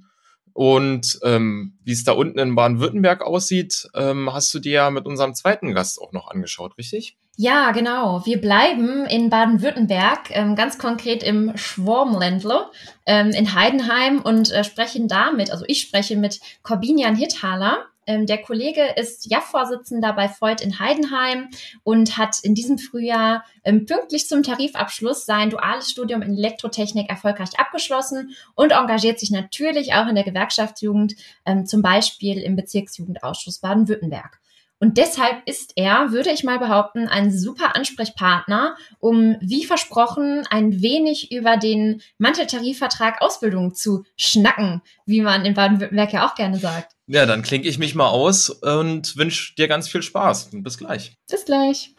und 0.58 1.20
ähm, 1.22 1.78
wie 1.84 1.92
es 1.92 2.02
da 2.02 2.10
unten 2.10 2.40
in 2.40 2.56
Baden-Württemberg 2.56 3.22
aussieht, 3.22 3.88
ähm, 3.94 4.32
hast 4.32 4.52
du 4.52 4.58
dir 4.58 4.72
ja 4.72 4.90
mit 4.90 5.06
unserem 5.06 5.32
zweiten 5.32 5.72
Gast 5.72 6.02
auch 6.02 6.10
noch 6.10 6.32
angeschaut, 6.32 6.76
richtig? 6.76 7.16
Ja, 7.36 7.70
genau. 7.70 8.26
Wir 8.26 8.40
bleiben 8.40 9.06
in 9.06 9.30
Baden-Württemberg, 9.30 10.30
ähm, 10.30 10.56
ganz 10.56 10.76
konkret 10.76 11.22
im 11.22 11.56
Schwarmländle 11.56 12.72
ähm, 13.06 13.30
in 13.30 13.54
Heidenheim 13.54 14.20
und 14.20 14.50
äh, 14.50 14.64
sprechen 14.64 15.06
damit, 15.06 15.52
also 15.52 15.64
ich 15.68 15.80
spreche 15.80 16.16
mit 16.16 16.40
Corbinian 16.64 17.14
Hitthaler. 17.14 17.84
Ähm, 18.08 18.24
der 18.24 18.38
Kollege 18.38 18.94
ist 18.96 19.30
JAF-Vorsitzender 19.30 20.14
bei 20.14 20.30
Freud 20.30 20.64
in 20.64 20.78
Heidenheim 20.78 21.50
und 21.84 22.16
hat 22.16 22.40
in 22.42 22.54
diesem 22.54 22.78
Frühjahr 22.78 23.44
ähm, 23.64 23.84
pünktlich 23.84 24.26
zum 24.26 24.42
Tarifabschluss 24.42 25.26
sein 25.26 25.50
duales 25.50 25.90
Studium 25.90 26.22
in 26.22 26.36
Elektrotechnik 26.36 27.10
erfolgreich 27.10 27.58
abgeschlossen 27.58 28.34
und 28.54 28.72
engagiert 28.72 29.20
sich 29.20 29.30
natürlich 29.30 29.92
auch 29.92 30.08
in 30.08 30.14
der 30.14 30.24
Gewerkschaftsjugend, 30.24 31.16
ähm, 31.44 31.66
zum 31.66 31.82
Beispiel 31.82 32.38
im 32.38 32.56
Bezirksjugendausschuss 32.56 33.58
Baden-Württemberg. 33.58 34.40
Und 34.80 34.96
deshalb 34.96 35.42
ist 35.46 35.72
er, 35.76 36.12
würde 36.12 36.30
ich 36.30 36.44
mal 36.44 36.58
behaupten, 36.58 37.08
ein 37.08 37.36
super 37.36 37.74
Ansprechpartner, 37.74 38.76
um, 39.00 39.36
wie 39.40 39.64
versprochen, 39.64 40.44
ein 40.50 40.80
wenig 40.80 41.32
über 41.32 41.56
den 41.56 42.00
Manteltarifvertrag 42.18 43.20
Ausbildung 43.20 43.74
zu 43.74 44.04
schnacken, 44.16 44.82
wie 45.04 45.20
man 45.20 45.44
in 45.44 45.54
Baden-Württemberg 45.54 46.12
ja 46.12 46.26
auch 46.26 46.34
gerne 46.34 46.58
sagt. 46.58 46.92
Ja, 47.08 47.26
dann 47.26 47.42
klinke 47.42 47.68
ich 47.68 47.78
mich 47.78 47.94
mal 47.94 48.08
aus 48.08 48.50
und 48.50 49.16
wünsche 49.16 49.54
dir 49.56 49.66
ganz 49.66 49.88
viel 49.88 50.02
Spaß. 50.02 50.50
Bis 50.52 50.78
gleich. 50.78 51.16
Bis 51.28 51.44
gleich. 51.44 51.94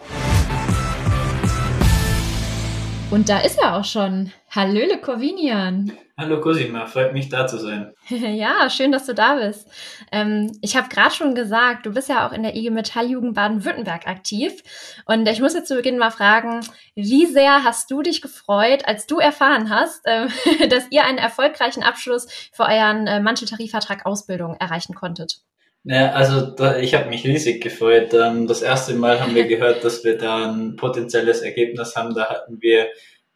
Und 3.11 3.27
da 3.27 3.39
ist 3.39 3.57
er 3.57 3.75
auch 3.75 3.85
schon. 3.85 4.31
Hallöle 4.51 4.99
Corvinian. 4.99 5.91
Hallo 6.15 6.39
Cosima, 6.41 6.85
freut 6.85 7.11
mich 7.11 7.27
da 7.27 7.47
zu 7.47 7.57
sein. 7.57 7.91
ja, 8.09 8.69
schön, 8.69 8.91
dass 8.91 9.07
du 9.07 9.15
da 9.15 9.35
bist. 9.35 9.67
Ähm, 10.11 10.55
ich 10.61 10.77
habe 10.77 10.89
gerade 10.89 11.15
schon 11.15 11.33
gesagt, 11.33 11.87
du 11.87 11.91
bist 11.91 12.07
ja 12.07 12.27
auch 12.27 12.31
in 12.31 12.43
der 12.43 12.55
IG 12.55 12.69
Metalljugend 12.69 13.33
Baden-Württemberg 13.33 14.07
aktiv. 14.07 14.61
Und 15.05 15.27
ich 15.27 15.41
muss 15.41 15.55
jetzt 15.55 15.69
zu 15.69 15.75
Beginn 15.75 15.97
mal 15.97 16.11
fragen, 16.11 16.61
wie 16.93 17.25
sehr 17.25 17.63
hast 17.63 17.89
du 17.89 18.03
dich 18.03 18.21
gefreut, 18.21 18.87
als 18.87 19.07
du 19.07 19.17
erfahren 19.17 19.71
hast, 19.71 20.05
äh, 20.05 20.27
dass 20.69 20.85
ihr 20.91 21.03
einen 21.03 21.17
erfolgreichen 21.17 21.81
Abschluss 21.81 22.27
für 22.53 22.63
euren 22.63 23.07
äh, 23.07 23.21
Manteltarifvertrag 23.21 24.05
Ausbildung 24.05 24.55
erreichen 24.59 24.93
konntet? 24.93 25.41
Naja, 25.89 26.11
also 26.11 26.41
da, 26.51 26.77
ich 26.77 26.93
habe 26.93 27.09
mich 27.09 27.23
riesig 27.25 27.63
gefreut. 27.63 28.13
Ähm, 28.13 28.45
das 28.45 28.61
erste 28.61 28.93
Mal 28.93 29.19
haben 29.19 29.33
wir 29.33 29.47
gehört, 29.53 29.83
dass 29.83 30.03
wir 30.03 30.19
da 30.19 30.47
ein 30.51 30.75
potenzielles 30.75 31.41
Ergebnis 31.41 31.95
haben. 31.95 32.13
Da 32.13 32.29
hatten 32.29 32.61
wir 32.61 32.89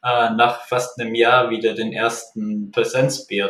äh, 0.04 0.30
nach 0.38 0.62
fast 0.68 1.00
einem 1.02 1.16
Jahr 1.16 1.50
wieder 1.50 1.74
den 1.74 1.92
ersten 1.92 2.70
Präsenzbier 2.70 3.48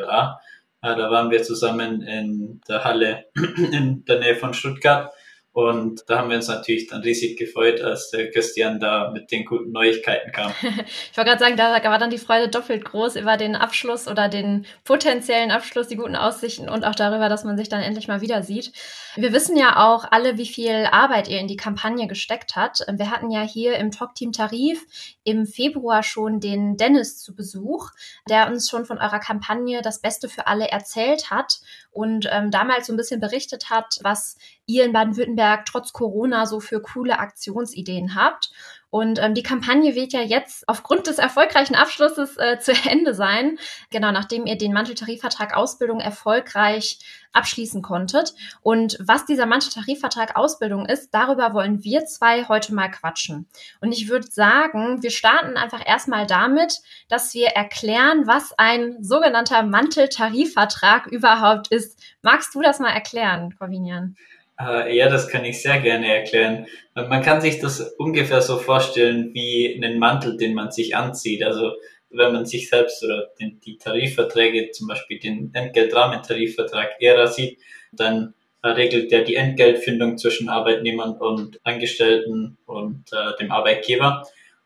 Äh, 0.82 0.96
da 0.96 1.12
waren 1.12 1.32
wir 1.32 1.44
zusammen 1.44 2.02
in 2.02 2.62
der 2.70 2.86
Halle 2.86 3.26
in 3.74 4.06
der 4.06 4.20
Nähe 4.20 4.38
von 4.38 4.54
Stuttgart 4.54 5.12
und 5.54 6.04
da 6.08 6.18
haben 6.18 6.30
wir 6.32 6.38
uns 6.38 6.48
natürlich 6.48 6.88
dann 6.88 7.04
riesig 7.04 7.38
gefreut, 7.38 7.80
als 7.80 8.10
der 8.10 8.32
Christian 8.32 8.80
da 8.80 9.12
mit 9.12 9.32
den 9.32 9.46
guten 9.46 9.72
Neuigkeiten 9.72 10.32
kam. 10.32 10.52
ich 10.62 11.16
wollte 11.16 11.30
gerade 11.30 11.40
sagen, 11.40 11.58
da 11.58 11.84
war 11.84 12.00
dann 12.00 12.10
die 12.10 12.18
Freude 12.18 12.50
doppelt 12.50 12.84
groß 12.84 13.18
über 13.18 13.38
den 13.38 13.56
Abschluss 13.56 14.08
oder 14.08 14.30
den 14.30 14.66
potenziellen 14.84 15.52
Abschluss, 15.52 15.88
die 15.88 15.96
guten 15.96 16.16
Aussichten 16.16 16.70
und 16.70 16.84
auch 16.84 16.96
darüber, 16.96 17.30
dass 17.30 17.44
man 17.44 17.56
sich 17.56 17.70
dann 17.70 17.84
endlich 17.84 18.08
mal 18.08 18.22
wieder 18.22 18.42
sieht. 18.42 18.74
Wir 19.16 19.32
wissen 19.32 19.56
ja 19.56 19.86
auch 19.86 20.06
alle, 20.10 20.40
wie 20.40 20.48
viel 20.48 20.88
Arbeit 20.92 21.28
ihr 21.28 21.40
in 21.40 21.48
die 21.48 21.56
Kampagne 21.56 22.08
gesteckt 22.08 22.56
habt. 22.56 22.84
Wir 22.92 23.12
hatten 23.12 23.30
ja 23.30 23.42
hier 23.42 23.78
im 23.78 23.92
Talk-Team 23.92 24.32
Tarif 24.32 24.84
im 25.24 25.46
Februar 25.46 26.02
schon 26.02 26.40
den 26.40 26.78
Dennis 26.78 27.22
zu 27.22 27.36
Besuch, 27.36 27.92
der 28.28 28.48
uns 28.48 28.72
schon 28.72 28.86
von 28.86 28.98
eurer 28.98 29.20
Kampagne 29.20 29.84
das 29.84 30.02
Beste 30.02 30.30
für 30.30 30.48
alle 30.48 30.70
erzählt 30.70 31.30
hat 31.30 31.60
und 31.94 32.28
ähm, 32.32 32.52
damals 32.52 32.88
so 32.88 32.94
ein 32.94 32.98
bisschen 32.98 33.20
berichtet 33.20 33.70
hat, 33.70 34.00
was 34.02 34.36
ihr 34.66 34.86
in 34.86 34.94
Baden-Württemberg 34.94 35.66
trotz 35.66 35.94
Corona 35.94 36.46
so 36.46 36.60
für 36.60 36.82
coole 36.82 37.20
Aktionsideen 37.20 38.16
habt. 38.16 38.52
Und 38.94 39.18
ähm, 39.20 39.34
die 39.34 39.42
Kampagne 39.42 39.96
wird 39.96 40.14
ja 40.14 40.22
jetzt 40.22 40.70
aufgrund 40.70 41.08
des 41.08 41.18
erfolgreichen 41.18 41.74
Abschlusses 41.74 42.38
äh, 42.38 42.60
zu 42.60 42.74
Ende 42.88 43.16
sein. 43.16 43.58
Genau, 43.90 44.12
nachdem 44.12 44.46
ihr 44.46 44.56
den 44.56 44.72
Manteltarifvertrag 44.72 45.58
Ausbildung 45.58 46.00
erfolgreich 46.00 47.00
abschließen 47.32 47.82
konntet. 47.82 48.36
Und 48.62 48.96
was 49.00 49.26
dieser 49.26 49.48
Manteltarifvertrag 49.48 50.36
Ausbildung 50.36 50.86
ist, 50.86 51.10
darüber 51.12 51.56
wollen 51.56 51.84
wir 51.84 52.06
zwei 52.06 52.48
heute 52.48 52.76
mal 52.76 52.92
quatschen. 52.92 53.48
Und 53.82 53.94
ich 53.94 54.10
würde 54.10 54.28
sagen, 54.28 55.02
wir 55.02 55.10
starten 55.10 55.58
einfach 55.58 55.82
erstmal 55.84 56.28
damit, 56.28 56.80
dass 57.10 57.34
wir 57.34 57.48
erklären, 57.48 58.28
was 58.28 58.54
ein 58.60 59.04
sogenannter 59.04 59.64
Manteltarifvertrag 59.64 61.08
überhaupt 61.08 61.70
ist. 61.70 62.00
Magst 62.22 62.54
du 62.54 62.62
das 62.62 62.80
mal 62.80 62.92
erklären, 62.92 63.56
Corvinian? 63.58 64.16
Äh, 64.60 64.96
ja, 64.96 65.10
das 65.10 65.28
kann 65.28 65.46
ich 65.46 65.62
sehr 65.62 65.80
gerne 65.80 66.08
erklären. 66.14 66.68
Man 66.96 67.22
kann 67.22 67.42
sich 67.42 67.60
das 67.60 67.82
ungefähr 67.98 68.42
so 68.42 68.58
vorstellen 68.58 69.34
wie 69.34 69.74
einen 69.76 70.00
Mantel, 70.00 70.38
den 70.38 70.54
man 70.54 70.72
sich 70.72 70.96
anzieht. 70.96 71.44
Also 71.44 71.74
wenn 72.10 72.34
man 72.34 72.46
sich 72.46 72.70
selbst 72.70 73.04
oder 73.04 73.32
den, 73.40 73.60
die 73.62 73.78
Tarifverträge, 73.78 74.72
zum 74.72 74.88
Beispiel 74.88 75.20
den 75.20 75.52
Entgeltrahmentarifvertrag 75.54 76.92
ERA 77.00 77.28
sieht, 77.28 77.60
dann 77.92 78.36
regelt 78.64 79.12
der 79.12 79.24
die 79.24 79.36
Entgeltfindung 79.36 80.18
zwischen 80.18 80.48
Arbeitnehmern 80.48 81.18
und 81.18 81.60
Angestellten 81.66 82.58
und 82.66 83.06
äh, 83.12 83.38
dem 83.40 83.52
Arbeitgeber. 83.52 84.24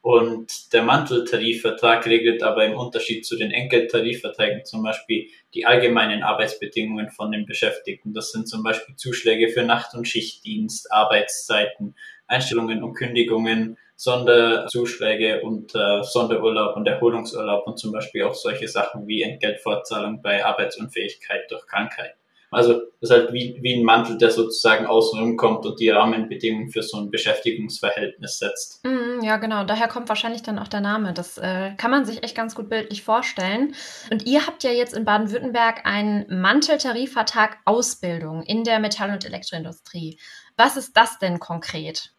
Und 0.07 0.71
der 0.71 0.83
Manteltarifvertrag 0.83 2.05
regelt 2.05 2.41
aber 2.41 2.63
im 2.63 2.77
Unterschied 2.77 3.25
zu 3.25 3.35
den 3.35 3.51
Enkeltarifverträgen 3.51 4.63
zum 4.63 4.81
Beispiel 4.81 5.27
die 5.53 5.65
allgemeinen 5.65 6.23
Arbeitsbedingungen 6.23 7.09
von 7.09 7.29
den 7.33 7.45
Beschäftigten. 7.45 8.13
Das 8.13 8.31
sind 8.31 8.47
zum 8.47 8.63
Beispiel 8.63 8.95
Zuschläge 8.95 9.49
für 9.49 9.63
Nacht- 9.63 9.95
und 9.95 10.07
Schichtdienst, 10.07 10.93
Arbeitszeiten, 10.93 11.93
Einstellungen 12.25 12.83
und 12.83 12.93
Kündigungen, 12.93 13.77
Sonderzuschläge 13.97 15.41
und 15.41 15.75
äh, 15.75 16.01
Sonderurlaub 16.03 16.77
und 16.77 16.87
Erholungsurlaub 16.87 17.67
und 17.67 17.77
zum 17.77 17.91
Beispiel 17.91 18.23
auch 18.23 18.35
solche 18.35 18.69
Sachen 18.69 19.07
wie 19.07 19.23
Entgeltfortzahlung 19.23 20.21
bei 20.21 20.45
Arbeitsunfähigkeit 20.45 21.51
durch 21.51 21.67
Krankheit. 21.67 22.15
Also 22.49 22.73
das 23.01 23.09
ist 23.09 23.11
halt 23.11 23.33
wie, 23.33 23.57
wie 23.61 23.75
ein 23.75 23.83
Mantel, 23.83 24.17
der 24.17 24.31
sozusagen 24.31 24.85
außenrum 24.85 25.35
kommt 25.35 25.65
und 25.65 25.79
die 25.79 25.89
Rahmenbedingungen 25.89 26.69
für 26.69 26.81
so 26.81 26.97
ein 26.97 27.11
Beschäftigungsverhältnis 27.11 28.39
setzt. 28.39 28.85
Mm, 28.85 29.21
ja, 29.21 29.37
genau. 29.37 29.65
Daher 29.65 29.87
kommt 29.87 30.07
wahrscheinlich 30.07 30.43
dann 30.43 30.57
auch 30.57 30.69
der 30.69 30.79
Name. 30.79 31.13
Das 31.13 31.37
äh, 31.37 31.71
kann 31.77 31.91
man 31.91 32.05
sich 32.05 32.23
echt 32.23 32.35
ganz 32.35 32.55
gut 32.55 32.69
bildlich 32.69 33.03
vorstellen. 33.03 33.75
Und 34.11 34.25
ihr 34.25 34.47
habt 34.47 34.63
ja 34.63 34.71
jetzt 34.71 34.93
in 34.93 35.03
Baden-Württemberg 35.03 35.85
einen 35.85 36.25
Manteltarifvertrag 36.29 37.57
Ausbildung 37.65 38.43
in 38.43 38.63
der 38.63 38.79
Metall- 38.79 39.11
und 39.11 39.25
Elektroindustrie. 39.25 40.17
Was 40.55 40.77
ist 40.77 40.95
das 40.95 41.19
denn 41.19 41.39
konkret? 41.39 42.13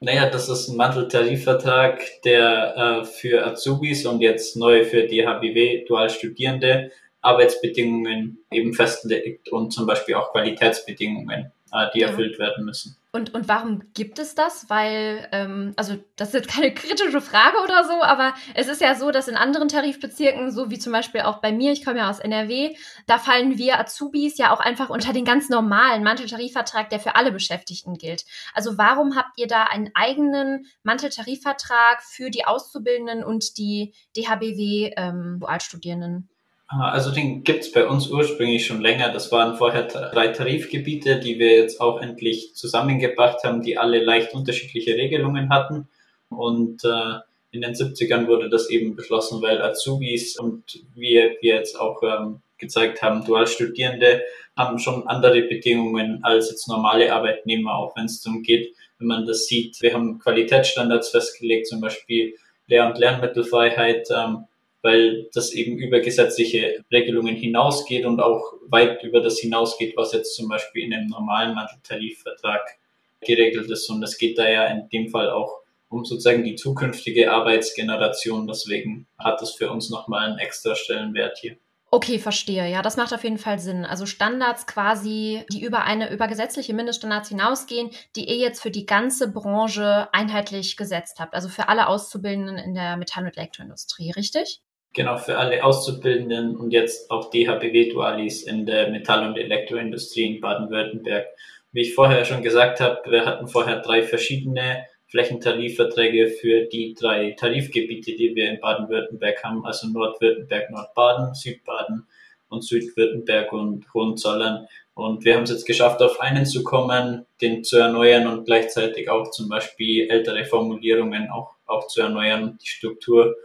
Naja, 0.00 0.28
das 0.30 0.48
ist 0.48 0.68
ein 0.68 0.76
Manteltarifvertrag, 0.76 2.02
der 2.24 2.74
äh, 2.76 3.04
für 3.04 3.46
Azubis 3.46 4.06
und 4.06 4.20
jetzt 4.20 4.56
neu 4.56 4.84
für 4.84 5.06
die 5.06 5.26
HBW 5.26 5.84
Dualstudierende 5.86 6.90
Arbeitsbedingungen 7.22 8.38
eben 8.50 8.72
festlegt 8.72 9.50
und 9.50 9.72
zum 9.72 9.86
Beispiel 9.86 10.14
auch 10.14 10.32
Qualitätsbedingungen, 10.32 11.52
äh, 11.72 11.86
die 11.94 12.00
ja. 12.00 12.08
erfüllt 12.08 12.38
werden 12.38 12.64
müssen. 12.64 12.96
Und, 13.12 13.34
und 13.34 13.48
warum 13.48 13.92
gibt 13.92 14.20
es 14.20 14.36
das? 14.36 14.70
Weil, 14.70 15.28
ähm, 15.32 15.72
also 15.76 15.96
das 16.14 16.28
ist 16.28 16.34
jetzt 16.34 16.48
keine 16.48 16.72
kritische 16.80 17.20
Frage 17.20 17.58
oder 17.62 17.84
so, 17.84 18.02
aber 18.02 18.34
es 18.54 18.68
ist 18.68 18.80
ja 18.80 18.94
so, 18.94 19.10
dass 19.10 19.26
in 19.26 19.34
anderen 19.34 19.66
Tarifbezirken, 19.66 20.52
so 20.52 20.70
wie 20.70 20.78
zum 20.78 20.92
Beispiel 20.92 21.22
auch 21.22 21.38
bei 21.38 21.50
mir, 21.50 21.72
ich 21.72 21.84
komme 21.84 21.98
ja 21.98 22.08
aus 22.08 22.20
NRW, 22.20 22.76
da 23.06 23.18
fallen 23.18 23.58
wir 23.58 23.80
Azubis 23.80 24.38
ja 24.38 24.54
auch 24.54 24.60
einfach 24.60 24.90
unter 24.90 25.12
den 25.12 25.24
ganz 25.24 25.48
normalen 25.48 26.04
Manteltarifvertrag, 26.04 26.88
der 26.90 27.00
für 27.00 27.16
alle 27.16 27.32
Beschäftigten 27.32 27.94
gilt. 27.94 28.24
Also 28.54 28.78
warum 28.78 29.16
habt 29.16 29.36
ihr 29.38 29.48
da 29.48 29.64
einen 29.64 29.90
eigenen 29.94 30.66
Manteltarifvertrag 30.84 32.02
für 32.02 32.30
die 32.30 32.44
Auszubildenden 32.44 33.24
und 33.24 33.58
die 33.58 33.92
DHBW-Dualstudierenden? 34.16 36.12
Ähm, 36.14 36.28
Also 36.70 37.10
den 37.10 37.42
gibt 37.42 37.64
es 37.64 37.72
bei 37.72 37.86
uns 37.86 38.08
ursprünglich 38.08 38.64
schon 38.64 38.80
länger. 38.80 39.12
Das 39.12 39.32
waren 39.32 39.56
vorher 39.56 39.88
drei 39.88 40.28
Tarifgebiete, 40.28 41.18
die 41.18 41.40
wir 41.40 41.56
jetzt 41.56 41.80
auch 41.80 42.00
endlich 42.00 42.54
zusammengebracht 42.54 43.42
haben, 43.42 43.62
die 43.62 43.76
alle 43.76 44.04
leicht 44.04 44.34
unterschiedliche 44.34 44.94
Regelungen 44.94 45.50
hatten. 45.50 45.88
Und 46.28 46.84
äh, 46.84 47.18
in 47.50 47.62
den 47.62 47.74
70ern 47.74 48.28
wurde 48.28 48.48
das 48.48 48.70
eben 48.70 48.94
beschlossen, 48.94 49.42
weil 49.42 49.60
Azubis 49.60 50.38
und 50.38 50.84
wir, 50.94 51.36
wir 51.40 51.56
jetzt 51.56 51.78
auch 51.78 52.02
ähm, 52.04 52.40
gezeigt 52.58 53.02
haben, 53.02 53.24
Dualstudierende 53.24 54.22
haben 54.56 54.78
schon 54.78 55.08
andere 55.08 55.42
Bedingungen 55.42 56.22
als 56.22 56.50
jetzt 56.50 56.68
normale 56.68 57.12
Arbeitnehmer, 57.12 57.74
auch 57.74 57.96
wenn 57.96 58.04
es 58.04 58.20
darum 58.22 58.42
geht, 58.42 58.76
wenn 58.98 59.08
man 59.08 59.26
das 59.26 59.46
sieht. 59.46 59.80
Wir 59.80 59.94
haben 59.94 60.20
Qualitätsstandards 60.20 61.08
festgelegt, 61.08 61.66
zum 61.66 61.80
Beispiel 61.80 62.36
Lehr- 62.68 62.86
und 62.86 62.98
Lernmittelfreiheit, 62.98 64.06
ähm, 64.14 64.44
weil 64.82 65.28
das 65.32 65.52
eben 65.52 65.78
über 65.78 66.00
gesetzliche 66.00 66.82
Regelungen 66.90 67.36
hinausgeht 67.36 68.06
und 68.06 68.20
auch 68.20 68.54
weit 68.68 69.02
über 69.02 69.20
das 69.20 69.38
hinausgeht, 69.38 69.96
was 69.96 70.12
jetzt 70.12 70.34
zum 70.34 70.48
Beispiel 70.48 70.84
in 70.84 70.94
einem 70.94 71.08
normalen 71.08 71.54
Manteltarifvertrag 71.54 72.78
geregelt 73.20 73.70
ist. 73.70 73.88
Und 73.90 74.02
es 74.02 74.18
geht 74.18 74.38
da 74.38 74.48
ja 74.48 74.66
in 74.66 74.88
dem 74.88 75.08
Fall 75.08 75.30
auch 75.30 75.60
um 75.88 76.04
sozusagen 76.04 76.44
die 76.44 76.54
zukünftige 76.54 77.32
Arbeitsgeneration. 77.32 78.46
Deswegen 78.46 79.06
hat 79.18 79.42
das 79.42 79.52
für 79.52 79.70
uns 79.70 79.90
nochmal 79.90 80.28
einen 80.28 80.38
extra 80.38 80.74
Stellenwert 80.74 81.38
hier. 81.38 81.56
Okay, 81.92 82.20
verstehe. 82.20 82.70
Ja, 82.70 82.82
das 82.82 82.96
macht 82.96 83.12
auf 83.12 83.24
jeden 83.24 83.38
Fall 83.38 83.58
Sinn. 83.58 83.84
Also 83.84 84.06
Standards 84.06 84.68
quasi, 84.68 85.44
die 85.52 85.60
über 85.60 85.82
eine 85.82 86.12
über 86.12 86.28
gesetzliche 86.28 86.72
Mindeststandards 86.72 87.30
hinausgehen, 87.30 87.90
die 88.14 88.28
ihr 88.28 88.36
jetzt 88.36 88.62
für 88.62 88.70
die 88.70 88.86
ganze 88.86 89.32
Branche 89.32 90.08
einheitlich 90.12 90.76
gesetzt 90.76 91.18
habt. 91.18 91.34
Also 91.34 91.48
für 91.48 91.68
alle 91.68 91.88
Auszubildenden 91.88 92.58
in 92.58 92.74
der 92.74 92.96
Metall- 92.96 93.24
und 93.24 93.36
Elektroindustrie, 93.36 94.12
richtig? 94.12 94.62
Genau, 94.92 95.18
für 95.18 95.38
alle 95.38 95.62
Auszubildenden 95.62 96.56
und 96.56 96.72
jetzt 96.72 97.12
auch 97.12 97.30
DHBW-Dualis 97.30 98.42
in 98.42 98.66
der 98.66 98.90
Metall- 98.90 99.24
und 99.28 99.38
Elektroindustrie 99.38 100.34
in 100.34 100.40
Baden-Württemberg. 100.40 101.26
Wie 101.70 101.82
ich 101.82 101.94
vorher 101.94 102.24
schon 102.24 102.42
gesagt 102.42 102.80
habe, 102.80 103.00
wir 103.08 103.24
hatten 103.24 103.46
vorher 103.46 103.78
drei 103.82 104.02
verschiedene 104.02 104.84
Flächentarifverträge 105.06 106.26
für 106.26 106.62
die 106.62 106.94
drei 106.94 107.36
Tarifgebiete, 107.38 108.16
die 108.16 108.34
wir 108.34 108.50
in 108.50 108.60
Baden-Württemberg 108.60 109.44
haben, 109.44 109.64
also 109.64 109.86
Nordwürttemberg, 109.86 110.70
Nordbaden, 110.70 111.34
Südbaden 111.34 112.08
und 112.48 112.64
Südwürttemberg 112.64 113.52
und 113.52 113.86
Hohenzollern. 113.94 114.66
Und 114.94 115.24
wir 115.24 115.36
haben 115.36 115.44
es 115.44 115.50
jetzt 115.50 115.66
geschafft, 115.66 116.02
auf 116.02 116.18
einen 116.18 116.46
zu 116.46 116.64
kommen, 116.64 117.26
den 117.40 117.62
zu 117.62 117.78
erneuern 117.78 118.26
und 118.26 118.44
gleichzeitig 118.44 119.08
auch 119.08 119.30
zum 119.30 119.48
Beispiel 119.48 120.10
ältere 120.10 120.44
Formulierungen 120.44 121.30
auch, 121.30 121.54
auch 121.66 121.86
zu 121.86 122.00
erneuern, 122.00 122.58
die 122.60 122.68
Struktur 122.68 123.36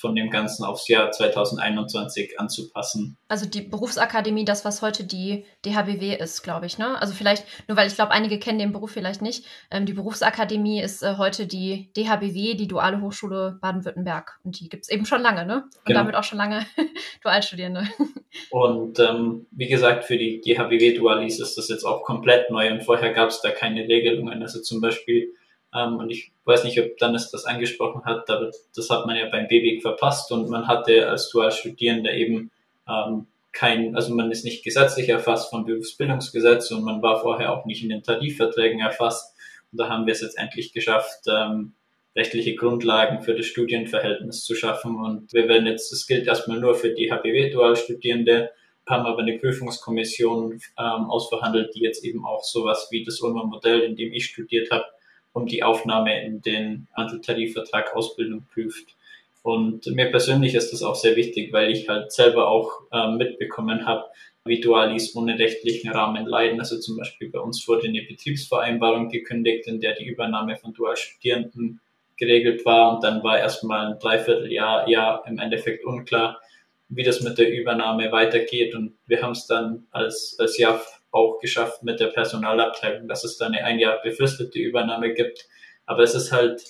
von 0.00 0.16
dem 0.16 0.30
Ganzen 0.30 0.64
aufs 0.64 0.88
Jahr 0.88 1.10
2021 1.10 2.40
anzupassen. 2.40 3.16
Also 3.28 3.46
die 3.46 3.62
Berufsakademie, 3.62 4.44
das, 4.44 4.64
was 4.64 4.82
heute 4.82 5.04
die 5.04 5.44
DHBW 5.64 6.16
ist, 6.16 6.42
glaube 6.42 6.66
ich, 6.66 6.78
ne? 6.78 7.00
Also 7.00 7.14
vielleicht, 7.14 7.44
nur 7.68 7.76
weil 7.76 7.86
ich 7.86 7.94
glaube, 7.94 8.10
einige 8.10 8.38
kennen 8.38 8.58
den 8.58 8.72
Beruf 8.72 8.90
vielleicht 8.90 9.22
nicht. 9.22 9.46
Ähm, 9.70 9.86
die 9.86 9.92
Berufsakademie 9.92 10.80
ist 10.80 11.02
äh, 11.02 11.14
heute 11.16 11.46
die 11.46 11.92
DHBW, 11.96 12.54
die 12.54 12.66
Duale 12.66 13.00
Hochschule 13.00 13.58
Baden-Württemberg. 13.60 14.40
Und 14.42 14.58
die 14.58 14.68
gibt 14.68 14.84
es 14.84 14.88
eben 14.88 15.06
schon 15.06 15.22
lange, 15.22 15.46
ne? 15.46 15.64
Und 15.64 15.86
genau. 15.86 16.00
damit 16.00 16.16
auch 16.16 16.24
schon 16.24 16.38
lange 16.38 16.66
Dualstudierende. 17.22 17.86
Und 18.50 18.98
ähm, 18.98 19.46
wie 19.52 19.68
gesagt, 19.68 20.04
für 20.04 20.18
die 20.18 20.40
DHBW-Dualis 20.40 21.40
ist 21.40 21.56
das 21.56 21.68
jetzt 21.68 21.84
auch 21.84 22.02
komplett 22.02 22.50
neu 22.50 22.70
und 22.72 22.82
vorher 22.82 23.12
gab 23.12 23.28
es 23.28 23.40
da 23.40 23.50
keine 23.50 23.82
Regelungen. 23.82 24.42
Also 24.42 24.60
zum 24.60 24.80
Beispiel 24.80 25.34
ähm, 25.74 25.96
und 25.96 26.10
ich 26.10 26.32
weiß 26.44 26.64
nicht, 26.64 26.80
ob 26.80 26.96
Dennis 26.98 27.30
das 27.30 27.44
angesprochen 27.44 28.04
hat, 28.04 28.28
aber 28.30 28.50
das 28.74 28.90
hat 28.90 29.06
man 29.06 29.16
ja 29.16 29.28
beim 29.28 29.48
BBIG 29.48 29.82
verpasst 29.82 30.30
und 30.32 30.48
man 30.48 30.68
hatte 30.68 31.08
als 31.08 31.30
Dualstudierender 31.30 32.12
eben 32.12 32.50
ähm, 32.88 33.26
kein, 33.52 33.96
also 33.96 34.14
man 34.14 34.30
ist 34.30 34.44
nicht 34.44 34.62
gesetzlich 34.64 35.08
erfasst 35.08 35.50
vom 35.50 35.64
Berufsbildungsgesetz 35.64 36.70
und 36.70 36.84
man 36.84 37.00
war 37.00 37.20
vorher 37.22 37.52
auch 37.52 37.64
nicht 37.64 37.82
in 37.82 37.88
den 37.88 38.02
Tarifverträgen 38.02 38.80
erfasst. 38.80 39.34
Und 39.72 39.78
da 39.78 39.88
haben 39.88 40.06
wir 40.06 40.12
es 40.12 40.20
jetzt 40.20 40.38
endlich 40.38 40.72
geschafft, 40.72 41.20
ähm, 41.26 41.72
rechtliche 42.14 42.54
Grundlagen 42.54 43.22
für 43.22 43.34
das 43.34 43.46
Studienverhältnis 43.46 44.44
zu 44.44 44.54
schaffen. 44.54 44.96
Und 44.96 45.32
wir 45.32 45.48
werden 45.48 45.66
jetzt, 45.66 45.90
das 45.90 46.06
gilt 46.06 46.26
erstmal 46.26 46.60
nur 46.60 46.74
für 46.74 46.90
die 46.90 47.10
HBW-Dualstudierende, 47.10 48.50
haben 48.86 49.06
aber 49.06 49.20
eine 49.20 49.38
Prüfungskommission 49.38 50.60
ähm, 50.78 51.10
ausverhandelt, 51.10 51.74
die 51.74 51.80
jetzt 51.80 52.04
eben 52.04 52.24
auch 52.24 52.44
sowas 52.44 52.88
wie 52.90 53.04
das 53.04 53.20
Ulmer 53.20 53.46
Modell, 53.46 53.80
in 53.80 53.96
dem 53.96 54.12
ich 54.12 54.26
studiert 54.26 54.70
habe, 54.70 54.84
um 55.36 55.46
die 55.46 55.62
Aufnahme 55.62 56.24
in 56.24 56.40
den 56.40 56.88
Handeltarifvertrag 56.96 57.94
Ausbildung 57.94 58.46
prüft. 58.52 58.96
Und 59.42 59.86
mir 59.86 60.10
persönlich 60.10 60.54
ist 60.54 60.72
das 60.72 60.82
auch 60.82 60.94
sehr 60.94 61.14
wichtig, 61.14 61.52
weil 61.52 61.70
ich 61.70 61.88
halt 61.88 62.10
selber 62.10 62.48
auch 62.48 62.70
äh, 62.90 63.12
mitbekommen 63.12 63.86
habe, 63.86 64.06
wie 64.46 64.60
Dualis 64.60 65.14
ohne 65.14 65.38
rechtlichen 65.38 65.90
Rahmen 65.90 66.24
leiden. 66.24 66.58
Also 66.58 66.78
zum 66.78 66.96
Beispiel 66.96 67.28
bei 67.30 67.38
uns 67.38 67.68
wurde 67.68 67.86
eine 67.86 68.02
Betriebsvereinbarung 68.02 69.10
gekündigt, 69.10 69.66
in 69.66 69.78
der 69.78 69.94
die 69.94 70.06
Übernahme 70.06 70.56
von 70.56 70.72
Dualstudierenden 70.72 71.80
geregelt 72.16 72.64
war. 72.64 72.94
Und 72.94 73.04
dann 73.04 73.22
war 73.22 73.38
erstmal 73.38 73.92
ein 73.92 73.98
Dreivierteljahr, 73.98 74.88
ja, 74.88 75.22
im 75.26 75.38
Endeffekt 75.38 75.84
unklar, 75.84 76.40
wie 76.88 77.02
das 77.02 77.20
mit 77.20 77.36
der 77.36 77.52
Übernahme 77.52 78.10
weitergeht. 78.10 78.74
Und 78.74 78.94
wir 79.06 79.20
haben 79.20 79.32
es 79.32 79.46
dann 79.46 79.86
als, 79.90 80.34
als 80.38 80.56
Jahr 80.56 80.80
auch 81.10 81.38
geschafft 81.40 81.82
mit 81.82 82.00
der 82.00 82.08
Personalabteilung, 82.08 83.08
dass 83.08 83.24
es 83.24 83.38
da 83.38 83.46
eine 83.46 83.64
ein 83.64 83.78
Jahr 83.78 84.00
befristete 84.02 84.58
Übernahme 84.58 85.14
gibt. 85.14 85.46
Aber 85.86 86.02
es 86.02 86.14
ist 86.14 86.32
halt 86.32 86.62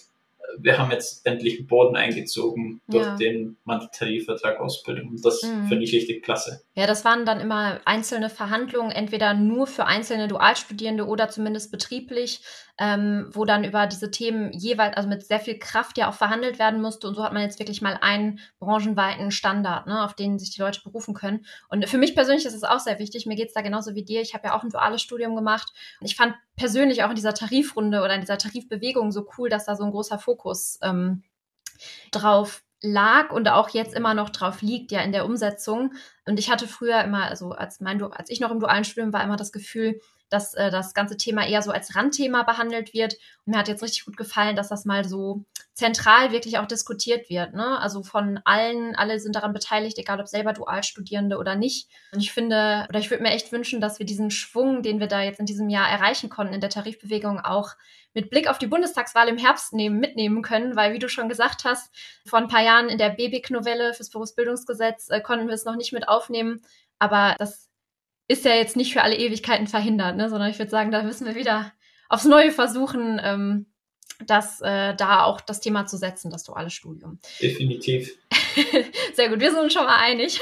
wir 0.59 0.79
haben 0.79 0.91
jetzt 0.91 1.27
endlich 1.27 1.59
einen 1.59 1.67
Boden 1.67 1.97
eingezogen 1.97 2.81
durch 2.89 3.05
ja. 3.05 3.17
den 3.17 3.57
Manteltarifvertrag 3.65 4.61
Ausbildung. 4.61 5.09
Und 5.09 5.25
das 5.25 5.43
mhm. 5.43 5.67
finde 5.67 5.85
ich 5.85 5.93
richtig 5.93 6.23
klasse. 6.23 6.63
Ja, 6.75 6.87
das 6.87 7.05
waren 7.05 7.27
dann 7.27 7.41
immer 7.41 7.81
einzelne 7.85 8.31
Verhandlungen, 8.31 8.91
entweder 8.91 9.35
nur 9.35 9.67
für 9.67 9.87
einzelne 9.87 10.29
Dualstudierende 10.29 11.07
oder 11.07 11.29
zumindest 11.29 11.71
betrieblich, 11.71 12.41
ähm, 12.79 13.31
wo 13.33 13.45
dann 13.45 13.65
über 13.65 13.87
diese 13.87 14.11
Themen 14.11 14.53
jeweils, 14.53 14.97
also 14.97 15.09
mit 15.09 15.25
sehr 15.27 15.41
viel 15.41 15.59
Kraft 15.59 15.97
ja 15.97 16.11
auch 16.11 16.15
verhandelt 16.15 16.59
werden 16.59 16.83
musste. 16.83 17.09
Und 17.09 17.15
so 17.15 17.25
hat 17.25 17.33
man 17.33 17.43
jetzt 17.43 17.59
wirklich 17.59 17.81
mal 17.81 17.99
einen 18.01 18.39
branchenweiten 18.59 19.31
Standard, 19.31 19.87
ne, 19.87 20.05
auf 20.05 20.15
den 20.15 20.39
sich 20.39 20.51
die 20.51 20.61
Leute 20.61 20.83
berufen 20.83 21.15
können. 21.15 21.47
Und 21.69 21.89
für 21.89 21.99
mich 21.99 22.15
persönlich 22.15 22.45
ist 22.45 22.55
es 22.55 22.65
auch 22.65 22.81
sehr 22.81 22.99
wichtig. 22.99 23.25
Mir 23.25 23.37
geht 23.37 23.49
es 23.49 23.55
da 23.55 23.63
genauso 23.63 23.95
wie 23.95 24.05
dir. 24.05 24.21
Ich 24.21 24.35
habe 24.35 24.49
ja 24.49 24.57
auch 24.57 24.63
ein 24.63 24.71
duales 24.71 25.01
Studium 25.01 25.35
gemacht. 25.35 25.73
Ich 26.01 26.17
fand 26.17 26.35
persönlich 26.57 27.03
auch 27.03 27.09
in 27.09 27.17
dieser 27.17 27.35
Tarifrunde 27.35 28.03
oder 28.03 28.15
in 28.15 28.21
dieser 28.21 28.39
Tarifbewegung 28.39 29.11
so 29.11 29.27
cool, 29.39 29.49
dass 29.49 29.65
da 29.65 29.75
so 29.75 29.85
ein 29.85 29.91
großer 29.91 30.19
Fokus 30.19 30.79
ähm, 30.83 31.23
drauf 32.11 32.63
lag 32.83 33.31
und 33.31 33.49
auch 33.49 33.71
jetzt 33.71 33.95
immer 33.95 34.13
noch 34.13 34.31
drauf 34.31 34.61
liegt, 34.61 34.93
ja, 34.93 35.01
in 35.01 35.13
der 35.13 35.25
Umsetzung. 35.25 35.95
Und 36.27 36.39
ich 36.39 36.51
hatte 36.51 36.69
früher 36.69 37.03
immer, 37.03 37.25
also 37.25 37.53
als 37.53 37.81
mein, 37.81 38.03
als 38.03 38.29
ich 38.29 38.41
noch 38.41 38.51
im 38.51 38.61
dualen 38.61 38.85
Studium 38.85 39.15
war, 39.15 39.25
immer 39.25 39.37
das 39.37 39.53
Gefühl, 39.53 40.01
dass 40.29 40.55
äh, 40.55 40.71
das 40.71 40.95
ganze 40.95 41.17
Thema 41.17 41.47
eher 41.47 41.63
so 41.63 41.71
als 41.71 41.95
Randthema 41.95 42.43
behandelt 42.43 42.93
wird. 42.95 43.15
Und 43.45 43.53
mir 43.53 43.59
hat 43.59 43.69
jetzt 43.69 43.83
richtig 43.83 44.05
gut 44.05 44.17
gefallen, 44.17 44.57
dass 44.57 44.69
das 44.69 44.85
mal 44.85 45.05
so 45.05 45.45
zentral 45.73 46.33
wirklich 46.33 46.59
auch 46.59 46.67
diskutiert 46.67 47.29
wird. 47.29 47.55
Ne? 47.55 47.79
Also 47.81 48.03
von 48.03 48.41
allen, 48.45 48.97
alle 48.97 49.21
sind 49.21 49.37
daran 49.37 49.53
beteiligt, 49.53 49.99
egal 49.99 50.21
ob 50.21 50.27
selber 50.27 50.53
Dualstudierende 50.53 51.37
oder 51.39 51.55
nicht. 51.55 51.89
Und 52.13 52.21
ich 52.21 52.33
finde, 52.33 52.87
oder 52.89 52.99
ich 52.99 53.11
würde 53.11 53.23
mir 53.23 53.31
echt 53.31 53.53
wünschen, 53.53 53.81
dass 53.81 53.99
wir 53.99 54.07
diesen 54.07 54.31
Schwung, 54.31 54.83
den 54.83 55.01
wir 55.01 55.07
da 55.07 55.23
jetzt 55.23 55.39
in 55.39 55.47
diesem 55.47 55.69
Jahr 55.69 55.89
erreichen 55.89 56.31
konnten 56.31 56.55
in 56.55 56.61
der 56.61 56.71
Tarifbewegung, 56.71 57.41
auch 57.41 57.75
mit 58.15 58.31
Blick 58.31 58.49
auf 58.49 58.57
die 58.57 58.67
Bundestagswahl 58.67 59.29
im 59.29 59.37
Herbst 59.37 59.75
nehmen, 59.75 60.01
mitnehmen 60.01 60.41
können, 60.41 60.75
weil, 60.75 60.95
wie 60.95 60.99
du 60.99 61.09
schon 61.09 61.29
gesagt 61.29 61.65
hast, 61.65 61.95
vor 62.27 62.39
ein 62.39 62.49
paar 62.49 62.63
Jahren 62.63 62.89
in 62.89 62.97
der 62.97 63.11
BBIG-Novelle 63.11 63.93
fürs 63.93 64.09
Berufsbildungsgesetz 64.09 65.11
äh, 65.11 65.21
konnten 65.21 65.47
wir 65.47 65.55
es 65.55 65.67
noch 65.67 65.77
nicht 65.77 65.93
mit 65.93 66.09
aufnehmen. 66.09 66.63
Aber 66.99 67.37
das 67.39 67.69
ist 68.29 68.45
ja 68.45 68.55
jetzt 68.55 68.77
nicht 68.77 68.93
für 68.93 69.03
alle 69.03 69.17
Ewigkeiten 69.17 69.67
verhindert, 69.67 70.17
ne? 70.17 70.29
sondern 70.29 70.51
ich 70.51 70.59
würde 70.59 70.71
sagen, 70.71 70.91
da 70.91 71.03
müssen 71.03 71.27
wir 71.27 71.35
wieder 71.35 71.73
aufs 72.09 72.25
Neue 72.25 72.51
versuchen, 72.51 73.21
ähm, 73.23 73.67
das, 74.27 74.61
äh, 74.63 74.95
da 74.95 75.25
auch 75.25 75.41
das 75.41 75.61
Thema 75.61 75.87
zu 75.87 75.97
setzen, 75.97 76.31
das 76.31 76.45
duale 76.45 76.71
Studium. 76.71 77.19
Definitiv. 77.41 78.17
Sehr 79.15 79.29
gut, 79.29 79.41
wir 79.41 79.51
sind 79.51 79.61
uns 79.61 79.73
schon 79.73 79.85
mal 79.85 79.99
einig. 79.99 80.41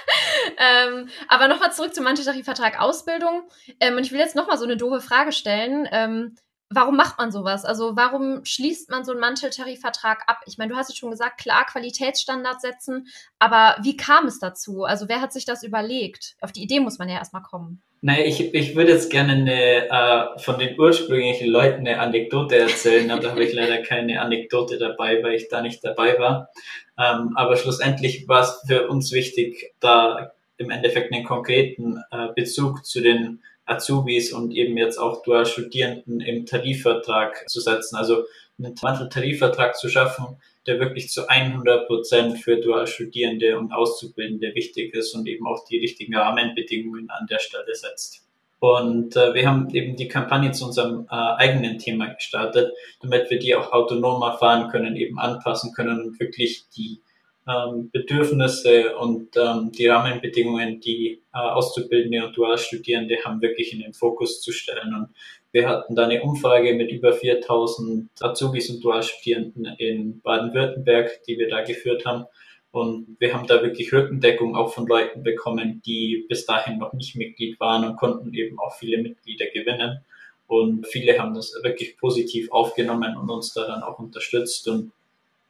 ähm, 0.58 1.08
aber 1.28 1.48
nochmal 1.48 1.72
zurück 1.72 1.94
zum 1.94 2.04
Manteltarifvertrag 2.04 2.80
Ausbildung. 2.80 3.48
Ähm, 3.80 3.96
und 3.96 4.04
ich 4.04 4.12
will 4.12 4.18
jetzt 4.18 4.36
nochmal 4.36 4.58
so 4.58 4.64
eine 4.64 4.76
doofe 4.76 5.00
Frage 5.00 5.32
stellen. 5.32 5.88
Ähm, 5.90 6.36
warum 6.70 6.96
macht 6.96 7.18
man 7.18 7.30
sowas? 7.30 7.64
Also 7.64 7.96
warum 7.96 8.44
schließt 8.44 8.90
man 8.90 9.04
so 9.04 9.12
einen 9.12 9.20
Manteltarifvertrag 9.20 10.24
ab? 10.26 10.40
Ich 10.46 10.58
meine, 10.58 10.72
du 10.72 10.76
hast 10.76 10.90
es 10.90 10.96
schon 10.96 11.10
gesagt, 11.10 11.38
klar, 11.38 11.64
Qualitätsstandards 11.66 12.62
setzen, 12.62 13.08
aber 13.38 13.76
wie 13.82 13.96
kam 13.96 14.26
es 14.26 14.38
dazu? 14.38 14.84
Also 14.84 15.08
wer 15.08 15.20
hat 15.20 15.32
sich 15.32 15.44
das 15.44 15.62
überlegt? 15.62 16.36
Auf 16.40 16.52
die 16.52 16.62
Idee 16.62 16.80
muss 16.80 16.98
man 16.98 17.08
ja 17.08 17.16
erstmal 17.16 17.42
kommen. 17.42 17.82
Naja, 18.02 18.24
ich, 18.24 18.54
ich 18.54 18.76
würde 18.76 18.92
jetzt 18.92 19.10
gerne 19.10 19.32
eine, 19.32 19.88
äh, 19.88 20.38
von 20.38 20.58
den 20.58 20.78
ursprünglichen 20.78 21.48
Leuten 21.48 21.80
eine 21.80 21.98
Anekdote 21.98 22.56
erzählen, 22.56 23.10
aber 23.10 23.22
da 23.22 23.30
habe 23.30 23.44
ich 23.44 23.52
leider 23.52 23.78
keine 23.78 24.20
Anekdote 24.20 24.78
dabei, 24.78 25.22
weil 25.22 25.34
ich 25.34 25.48
da 25.48 25.62
nicht 25.62 25.82
dabei 25.82 26.18
war. 26.18 26.50
Ähm, 26.98 27.32
aber 27.36 27.56
schlussendlich 27.56 28.28
war 28.28 28.42
es 28.42 28.62
für 28.66 28.88
uns 28.88 29.12
wichtig, 29.12 29.74
da 29.80 30.32
im 30.58 30.70
Endeffekt 30.70 31.12
einen 31.12 31.24
konkreten 31.24 32.02
äh, 32.10 32.28
Bezug 32.34 32.84
zu 32.84 33.00
den 33.00 33.42
Azubis 33.66 34.32
und 34.32 34.52
eben 34.52 34.76
jetzt 34.76 34.98
auch 34.98 35.22
Dual-Studierenden 35.22 36.20
im 36.20 36.46
Tarifvertrag 36.46 37.48
zu 37.48 37.60
setzen. 37.60 37.96
Also 37.96 38.24
einen 38.58 38.74
Tarifvertrag 38.74 39.76
zu 39.76 39.88
schaffen, 39.88 40.38
der 40.66 40.80
wirklich 40.80 41.10
zu 41.10 41.28
100 41.28 41.86
Prozent 41.86 42.38
für 42.38 42.56
Dualstudierende 42.56 43.58
und 43.58 43.72
Auszubildende 43.72 44.54
wichtig 44.54 44.94
ist 44.94 45.14
und 45.14 45.26
eben 45.28 45.46
auch 45.46 45.64
die 45.64 45.78
richtigen 45.78 46.16
Rahmenbedingungen 46.16 47.10
an 47.10 47.26
der 47.28 47.38
Stelle 47.38 47.74
setzt. 47.74 48.26
Und 48.58 49.14
äh, 49.16 49.34
wir 49.34 49.46
haben 49.46 49.68
eben 49.70 49.96
die 49.96 50.08
Kampagne 50.08 50.50
zu 50.52 50.64
unserem 50.64 51.06
äh, 51.10 51.14
eigenen 51.14 51.78
Thema 51.78 52.06
gestartet, 52.14 52.72
damit 53.00 53.30
wir 53.30 53.38
die 53.38 53.54
auch 53.54 53.72
autonomer 53.72 54.38
fahren 54.38 54.70
können, 54.70 54.96
eben 54.96 55.18
anpassen 55.18 55.72
können 55.74 56.00
und 56.00 56.18
wirklich 56.18 56.64
die 56.74 57.00
ähm, 57.48 57.90
Bedürfnisse 57.90 58.96
und 58.96 59.36
ähm, 59.36 59.70
die 59.72 59.86
Rahmenbedingungen, 59.86 60.80
die 60.80 61.22
äh, 61.32 61.38
Auszubildende 61.38 62.26
und 62.26 62.36
Dualstudierende 62.36 63.18
haben, 63.24 63.40
wirklich 63.40 63.72
in 63.72 63.80
den 63.80 63.94
Fokus 63.94 64.40
zu 64.40 64.52
stellen. 64.52 64.94
Und 64.94 65.08
wir 65.52 65.68
hatten 65.68 65.94
da 65.94 66.04
eine 66.04 66.22
Umfrage 66.22 66.74
mit 66.74 66.90
über 66.90 67.12
4000 67.12 68.10
Azubis 68.20 68.68
und 68.70 68.84
Dualstudierenden 68.84 69.66
in 69.78 70.20
Baden-Württemberg, 70.20 71.22
die 71.24 71.38
wir 71.38 71.48
da 71.48 71.62
geführt 71.62 72.04
haben. 72.04 72.24
Und 72.72 73.16
wir 73.20 73.32
haben 73.32 73.46
da 73.46 73.62
wirklich 73.62 73.92
Rückendeckung 73.92 74.54
auch 74.54 74.72
von 74.72 74.86
Leuten 74.86 75.22
bekommen, 75.22 75.80
die 75.86 76.26
bis 76.28 76.44
dahin 76.44 76.78
noch 76.78 76.92
nicht 76.92 77.16
Mitglied 77.16 77.58
waren 77.58 77.84
und 77.84 77.96
konnten 77.96 78.34
eben 78.34 78.58
auch 78.58 78.74
viele 78.74 79.00
Mitglieder 79.00 79.46
gewinnen. 79.46 80.04
Und 80.46 80.86
viele 80.86 81.18
haben 81.18 81.34
das 81.34 81.54
wirklich 81.62 81.96
positiv 81.96 82.52
aufgenommen 82.52 83.16
und 83.16 83.30
uns 83.30 83.54
da 83.54 83.66
dann 83.66 83.82
auch 83.82 83.98
unterstützt. 83.98 84.68
Und 84.68 84.92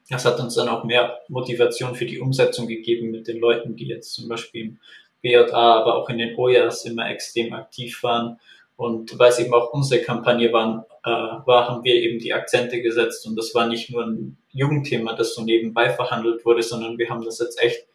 das 0.08 0.24
hat 0.24 0.38
uns 0.38 0.54
dann 0.54 0.68
auch 0.68 0.84
mehr 0.84 1.18
Motivation 1.28 1.94
für 1.94 2.06
die 2.06 2.20
Umsetzung 2.20 2.68
gegeben 2.68 3.10
mit 3.10 3.28
den 3.28 3.38
Leuten, 3.38 3.76
die 3.76 3.88
jetzt 3.88 4.14
zum 4.14 4.28
Beispiel 4.28 4.66
im 4.66 4.78
BJA, 5.22 5.80
aber 5.80 5.96
auch 5.96 6.08
in 6.08 6.18
den 6.18 6.36
OJAs 6.36 6.84
immer 6.84 7.10
extrem 7.10 7.52
aktiv 7.52 8.02
waren 8.02 8.38
und 8.76 9.18
weil 9.18 9.30
es 9.30 9.38
eben 9.38 9.54
auch 9.54 9.72
unsere 9.72 10.02
Kampagne 10.02 10.52
waren, 10.52 10.84
äh, 11.02 11.10
war, 11.10 11.68
haben 11.68 11.82
wir 11.82 11.94
eben 11.94 12.18
die 12.18 12.34
Akzente 12.34 12.82
gesetzt. 12.82 13.26
Und 13.26 13.36
das 13.36 13.54
war 13.54 13.66
nicht 13.66 13.90
nur 13.90 14.04
ein 14.04 14.36
Jugendthema, 14.52 15.14
das 15.14 15.34
so 15.34 15.42
nebenbei 15.42 15.90
verhandelt 15.90 16.44
wurde, 16.44 16.62
sondern 16.62 16.98
wir 16.98 17.08
haben 17.08 17.24
das 17.24 17.38
jetzt 17.38 17.60
echt 17.60 17.86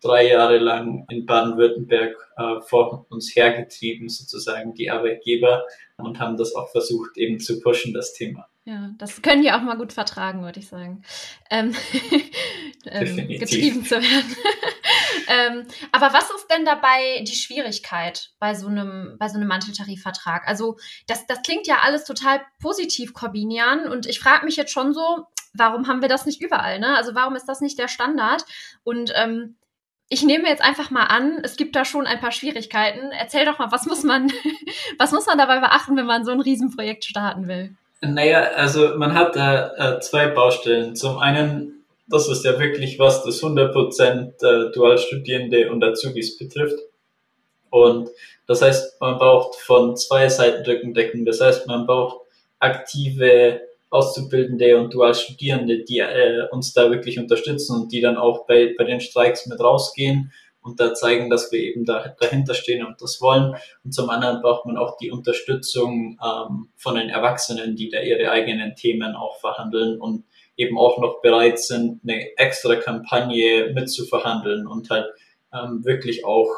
drei 0.00 0.28
Jahre 0.28 0.58
lang 0.58 1.06
in 1.10 1.26
Baden-Württemberg 1.26 2.14
äh, 2.36 2.60
vor 2.60 3.06
uns 3.10 3.34
hergetrieben, 3.34 4.08
sozusagen 4.08 4.74
die 4.74 4.90
Arbeitgeber, 4.90 5.64
und 5.96 6.20
haben 6.20 6.36
das 6.36 6.54
auch 6.54 6.70
versucht 6.70 7.16
eben 7.16 7.40
zu 7.40 7.60
pushen, 7.60 7.92
das 7.92 8.12
Thema. 8.14 8.46
Ja, 8.68 8.90
das 8.98 9.22
können 9.22 9.40
die 9.40 9.50
auch 9.50 9.62
mal 9.62 9.78
gut 9.78 9.94
vertragen, 9.94 10.42
würde 10.42 10.60
ich 10.60 10.68
sagen. 10.68 11.02
Ähm, 11.48 11.74
ähm, 12.84 13.16
getrieben 13.26 13.82
zu 13.82 13.94
werden. 13.94 14.36
ähm, 15.28 15.66
aber 15.90 16.12
was 16.12 16.30
ist 16.30 16.48
denn 16.50 16.66
dabei 16.66 17.24
die 17.26 17.34
Schwierigkeit 17.34 18.28
bei 18.38 18.52
so 18.52 18.66
einem, 18.66 19.16
bei 19.18 19.30
so 19.30 19.38
einem 19.38 19.48
Manteltarifvertrag? 19.48 20.46
Also, 20.46 20.76
das, 21.06 21.26
das 21.26 21.40
klingt 21.40 21.66
ja 21.66 21.78
alles 21.82 22.04
total 22.04 22.42
positiv, 22.60 23.14
Corbinian. 23.14 23.88
Und 23.88 24.04
ich 24.04 24.20
frage 24.20 24.44
mich 24.44 24.56
jetzt 24.56 24.72
schon 24.72 24.92
so, 24.92 25.24
warum 25.54 25.88
haben 25.88 26.02
wir 26.02 26.10
das 26.10 26.26
nicht 26.26 26.42
überall? 26.42 26.78
Ne? 26.78 26.94
Also, 26.94 27.14
warum 27.14 27.36
ist 27.36 27.46
das 27.46 27.62
nicht 27.62 27.78
der 27.78 27.88
Standard? 27.88 28.44
Und 28.84 29.14
ähm, 29.14 29.56
ich 30.10 30.22
nehme 30.22 30.46
jetzt 30.46 30.62
einfach 30.62 30.90
mal 30.90 31.04
an, 31.04 31.38
es 31.42 31.56
gibt 31.56 31.74
da 31.74 31.86
schon 31.86 32.06
ein 32.06 32.20
paar 32.20 32.32
Schwierigkeiten. 32.32 33.12
Erzähl 33.12 33.46
doch 33.46 33.58
mal, 33.58 33.72
was 33.72 33.86
muss 33.86 34.02
man, 34.02 34.30
was 34.98 35.12
muss 35.12 35.24
man 35.24 35.38
dabei 35.38 35.58
beachten, 35.58 35.96
wenn 35.96 36.04
man 36.04 36.26
so 36.26 36.32
ein 36.32 36.40
Riesenprojekt 36.40 37.06
starten 37.06 37.48
will? 37.48 37.74
Naja, 38.00 38.52
also 38.54 38.96
man 38.96 39.14
hat 39.14 39.34
da 39.34 39.96
äh, 39.96 40.00
zwei 40.00 40.28
Baustellen. 40.28 40.94
Zum 40.94 41.18
einen, 41.18 41.84
das 42.06 42.28
ist 42.28 42.44
ja 42.44 42.58
wirklich 42.58 42.98
was, 42.98 43.24
das 43.24 43.42
100% 43.42 44.68
äh, 44.68 44.72
Dualstudierende 44.72 45.70
und 45.70 45.82
Azubis 45.82 46.38
betrifft. 46.38 46.78
Und 47.70 48.08
das 48.46 48.62
heißt, 48.62 49.00
man 49.00 49.18
braucht 49.18 49.56
von 49.56 49.96
zwei 49.96 50.28
Seiten 50.28 50.64
Rückendeckung. 50.64 51.24
Das 51.24 51.40
heißt, 51.40 51.66
man 51.66 51.86
braucht 51.86 52.26
aktive 52.60 53.60
Auszubildende 53.90 54.78
und 54.78 54.94
Dualstudierende, 54.94 55.84
die 55.84 55.98
äh, 55.98 56.46
uns 56.50 56.72
da 56.72 56.90
wirklich 56.90 57.18
unterstützen 57.18 57.82
und 57.82 57.92
die 57.92 58.00
dann 58.00 58.16
auch 58.16 58.46
bei, 58.46 58.74
bei 58.76 58.84
den 58.84 59.00
Streiks 59.00 59.46
mit 59.46 59.60
rausgehen 59.60 60.32
und 60.62 60.80
da 60.80 60.94
zeigen, 60.94 61.30
dass 61.30 61.50
wir 61.52 61.60
eben 61.60 61.84
da, 61.84 62.14
dahinter 62.20 62.54
stehen 62.54 62.84
und 62.84 63.00
das 63.00 63.20
wollen. 63.20 63.56
Und 63.84 63.92
zum 63.92 64.10
anderen 64.10 64.42
braucht 64.42 64.66
man 64.66 64.76
auch 64.76 64.96
die 64.98 65.10
Unterstützung 65.10 66.18
ähm, 66.22 66.68
von 66.76 66.94
den 66.96 67.08
Erwachsenen, 67.08 67.76
die 67.76 67.88
da 67.88 68.00
ihre 68.00 68.30
eigenen 68.30 68.74
Themen 68.74 69.14
auch 69.14 69.38
verhandeln 69.40 70.00
und 70.00 70.24
eben 70.56 70.76
auch 70.76 70.98
noch 70.98 71.20
bereit 71.22 71.58
sind, 71.60 72.00
eine 72.02 72.36
extra 72.36 72.76
Kampagne 72.76 73.72
mitzuverhandeln 73.72 74.66
und 74.66 74.90
halt 74.90 75.06
ähm, 75.54 75.84
wirklich 75.84 76.24
auch 76.24 76.48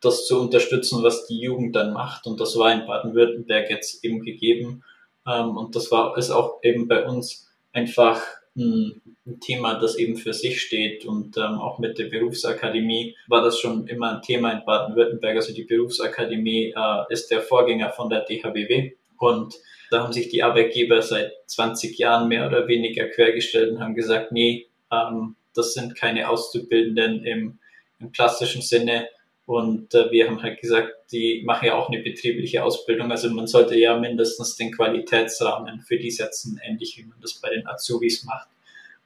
das 0.00 0.26
zu 0.26 0.40
unterstützen, 0.40 1.02
was 1.02 1.26
die 1.26 1.40
Jugend 1.40 1.76
dann 1.76 1.92
macht. 1.92 2.26
Und 2.26 2.40
das 2.40 2.56
war 2.56 2.72
in 2.72 2.86
Baden-Württemberg 2.86 3.70
jetzt 3.70 4.04
eben 4.04 4.20
gegeben. 4.20 4.84
Ähm, 5.26 5.56
und 5.56 5.76
das 5.76 5.90
war, 5.90 6.16
ist 6.16 6.30
auch 6.30 6.58
eben 6.62 6.88
bei 6.88 7.04
uns 7.04 7.48
einfach 7.72 8.22
ein, 8.56 9.00
Thema, 9.40 9.74
das 9.74 9.96
eben 9.96 10.16
für 10.16 10.32
sich 10.32 10.60
steht. 10.60 11.06
Und 11.06 11.36
ähm, 11.36 11.60
auch 11.60 11.78
mit 11.78 11.98
der 11.98 12.06
Berufsakademie 12.06 13.16
war 13.28 13.42
das 13.42 13.58
schon 13.60 13.86
immer 13.86 14.16
ein 14.16 14.22
Thema 14.22 14.50
in 14.52 14.64
Baden-Württemberg. 14.64 15.36
Also 15.36 15.54
die 15.54 15.62
Berufsakademie 15.62 16.74
äh, 16.76 17.04
ist 17.08 17.30
der 17.30 17.40
Vorgänger 17.40 17.90
von 17.90 18.10
der 18.10 18.24
DHBW. 18.24 18.92
Und 19.18 19.54
da 19.90 20.02
haben 20.02 20.12
sich 20.12 20.28
die 20.28 20.42
Arbeitgeber 20.42 21.02
seit 21.02 21.32
20 21.46 21.98
Jahren 21.98 22.28
mehr 22.28 22.46
oder 22.46 22.66
weniger 22.66 23.06
quergestellt 23.08 23.70
und 23.70 23.80
haben 23.80 23.94
gesagt, 23.94 24.32
nee, 24.32 24.66
ähm, 24.90 25.36
das 25.54 25.74
sind 25.74 25.94
keine 25.94 26.28
Auszubildenden 26.28 27.24
im, 27.24 27.58
im 28.00 28.10
klassischen 28.10 28.62
Sinne, 28.62 29.08
und 29.44 29.92
äh, 29.94 30.10
wir 30.10 30.28
haben 30.28 30.42
halt 30.42 30.60
gesagt, 30.60 30.92
die 31.10 31.42
machen 31.44 31.66
ja 31.66 31.74
auch 31.74 31.88
eine 31.88 32.00
betriebliche 32.02 32.62
Ausbildung. 32.62 33.10
Also 33.10 33.28
man 33.30 33.46
sollte 33.46 33.76
ja 33.76 33.98
mindestens 33.98 34.56
den 34.56 34.72
Qualitätsrahmen 34.72 35.80
für 35.80 35.98
die 35.98 36.10
setzen, 36.10 36.60
ähnlich 36.62 36.96
wie 36.96 37.04
man 37.04 37.20
das 37.20 37.34
bei 37.34 37.50
den 37.50 37.66
Azubis 37.66 38.24
macht. 38.24 38.48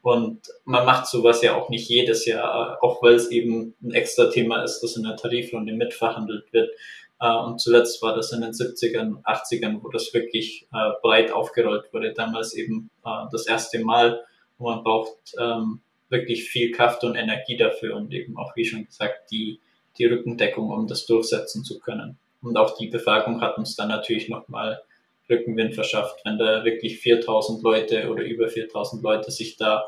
Und 0.02 0.40
man 0.64 0.86
macht 0.86 1.06
sowas 1.06 1.42
ja 1.42 1.56
auch 1.56 1.68
nicht 1.68 1.88
jedes 1.88 2.26
Jahr, 2.26 2.78
auch 2.80 3.02
weil 3.02 3.14
es 3.14 3.30
eben 3.30 3.74
ein 3.82 3.92
extra 3.92 4.26
Thema 4.26 4.62
ist, 4.62 4.80
das 4.80 4.96
in 4.96 5.02
der 5.02 5.16
Tarifrunde 5.16 5.72
mitverhandelt 5.72 6.52
wird. 6.52 6.70
Äh, 7.18 7.34
und 7.34 7.60
zuletzt 7.60 8.02
war 8.02 8.14
das 8.14 8.30
in 8.32 8.42
den 8.42 8.52
70ern, 8.52 9.22
80ern, 9.24 9.82
wo 9.82 9.88
das 9.88 10.12
wirklich 10.12 10.68
äh, 10.72 10.90
breit 11.02 11.32
aufgerollt 11.32 11.92
wurde. 11.92 12.12
Damals 12.12 12.54
eben 12.54 12.90
äh, 13.04 13.24
das 13.32 13.46
erste 13.46 13.80
Mal, 13.80 14.20
wo 14.58 14.70
man 14.70 14.84
braucht 14.84 15.16
ähm, 15.40 15.80
wirklich 16.08 16.44
viel 16.44 16.70
Kraft 16.72 17.02
und 17.04 17.16
Energie 17.16 17.56
dafür 17.56 17.96
und 17.96 18.12
eben 18.12 18.36
auch, 18.36 18.54
wie 18.54 18.64
schon 18.64 18.84
gesagt, 18.84 19.30
die 19.30 19.60
die 19.98 20.06
Rückendeckung, 20.06 20.70
um 20.70 20.86
das 20.86 21.06
durchsetzen 21.06 21.64
zu 21.64 21.78
können. 21.78 22.18
Und 22.42 22.56
auch 22.56 22.76
die 22.76 22.88
Befragung 22.88 23.40
hat 23.40 23.58
uns 23.58 23.76
dann 23.76 23.88
natürlich 23.88 24.28
nochmal 24.28 24.82
Rückenwind 25.28 25.74
verschafft, 25.74 26.20
wenn 26.24 26.38
da 26.38 26.64
wirklich 26.64 27.00
4000 27.00 27.62
Leute 27.62 28.10
oder 28.10 28.22
über 28.22 28.48
4000 28.48 29.02
Leute 29.02 29.30
sich 29.30 29.56
da 29.56 29.84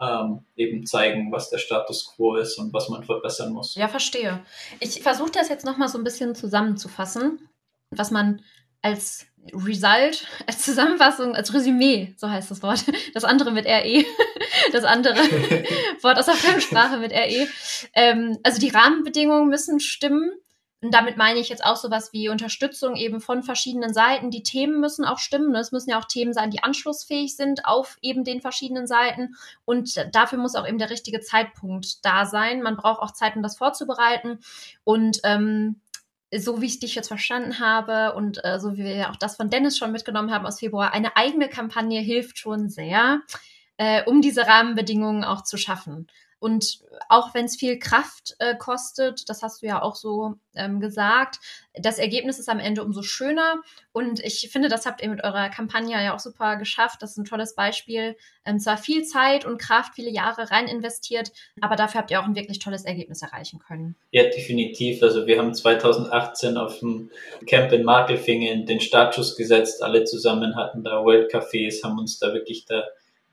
ähm, 0.00 0.40
eben 0.56 0.86
zeigen, 0.86 1.30
was 1.30 1.50
der 1.50 1.58
Status 1.58 2.12
quo 2.14 2.36
ist 2.36 2.58
und 2.58 2.72
was 2.72 2.88
man 2.88 3.04
verbessern 3.04 3.52
muss. 3.52 3.74
Ja, 3.74 3.88
verstehe. 3.88 4.40
Ich 4.80 5.02
versuche 5.02 5.30
das 5.30 5.48
jetzt 5.48 5.64
nochmal 5.64 5.88
so 5.88 5.98
ein 5.98 6.04
bisschen 6.04 6.34
zusammenzufassen, 6.34 7.48
was 7.90 8.10
man 8.10 8.42
als 8.82 9.26
Result, 9.52 10.26
als 10.46 10.62
Zusammenfassung, 10.64 11.34
als 11.34 11.52
Resümee, 11.54 12.14
so 12.16 12.28
heißt 12.28 12.50
das 12.50 12.62
Wort. 12.62 12.84
Das 13.14 13.24
andere 13.24 13.50
mit 13.50 13.66
RE. 13.66 14.04
Das 14.72 14.84
andere 14.84 15.16
Wort 16.02 16.18
aus 16.18 16.26
der 16.26 16.34
Fremdsprache 16.34 16.98
mit 16.98 17.12
RE. 17.12 17.48
Ähm, 17.94 18.38
also 18.42 18.60
die 18.60 18.70
Rahmenbedingungen 18.70 19.48
müssen 19.48 19.80
stimmen. 19.80 20.30
Und 20.82 20.94
damit 20.94 21.18
meine 21.18 21.38
ich 21.38 21.50
jetzt 21.50 21.62
auch 21.62 21.76
sowas 21.76 22.12
wie 22.14 22.30
Unterstützung 22.30 22.96
eben 22.96 23.20
von 23.20 23.42
verschiedenen 23.42 23.92
Seiten. 23.92 24.30
Die 24.30 24.42
Themen 24.42 24.80
müssen 24.80 25.04
auch 25.04 25.18
stimmen. 25.18 25.54
Es 25.54 25.72
müssen 25.72 25.90
ja 25.90 25.98
auch 25.98 26.06
Themen 26.06 26.32
sein, 26.32 26.50
die 26.50 26.62
anschlussfähig 26.62 27.36
sind 27.36 27.66
auf 27.66 27.98
eben 28.00 28.24
den 28.24 28.40
verschiedenen 28.40 28.86
Seiten. 28.86 29.34
Und 29.66 30.08
dafür 30.12 30.38
muss 30.38 30.54
auch 30.54 30.66
eben 30.66 30.78
der 30.78 30.88
richtige 30.88 31.20
Zeitpunkt 31.20 32.04
da 32.04 32.24
sein. 32.24 32.62
Man 32.62 32.76
braucht 32.76 33.02
auch 33.02 33.12
Zeit, 33.12 33.36
um 33.36 33.42
das 33.42 33.58
vorzubereiten. 33.58 34.38
Und 34.84 35.20
ähm, 35.24 35.82
so 36.34 36.60
wie 36.60 36.66
ich 36.66 36.80
dich 36.80 36.94
jetzt 36.94 37.08
verstanden 37.08 37.58
habe 37.58 38.14
und 38.14 38.42
äh, 38.44 38.60
so 38.60 38.76
wie 38.76 38.84
wir 38.84 39.10
auch 39.10 39.16
das 39.16 39.36
von 39.36 39.50
Dennis 39.50 39.76
schon 39.76 39.92
mitgenommen 39.92 40.30
haben 40.32 40.46
aus 40.46 40.60
Februar, 40.60 40.92
eine 40.92 41.16
eigene 41.16 41.48
Kampagne 41.48 42.00
hilft 42.00 42.38
schon 42.38 42.68
sehr, 42.68 43.20
äh, 43.80 44.04
um 44.04 44.20
diese 44.20 44.46
Rahmenbedingungen 44.46 45.24
auch 45.24 45.42
zu 45.42 45.56
schaffen. 45.56 46.06
Und 46.38 46.80
auch 47.08 47.34
wenn 47.34 47.46
es 47.46 47.56
viel 47.56 47.78
Kraft 47.78 48.34
äh, 48.38 48.56
kostet, 48.56 49.28
das 49.28 49.42
hast 49.42 49.62
du 49.62 49.66
ja 49.66 49.80
auch 49.80 49.94
so 49.94 50.34
ähm, 50.54 50.80
gesagt, 50.80 51.38
das 51.74 51.98
Ergebnis 51.98 52.38
ist 52.38 52.48
am 52.48 52.58
Ende 52.58 52.82
umso 52.82 53.02
schöner. 53.02 53.62
Und 53.92 54.20
ich 54.20 54.48
finde, 54.50 54.68
das 54.68 54.84
habt 54.84 55.02
ihr 55.02 55.08
mit 55.08 55.24
eurer 55.24 55.48
Kampagne 55.48 56.02
ja 56.02 56.14
auch 56.14 56.18
super 56.18 56.56
geschafft. 56.56 57.02
Das 57.02 57.12
ist 57.12 57.16
ein 57.16 57.24
tolles 57.24 57.54
Beispiel. 57.54 58.16
Ähm, 58.44 58.58
zwar 58.58 58.76
viel 58.76 59.04
Zeit 59.04 59.46
und 59.46 59.58
Kraft, 59.58 59.94
viele 59.94 60.10
Jahre 60.10 60.50
rein 60.50 60.66
investiert, 60.66 61.32
aber 61.60 61.76
dafür 61.76 62.00
habt 62.00 62.10
ihr 62.10 62.20
auch 62.20 62.26
ein 62.26 62.36
wirklich 62.36 62.58
tolles 62.58 62.84
Ergebnis 62.84 63.22
erreichen 63.22 63.58
können. 63.58 63.96
Ja, 64.10 64.24
definitiv. 64.24 65.02
Also 65.02 65.26
wir 65.26 65.38
haben 65.38 65.54
2018 65.54 66.56
auf 66.58 66.80
dem 66.80 67.10
Camp 67.46 67.72
in 67.72 67.84
Markelfingen 67.84 68.66
den 68.66 68.80
Startschuss 68.80 69.36
gesetzt. 69.36 69.82
Alle 69.82 70.04
zusammen 70.04 70.56
hatten 70.56 70.84
da 70.84 71.02
World 71.02 71.32
Cafés, 71.32 71.82
haben 71.82 71.98
uns 71.98 72.18
da 72.18 72.32
wirklich 72.32 72.64
da, 72.66 72.82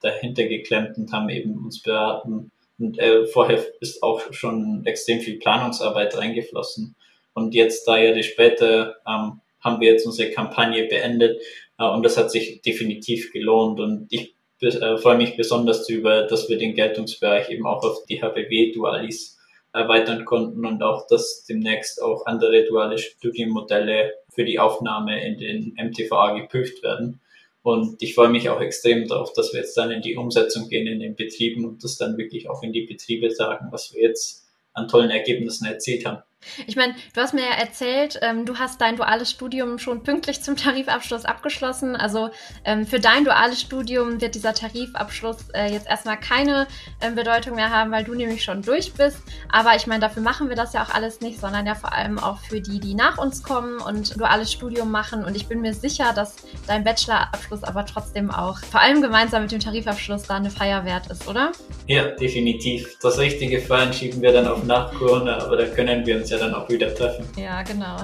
dahinter 0.02 0.46
geklemmt 0.46 0.98
und 0.98 1.12
haben 1.12 1.30
eben 1.30 1.66
uns 1.66 1.82
beraten 1.82 2.52
und 2.80 3.00
äh, 3.00 3.26
vorher 3.26 3.66
ist 3.80 4.04
auch 4.04 4.22
schon 4.34 4.86
extrem 4.86 5.20
viel 5.20 5.40
Planungsarbeit 5.40 6.18
reingeflossen. 6.18 6.96
Und 7.34 7.54
jetzt, 7.54 7.88
drei 7.88 8.06
Jahre 8.06 8.24
später, 8.24 8.98
ähm, 9.08 9.42
haben 9.62 9.82
wir 9.82 9.92
jetzt 9.92 10.06
unsere 10.06 10.32
Kampagne 10.32 10.86
beendet 10.86 11.42
äh, 11.80 11.86
und 11.86 12.04
das 12.04 12.18
hat 12.18 12.32
sich 12.32 12.62
definitiv 12.62 13.32
gelohnt. 13.32 13.80
Und 13.80 14.08
ich 14.12 14.36
äh, 14.62 14.98
freue 14.98 15.18
mich 15.18 15.36
besonders 15.36 15.88
darüber, 15.88 16.24
dass 16.24 16.50
wir 16.50 16.58
den 16.58 16.76
Geltungsbereich 16.76 17.50
eben 17.50 17.66
auch 17.66 17.84
auf 17.84 18.06
die 18.06 18.22
HBW-Dualis 18.22 19.38
erweitern 19.74 20.26
konnten 20.26 20.66
und 20.66 20.82
auch, 20.82 21.08
dass 21.08 21.46
demnächst 21.46 22.02
auch 22.02 22.26
andere 22.26 22.64
duale 22.66 22.98
Studienmodelle 22.98 24.14
für 24.34 24.46
die 24.46 24.60
Aufnahme 24.60 25.24
in 25.24 25.38
den 25.38 25.76
MTVA 25.80 26.40
geprüft 26.40 26.82
werden. 26.84 27.20
Und 27.68 28.02
ich 28.02 28.16
freue 28.16 28.30
mich 28.30 28.48
auch 28.48 28.62
extrem 28.62 29.10
darauf, 29.10 29.34
dass 29.34 29.52
wir 29.52 29.60
jetzt 29.60 29.76
dann 29.76 29.92
in 29.92 30.02
die 30.02 30.16
Umsetzung 30.16 30.70
gehen 30.70 30.88
in 30.88 31.02
den 31.02 31.18
Betrieben 31.18 31.66
und 31.66 31.84
das 31.84 31.98
dann 31.98 32.18
wirklich 32.18 32.50
auch 32.50 32.64
in 32.64 32.72
die 32.72 32.86
Betriebe 32.86 33.30
sagen, 33.30 33.68
was 33.72 33.94
wir 33.94 34.04
jetzt 34.04 34.48
an 34.72 34.88
tollen 34.88 35.10
Ergebnissen 35.10 35.66
erzielt 35.66 36.06
haben. 36.06 36.24
Ich 36.66 36.76
meine, 36.76 36.96
du 37.14 37.22
hast 37.22 37.34
mir 37.34 37.44
ja 37.44 37.58
erzählt, 37.58 38.20
ähm, 38.22 38.46
du 38.46 38.58
hast 38.58 38.82
dein 38.82 38.96
duales 38.96 39.32
Studium 39.32 39.80
schon 39.80 40.04
pünktlich 40.04 40.42
zum 40.42 40.56
Tarifabschluss 40.58 41.26
abgeschlossen. 41.26 41.96
Also 41.96 42.30
ähm, 42.64 42.86
für 42.86 43.00
dein 43.00 43.24
duales 43.24 43.62
Studium 43.62 44.22
wird 44.22 44.36
dieser 44.36 44.54
Tarifabschluss 44.54 45.50
äh, 45.54 45.72
jetzt 45.72 45.88
erstmal 45.88 46.20
keine 46.20 46.68
äh, 47.00 47.12
Bedeutung 47.12 47.56
mehr 47.56 47.70
haben, 47.70 47.92
weil 47.92 48.04
du 48.04 48.14
nämlich 48.14 48.44
schon 48.44 48.62
durch 48.62 48.94
bist. 48.94 49.20
Aber 49.52 49.76
ich 49.76 49.88
meine, 49.88 50.02
dafür 50.02 50.24
machen 50.24 50.50
wir 50.50 50.56
das 50.56 50.74
ja 50.74 50.84
auch 50.84 50.94
alles 50.94 51.22
nicht, 51.22 51.40
sondern 51.40 51.66
ja 51.66 51.76
vor 51.76 51.94
allem 51.94 52.20
auch 52.20 52.40
für 52.40 52.62
die, 52.62 52.80
die 52.80 52.94
nach 52.94 53.18
uns 53.18 53.44
kommen 53.44 53.80
und 53.80 54.20
duales 54.20 54.52
Studium 54.52 54.92
machen. 54.92 55.24
Und 55.24 55.36
ich 55.36 55.48
bin 55.48 55.62
mir 55.62 55.74
sicher, 55.74 56.14
dass 56.14 56.36
dein 56.68 56.84
Bachelorabschluss 56.84 57.64
aber 57.64 57.86
trotzdem 57.86 58.32
auch, 58.32 58.60
vor 58.60 58.82
allem 58.82 59.02
gemeinsam 59.02 59.44
mit 59.44 59.52
dem 59.52 59.60
Tarifabschluss, 59.60 60.24
da 60.24 60.36
eine 60.36 60.50
Feier 60.50 60.86
wert 60.86 61.08
ist, 61.08 61.28
oder? 61.28 61.52
Ja, 61.88 62.08
definitiv. 62.08 62.98
Das 63.02 63.18
richtige 63.18 63.60
Feiern 63.62 63.94
schieben 63.94 64.22
wir 64.22 64.34
dann 64.34 64.48
auf 64.48 64.64
nach 64.64 64.94
Corona, 64.94 65.38
aber 65.40 65.58
da 65.58 65.66
können 65.66 66.06
wir 66.06 66.18
uns 66.18 66.30
ja 66.30 66.37
dann 66.38 66.54
auch 66.54 66.70
wieder 66.70 66.94
treffen. 66.94 67.28
Ja, 67.36 67.62
genau. 67.64 67.98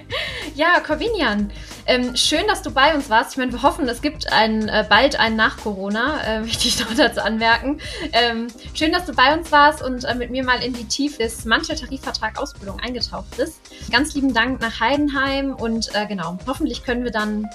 ja, 0.54 0.80
Corvinian, 0.80 1.50
ähm, 1.86 2.16
schön, 2.16 2.46
dass 2.48 2.62
du 2.62 2.70
bei 2.70 2.94
uns 2.94 3.10
warst. 3.10 3.32
Ich 3.32 3.38
meine, 3.38 3.52
wir 3.52 3.62
hoffen, 3.62 3.88
es 3.88 4.02
gibt 4.02 4.32
ein, 4.32 4.68
äh, 4.68 4.84
bald 4.88 5.18
einen 5.18 5.36
nach 5.36 5.58
Corona, 5.58 6.20
äh, 6.26 6.40
möchte 6.42 6.68
ich 6.68 6.78
noch 6.80 6.94
dazu 6.94 7.20
anmerken. 7.20 7.80
Ähm, 8.12 8.48
schön, 8.74 8.92
dass 8.92 9.06
du 9.06 9.14
bei 9.14 9.32
uns 9.34 9.52
warst 9.52 9.82
und 9.82 10.04
äh, 10.04 10.14
mit 10.14 10.30
mir 10.30 10.44
mal 10.44 10.62
in 10.62 10.72
die 10.72 10.86
Tiefe 10.86 11.22
des 11.22 11.44
Mantel-Tarifvertrag 11.44 12.40
Ausbildung 12.40 12.80
eingetaucht 12.80 13.36
bist. 13.36 13.60
Ganz 13.90 14.14
lieben 14.14 14.34
Dank 14.34 14.60
nach 14.60 14.80
Heidenheim 14.80 15.54
und 15.54 15.94
äh, 15.94 16.06
genau, 16.06 16.38
hoffentlich 16.46 16.84
können 16.84 17.04
wir 17.04 17.12
dann 17.12 17.48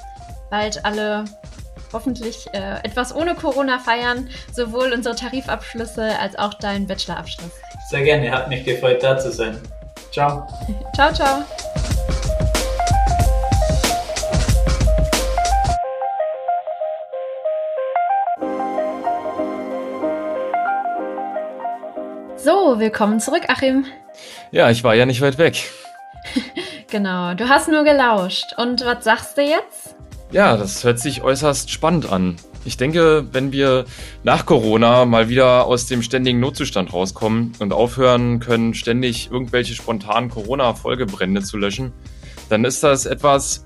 bald 0.49 0.83
alle 0.85 1.25
hoffentlich 1.93 2.47
äh, 2.53 2.83
etwas 2.83 3.15
ohne 3.15 3.35
Corona 3.35 3.79
feiern, 3.79 4.29
sowohl 4.53 4.93
unsere 4.93 5.15
Tarifabschlüsse 5.15 6.19
als 6.19 6.37
auch 6.37 6.53
deinen 6.55 6.87
Bachelorabschluss. 6.87 7.51
Sehr 7.89 8.03
gerne, 8.03 8.31
hat 8.31 8.49
mich 8.49 8.63
gefreut, 8.63 9.01
da 9.01 9.17
zu 9.17 9.31
sein. 9.31 9.57
Ciao. 10.11 10.47
ciao, 10.95 11.13
ciao. 11.13 11.43
So, 22.37 22.79
willkommen 22.79 23.19
zurück, 23.19 23.43
Achim. 23.47 23.85
Ja, 24.51 24.69
ich 24.71 24.83
war 24.83 24.95
ja 24.95 25.05
nicht 25.05 25.21
weit 25.21 25.37
weg. 25.37 25.69
genau, 26.89 27.35
du 27.35 27.47
hast 27.47 27.67
nur 27.67 27.83
gelauscht. 27.83 28.53
Und 28.57 28.83
was 28.83 29.03
sagst 29.03 29.37
du 29.37 29.43
jetzt? 29.43 29.95
Ja, 30.31 30.57
das 30.57 30.83
hört 30.83 30.99
sich 30.99 31.21
äußerst 31.21 31.69
spannend 31.69 32.11
an. 32.11 32.37
Ich 32.65 32.77
denke, 32.77 33.25
wenn 33.31 33.51
wir 33.51 33.85
nach 34.23 34.45
Corona 34.45 35.05
mal 35.05 35.29
wieder 35.29 35.65
aus 35.65 35.85
dem 35.85 36.03
ständigen 36.03 36.39
Notzustand 36.39 36.93
rauskommen 36.93 37.53
und 37.59 37.73
aufhören 37.73 38.39
können, 38.39 38.73
ständig 38.73 39.31
irgendwelche 39.31 39.73
spontanen 39.75 40.29
Corona-Folgebrände 40.29 41.41
zu 41.41 41.57
löschen, 41.57 41.93
dann 42.49 42.65
ist 42.65 42.83
das 42.83 43.05
etwas, 43.05 43.63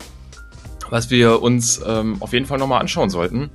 was 0.90 1.10
wir 1.10 1.42
uns 1.42 1.82
ähm, 1.86 2.18
auf 2.20 2.34
jeden 2.34 2.46
Fall 2.46 2.60
nochmal 2.60 2.82
anschauen 2.82 3.10
sollten. 3.10 3.50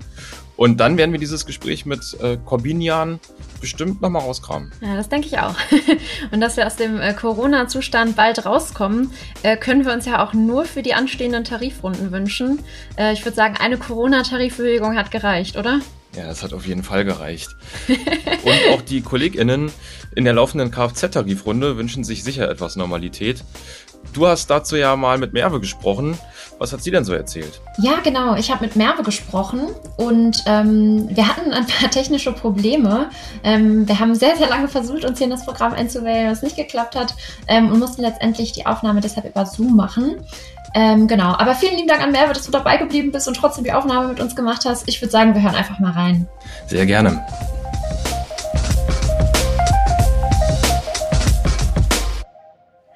Und 0.59 0.81
dann 0.81 0.99
werden 0.99 1.13
wir 1.13 1.21
dieses 1.21 1.47
Gespräch 1.47 1.87
mit 1.87 2.17
äh, 2.21 2.37
Corbinian 2.45 3.21
bestimmt 3.61 4.03
nochmal 4.03 4.23
rauskramen. 4.23 4.73
Ja, 4.81 4.97
das 4.97 5.09
denke 5.09 5.29
ich 5.29 5.39
auch. 5.39 5.55
Und 6.33 6.41
dass 6.41 6.57
wir 6.57 6.67
aus 6.67 6.75
dem 6.75 7.01
äh, 7.01 7.15
Corona-Zustand 7.15 8.17
bald 8.17 8.45
rauskommen, 8.45 9.13
äh, 9.45 9.57
können 9.57 9.87
wir 9.87 9.93
uns 9.93 10.05
ja 10.05 10.21
auch 10.21 10.35
nur 10.35 10.65
für 10.65 10.83
die 10.83 10.95
anstehenden 10.95 11.45
Tarifrunden 11.45 12.11
wünschen. 12.11 12.59
Äh, 12.97 13.13
ich 13.13 13.25
würde 13.25 13.37
sagen, 13.37 13.57
eine 13.57 13.77
Corona-Tarifbewegung 13.77 14.97
hat 14.97 15.13
gereicht, 15.13 15.57
oder? 15.57 15.79
Ja, 16.17 16.27
das 16.27 16.43
hat 16.43 16.53
auf 16.53 16.67
jeden 16.67 16.83
Fall 16.83 17.05
gereicht. 17.05 17.55
Und 17.87 18.75
auch 18.75 18.83
die 18.83 19.01
KollegInnen 19.01 19.71
in 20.17 20.25
der 20.25 20.33
laufenden 20.33 20.73
Kfz-Tarifrunde 20.73 21.77
wünschen 21.77 22.03
sich 22.03 22.25
sicher 22.25 22.51
etwas 22.51 22.75
Normalität. 22.75 23.45
Du 24.13 24.27
hast 24.27 24.51
dazu 24.51 24.75
ja 24.75 24.97
mal 24.97 25.19
mit 25.19 25.35
Merve 25.35 25.61
gesprochen. 25.61 26.19
Was 26.59 26.73
hat 26.73 26.83
sie 26.83 26.91
denn 26.91 27.05
so 27.05 27.13
erzählt? 27.15 27.61
Ja, 27.79 28.01
genau. 28.03 28.35
Ich 28.35 28.51
habe 28.51 28.65
mit 28.65 28.75
Merve 28.75 29.05
gesprochen 29.05 29.69
und 29.97 30.43
ähm, 30.47 31.09
wir 31.09 31.29
hatten 31.29 31.53
ein 31.53 31.67
paar 31.67 31.91
technische 31.91 32.33
Probleme. 32.33 33.11
Ähm, 33.45 33.87
wir 33.87 34.01
haben 34.01 34.15
sehr, 34.17 34.37
sehr 34.37 34.49
lange 34.49 34.67
versucht, 34.67 35.05
uns 35.05 35.19
hier 35.19 35.27
in 35.27 35.31
das 35.31 35.45
Programm 35.45 35.73
einzuwählen, 35.73 36.31
was 36.31 36.43
nicht 36.43 36.57
geklappt 36.57 36.97
hat 36.97 37.15
ähm, 37.47 37.71
und 37.71 37.79
mussten 37.79 38.03
letztendlich 38.03 38.53
die 38.53 38.67
Aufnahme 38.67 39.01
deshalb 39.01 39.27
über 39.27 39.47
Zoom 39.47 39.77
machen. 39.77 40.17
Ähm, 40.75 41.07
genau. 41.07 41.33
Aber 41.39 41.55
vielen 41.55 41.77
lieben 41.77 41.89
Dank 41.89 42.03
an 42.03 42.11
Merve, 42.11 42.35
dass 42.35 42.45
du 42.45 42.51
dabei 42.51 42.77
geblieben 42.77 43.13
bist 43.13 43.29
und 43.29 43.35
trotzdem 43.35 43.63
die 43.63 43.73
Aufnahme 43.73 44.09
mit 44.09 44.21
uns 44.21 44.35
gemacht 44.35 44.65
hast. 44.65 44.89
Ich 44.89 45.01
würde 45.01 45.13
sagen, 45.13 45.35
wir 45.35 45.43
hören 45.43 45.55
einfach 45.55 45.79
mal 45.79 45.93
rein. 45.93 46.27
Sehr 46.67 46.87
gerne. 46.87 47.25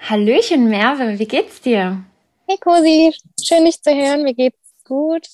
Hallöchen, 0.01 0.69
Merve, 0.69 1.19
wie 1.21 1.27
geht's 1.27 1.61
dir? 1.61 2.05
Hey 2.49 2.59
Cosi, 2.59 3.15
schön 3.41 3.65
dich 3.65 3.81
zu 3.81 3.95
hören. 3.95 4.25
Mir 4.25 4.35
geht's 4.35 4.59
gut. 4.85 5.29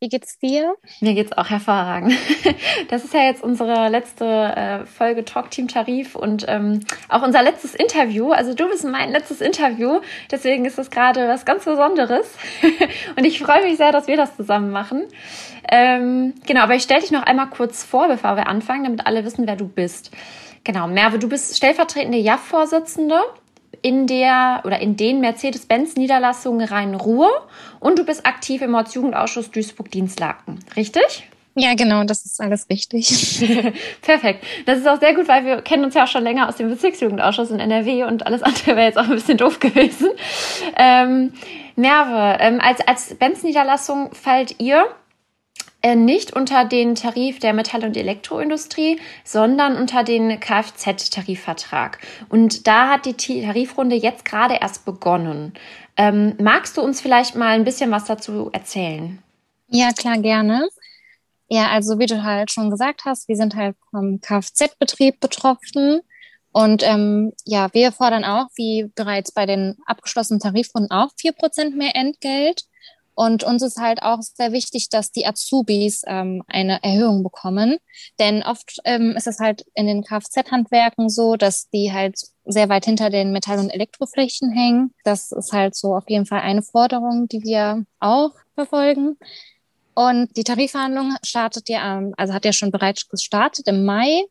Wie 0.00 0.08
geht's 0.08 0.36
dir? 0.38 0.74
Mir 1.00 1.14
geht's 1.14 1.32
auch 1.32 1.48
hervorragend. 1.48 2.14
Das 2.88 3.04
ist 3.04 3.14
ja 3.14 3.22
jetzt 3.22 3.44
unsere 3.44 3.88
letzte 3.88 4.24
äh, 4.24 4.84
Folge 4.84 5.24
Talk 5.24 5.50
Team 5.50 5.68
Tarif 5.68 6.16
und 6.16 6.44
ähm, 6.48 6.80
auch 7.08 7.22
unser 7.22 7.42
letztes 7.42 7.76
Interview. 7.76 8.32
Also 8.32 8.54
du 8.54 8.68
bist 8.68 8.84
mein 8.84 9.12
letztes 9.12 9.40
Interview, 9.40 10.00
deswegen 10.30 10.64
ist 10.64 10.78
es 10.78 10.90
gerade 10.90 11.28
was 11.28 11.44
ganz 11.44 11.64
Besonderes 11.64 12.34
und 13.16 13.24
ich 13.24 13.38
freue 13.38 13.62
mich 13.62 13.76
sehr, 13.76 13.92
dass 13.92 14.08
wir 14.08 14.16
das 14.16 14.34
zusammen 14.34 14.72
machen. 14.72 15.06
Ähm, 15.70 16.34
genau, 16.46 16.62
aber 16.62 16.74
ich 16.74 16.82
stelle 16.82 17.02
dich 17.02 17.12
noch 17.12 17.22
einmal 17.22 17.48
kurz 17.48 17.84
vor, 17.84 18.08
bevor 18.08 18.36
wir 18.36 18.48
anfangen, 18.48 18.84
damit 18.84 19.06
alle 19.06 19.24
wissen, 19.24 19.46
wer 19.46 19.56
du 19.56 19.68
bist. 19.68 20.10
Genau, 20.64 20.88
Merve, 20.88 21.20
du 21.20 21.28
bist 21.28 21.56
stellvertretende 21.56 22.18
JAF-Vorsitzende 22.18 23.20
in 23.82 24.06
der 24.06 24.62
oder 24.64 24.80
in 24.80 24.96
den 24.96 25.20
Mercedes-Benz-Niederlassungen 25.20 26.66
Rhein-Ruhr 26.66 27.30
und 27.80 27.98
du 27.98 28.04
bist 28.04 28.26
aktiv 28.26 28.62
im 28.62 28.74
Ortsjugendausschuss 28.74 29.50
Duisburg-Dienstlaken, 29.50 30.60
richtig? 30.76 31.28
Ja, 31.56 31.74
genau, 31.74 32.04
das 32.04 32.24
ist 32.24 32.40
alles 32.40 32.68
richtig. 32.70 33.44
Perfekt. 34.02 34.44
Das 34.66 34.78
ist 34.78 34.88
auch 34.88 35.00
sehr 35.00 35.14
gut, 35.14 35.26
weil 35.26 35.44
wir 35.44 35.62
kennen 35.62 35.84
uns 35.84 35.94
ja 35.94 36.04
auch 36.04 36.08
schon 36.08 36.22
länger 36.22 36.48
aus 36.48 36.56
dem 36.56 36.70
Bezirksjugendausschuss 36.70 37.50
in 37.50 37.58
NRW 37.58 38.04
und 38.04 38.26
alles 38.26 38.42
andere 38.42 38.76
wäre 38.76 38.86
jetzt 38.86 38.98
auch 38.98 39.04
ein 39.04 39.10
bisschen 39.10 39.36
doof 39.36 39.58
gewesen. 39.58 40.10
Ähm, 40.76 41.32
Merve, 41.74 42.38
ähm, 42.40 42.60
als, 42.60 42.80
als 42.86 43.14
Benz-Niederlassung 43.14 44.14
fallt 44.14 44.56
ihr 44.58 44.86
äh, 45.82 45.96
nicht 45.96 46.32
unter 46.34 46.64
den 46.64 46.94
Tarif 46.94 47.38
der 47.38 47.54
Metall- 47.54 47.84
und 47.84 47.96
Elektroindustrie, 47.96 49.00
sondern 49.24 49.76
unter 49.76 50.04
den 50.04 50.38
Kfz-Tarifvertrag. 50.38 51.98
Und 52.28 52.66
da 52.66 52.88
hat 52.88 53.06
die 53.06 53.14
Tarifrunde 53.14 53.96
jetzt 53.96 54.24
gerade 54.24 54.58
erst 54.60 54.84
begonnen. 54.84 55.54
Ähm, 55.96 56.34
magst 56.38 56.76
du 56.76 56.82
uns 56.82 57.00
vielleicht 57.00 57.34
mal 57.34 57.50
ein 57.50 57.64
bisschen 57.64 57.90
was 57.90 58.04
dazu 58.04 58.50
erzählen? 58.52 59.22
Ja, 59.68 59.92
klar, 59.92 60.18
gerne. 60.18 60.68
Ja, 61.48 61.68
also 61.68 61.98
wie 61.98 62.06
du 62.06 62.22
halt 62.22 62.50
schon 62.50 62.70
gesagt 62.70 63.04
hast, 63.04 63.28
wir 63.28 63.36
sind 63.36 63.56
halt 63.56 63.76
vom 63.90 64.20
Kfz-Betrieb 64.20 65.18
betroffen. 65.18 66.00
Und 66.52 66.82
ähm, 66.82 67.32
ja, 67.44 67.72
wir 67.72 67.92
fordern 67.92 68.24
auch, 68.24 68.46
wie 68.56 68.90
bereits 68.94 69.32
bei 69.32 69.46
den 69.46 69.76
abgeschlossenen 69.86 70.40
Tarifrunden 70.40 70.90
auch, 70.90 71.10
vier 71.16 71.32
Prozent 71.32 71.76
mehr 71.76 71.94
Entgelt. 71.94 72.62
Und 73.20 73.44
uns 73.44 73.60
ist 73.62 73.76
halt 73.76 74.02
auch 74.02 74.22
sehr 74.22 74.50
wichtig, 74.50 74.88
dass 74.88 75.12
die 75.12 75.26
Azubis 75.26 76.04
ähm, 76.06 76.42
eine 76.46 76.82
Erhöhung 76.82 77.22
bekommen. 77.22 77.76
Denn 78.18 78.42
oft 78.42 78.78
ähm, 78.86 79.14
ist 79.14 79.26
es 79.26 79.40
halt 79.40 79.66
in 79.74 79.86
den 79.86 80.02
Kfz-Handwerken 80.02 81.10
so, 81.10 81.36
dass 81.36 81.68
die 81.68 81.92
halt 81.92 82.18
sehr 82.46 82.70
weit 82.70 82.86
hinter 82.86 83.10
den 83.10 83.30
Metall- 83.30 83.58
und 83.58 83.68
Elektroflächen 83.68 84.50
hängen. 84.50 84.94
Das 85.04 85.32
ist 85.32 85.52
halt 85.52 85.74
so 85.74 85.94
auf 85.94 86.08
jeden 86.08 86.24
Fall 86.24 86.40
eine 86.40 86.62
Forderung, 86.62 87.28
die 87.28 87.42
wir 87.42 87.84
auch 87.98 88.32
verfolgen. 88.54 89.18
Und 89.92 90.34
die 90.38 90.44
Tarifverhandlung 90.44 91.14
startet 91.22 91.68
ja, 91.68 92.02
also 92.16 92.32
hat 92.32 92.46
ja 92.46 92.54
schon 92.54 92.70
bereits 92.70 93.06
gestartet 93.06 93.68
im 93.68 93.84
Mai. 93.84 94.24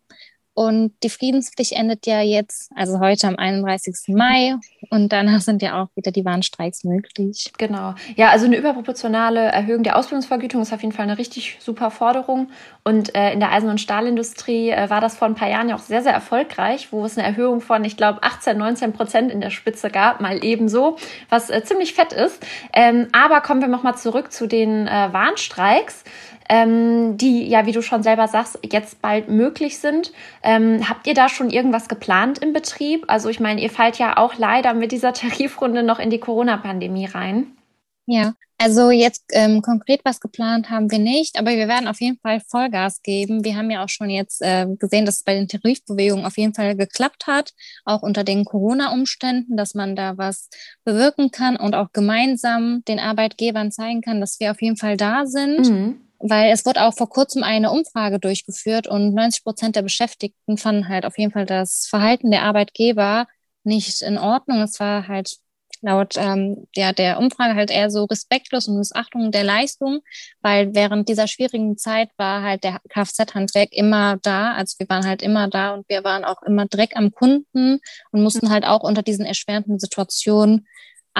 Und 0.60 0.92
die 1.04 1.10
Friedenspflicht 1.10 1.72
endet 1.72 2.06
ja 2.06 2.20
jetzt, 2.20 2.70
also 2.76 3.00
heute 3.00 3.30
am 3.30 3.38
31. 3.38 4.14
Mai. 4.14 4.56
Und 4.90 5.14
danach 5.14 5.40
sind 5.40 5.62
ja 5.62 5.82
auch 5.82 5.88
wieder 5.96 6.12
die 6.12 6.26
Warnstreiks 6.26 6.84
möglich. 6.84 7.54
Genau. 7.58 7.96
Ja, 8.18 8.32
also 8.32 8.46
eine 8.46 8.58
überproportionale 8.58 9.40
Erhöhung 9.40 9.84
der 9.84 9.96
Ausbildungsvergütung 9.96 10.62
ist 10.62 10.74
auf 10.74 10.82
jeden 10.82 10.92
Fall 10.92 11.04
eine 11.04 11.18
richtig 11.18 11.60
super 11.62 11.92
Forderung. 11.92 12.50
Und 12.84 13.16
äh, 13.16 13.32
in 13.32 13.40
der 13.40 13.54
Eisen- 13.54 13.70
und 13.70 13.80
Stahlindustrie 13.80 14.72
äh, 14.72 14.90
war 14.90 15.00
das 15.00 15.16
vor 15.16 15.30
ein 15.30 15.36
paar 15.36 15.50
Jahren 15.50 15.70
ja 15.70 15.76
auch 15.76 15.80
sehr, 15.80 16.04
sehr 16.04 16.12
erfolgreich, 16.12 16.92
wo 16.92 17.06
es 17.06 17.18
eine 17.18 17.26
Erhöhung 17.26 17.62
von, 17.62 17.86
ich 17.86 17.96
glaube, 17.96 18.22
18, 18.22 18.58
19 18.58 18.92
Prozent 18.92 19.32
in 19.32 19.40
der 19.40 19.52
Spitze 19.52 19.90
gab, 19.90 20.20
mal 20.20 20.44
ebenso, 20.44 20.98
was 21.30 21.50
äh, 21.50 21.64
ziemlich 21.64 21.94
fett 21.94 22.12
ist. 22.12 22.46
Ähm, 22.74 23.08
aber 23.14 23.40
kommen 23.40 23.62
wir 23.62 23.70
nochmal 23.70 23.96
zurück 23.96 24.34
zu 24.34 24.46
den 24.46 24.88
äh, 24.88 25.14
Warnstreiks. 25.14 26.04
Ähm, 26.50 27.16
die 27.18 27.48
ja, 27.48 27.66
wie 27.66 27.72
du 27.72 27.82
schon 27.82 28.04
selber 28.04 28.28
sagst, 28.28 28.60
jetzt 28.70 29.02
bald 29.02 29.30
möglich 29.30 29.78
sind. 29.78 30.12
Ähm, 30.44 30.90
habt 30.90 31.08
ihr 31.08 31.14
da 31.14 31.30
schon 31.30 31.52
irgendwas 31.52 31.88
geplant 31.88 32.40
im 32.40 32.54
Betrieb? 32.54 33.06
Also 33.08 33.30
ich 33.30 33.40
meine, 33.40 33.62
ihr 33.62 33.70
fallt 33.70 34.00
ja 34.00 34.18
auch 34.18 34.36
leider 34.38 34.74
mit 34.74 34.92
dieser 34.92 35.14
Tarifrunde 35.14 35.84
noch 35.84 36.00
in 36.00 36.10
die 36.10 36.20
Corona-Pandemie 36.20 37.06
rein. 37.06 37.48
Ja, 38.08 38.34
also 38.58 38.90
jetzt 38.90 39.26
ähm, 39.32 39.62
konkret 39.62 40.02
was 40.04 40.20
geplant 40.20 40.70
haben 40.70 40.92
wir 40.92 41.00
nicht, 41.00 41.40
aber 41.40 41.52
wir 41.52 41.70
werden 41.70 41.88
auf 41.88 42.02
jeden 42.02 42.18
Fall 42.18 42.42
Vollgas 42.42 43.02
geben. 43.04 43.46
Wir 43.46 43.56
haben 43.56 43.72
ja 43.72 43.84
auch 43.84 43.90
schon 43.90 44.10
jetzt 44.10 44.42
äh, 44.42 44.66
gesehen, 44.78 45.06
dass 45.06 45.18
es 45.18 45.24
bei 45.24 45.36
den 45.36 45.48
Tarifbewegungen 45.48 46.26
auf 46.26 46.38
jeden 46.38 46.56
Fall 46.56 46.76
geklappt 46.76 47.28
hat, 47.28 47.54
auch 47.86 48.02
unter 48.02 48.26
den 48.26 48.44
Corona-Umständen, 48.44 49.56
dass 49.56 49.76
man 49.76 49.96
da 49.96 50.18
was 50.18 50.50
bewirken 50.84 51.32
kann 51.32 51.56
und 51.56 51.74
auch 51.74 51.94
gemeinsam 51.94 52.84
den 52.86 53.00
Arbeitgebern 53.00 53.72
zeigen 53.72 54.02
kann, 54.02 54.20
dass 54.20 54.42
wir 54.42 54.52
auf 54.52 54.62
jeden 54.62 54.78
Fall 54.78 54.98
da 54.98 55.26
sind. 55.26 55.70
Mhm. 55.70 56.09
Weil 56.20 56.52
es 56.52 56.66
wurde 56.66 56.84
auch 56.84 56.94
vor 56.94 57.10
kurzem 57.10 57.44
eine 57.44 57.72
Umfrage 57.72 58.20
durchgeführt 58.20 58.88
und 58.88 59.14
90 59.14 59.44
Prozent 59.44 59.76
der 59.76 59.82
Beschäftigten 59.84 60.58
fanden 60.58 60.90
halt 60.90 61.06
auf 61.06 61.18
jeden 61.18 61.32
Fall 61.32 61.46
das 61.46 61.88
Verhalten 61.88 62.32
der 62.32 62.44
Arbeitgeber 62.44 63.28
nicht 63.64 64.02
in 64.02 64.18
Ordnung. 64.18 64.62
Es 64.62 64.80
war 64.80 65.08
halt 65.08 65.38
laut 65.82 66.16
ähm, 66.18 66.68
ja, 66.76 66.92
der 66.92 67.20
Umfrage 67.20 67.56
halt 67.56 67.72
eher 67.72 67.90
so 67.90 68.06
respektlos 68.06 68.68
und 68.68 68.78
Missachtung 68.78 69.32
der 69.32 69.44
Leistung, 69.44 70.02
weil 70.42 70.74
während 70.76 71.10
dieser 71.10 71.28
schwierigen 71.28 71.78
Zeit 71.78 72.10
war 72.18 72.44
halt 72.44 72.64
der 72.64 72.80
Kfz-Handwerk 72.90 73.72
immer 73.72 74.18
da. 74.22 74.54
Also 74.54 74.78
wir 74.80 74.90
waren 74.90 75.06
halt 75.06 75.22
immer 75.22 75.48
da 75.48 75.74
und 75.74 75.88
wir 75.90 76.04
waren 76.04 76.26
auch 76.26 76.42
immer 76.44 76.66
direkt 76.66 76.98
am 76.98 77.12
Kunden 77.12 77.80
und 78.12 78.24
mussten 78.24 78.50
halt 78.50 78.66
auch 78.66 78.82
unter 78.82 79.04
diesen 79.04 79.26
erschwerenden 79.26 79.80
Situationen 79.80 80.68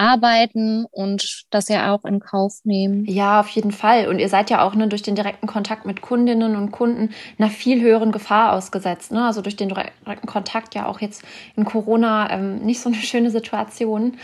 arbeiten 0.00 0.86
und 0.90 1.44
das 1.50 1.68
ja 1.68 1.94
auch 1.94 2.06
in 2.06 2.20
Kauf 2.20 2.60
nehmen. 2.64 3.04
Ja, 3.04 3.40
auf 3.40 3.48
jeden 3.50 3.70
Fall. 3.70 4.08
Und 4.08 4.18
ihr 4.18 4.30
seid 4.30 4.48
ja 4.48 4.62
auch 4.64 4.74
ne, 4.74 4.88
durch 4.88 5.02
den 5.02 5.14
direkten 5.14 5.46
Kontakt 5.46 5.84
mit 5.84 6.00
Kundinnen 6.00 6.56
und 6.56 6.70
Kunden 6.70 7.10
einer 7.38 7.50
viel 7.50 7.82
höheren 7.82 8.10
Gefahr 8.10 8.54
ausgesetzt. 8.54 9.12
Ne? 9.12 9.22
Also 9.26 9.42
durch 9.42 9.56
den 9.56 9.68
direkten 9.68 10.26
Kontakt 10.26 10.74
ja 10.74 10.86
auch 10.86 11.00
jetzt 11.00 11.22
in 11.54 11.66
Corona 11.66 12.30
ähm, 12.30 12.60
nicht 12.60 12.80
so 12.80 12.88
eine 12.88 12.96
schöne 12.98 13.30
Situation. 13.30 14.16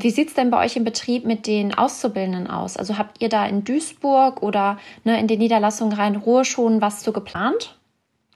Wie 0.00 0.10
sieht 0.10 0.28
es 0.28 0.34
denn 0.34 0.50
bei 0.50 0.64
euch 0.64 0.74
im 0.76 0.84
Betrieb 0.84 1.24
mit 1.24 1.46
den 1.46 1.74
Auszubildenden 1.78 2.48
aus? 2.48 2.76
Also 2.76 2.98
habt 2.98 3.22
ihr 3.22 3.28
da 3.28 3.46
in 3.46 3.62
Duisburg 3.62 4.42
oder 4.42 4.78
ne, 5.04 5.20
in 5.20 5.28
den 5.28 5.38
Niederlassungen 5.38 5.96
Rhein-Ruhr 5.96 6.44
schon 6.44 6.80
was 6.80 7.04
zu 7.04 7.12
geplant? 7.12 7.78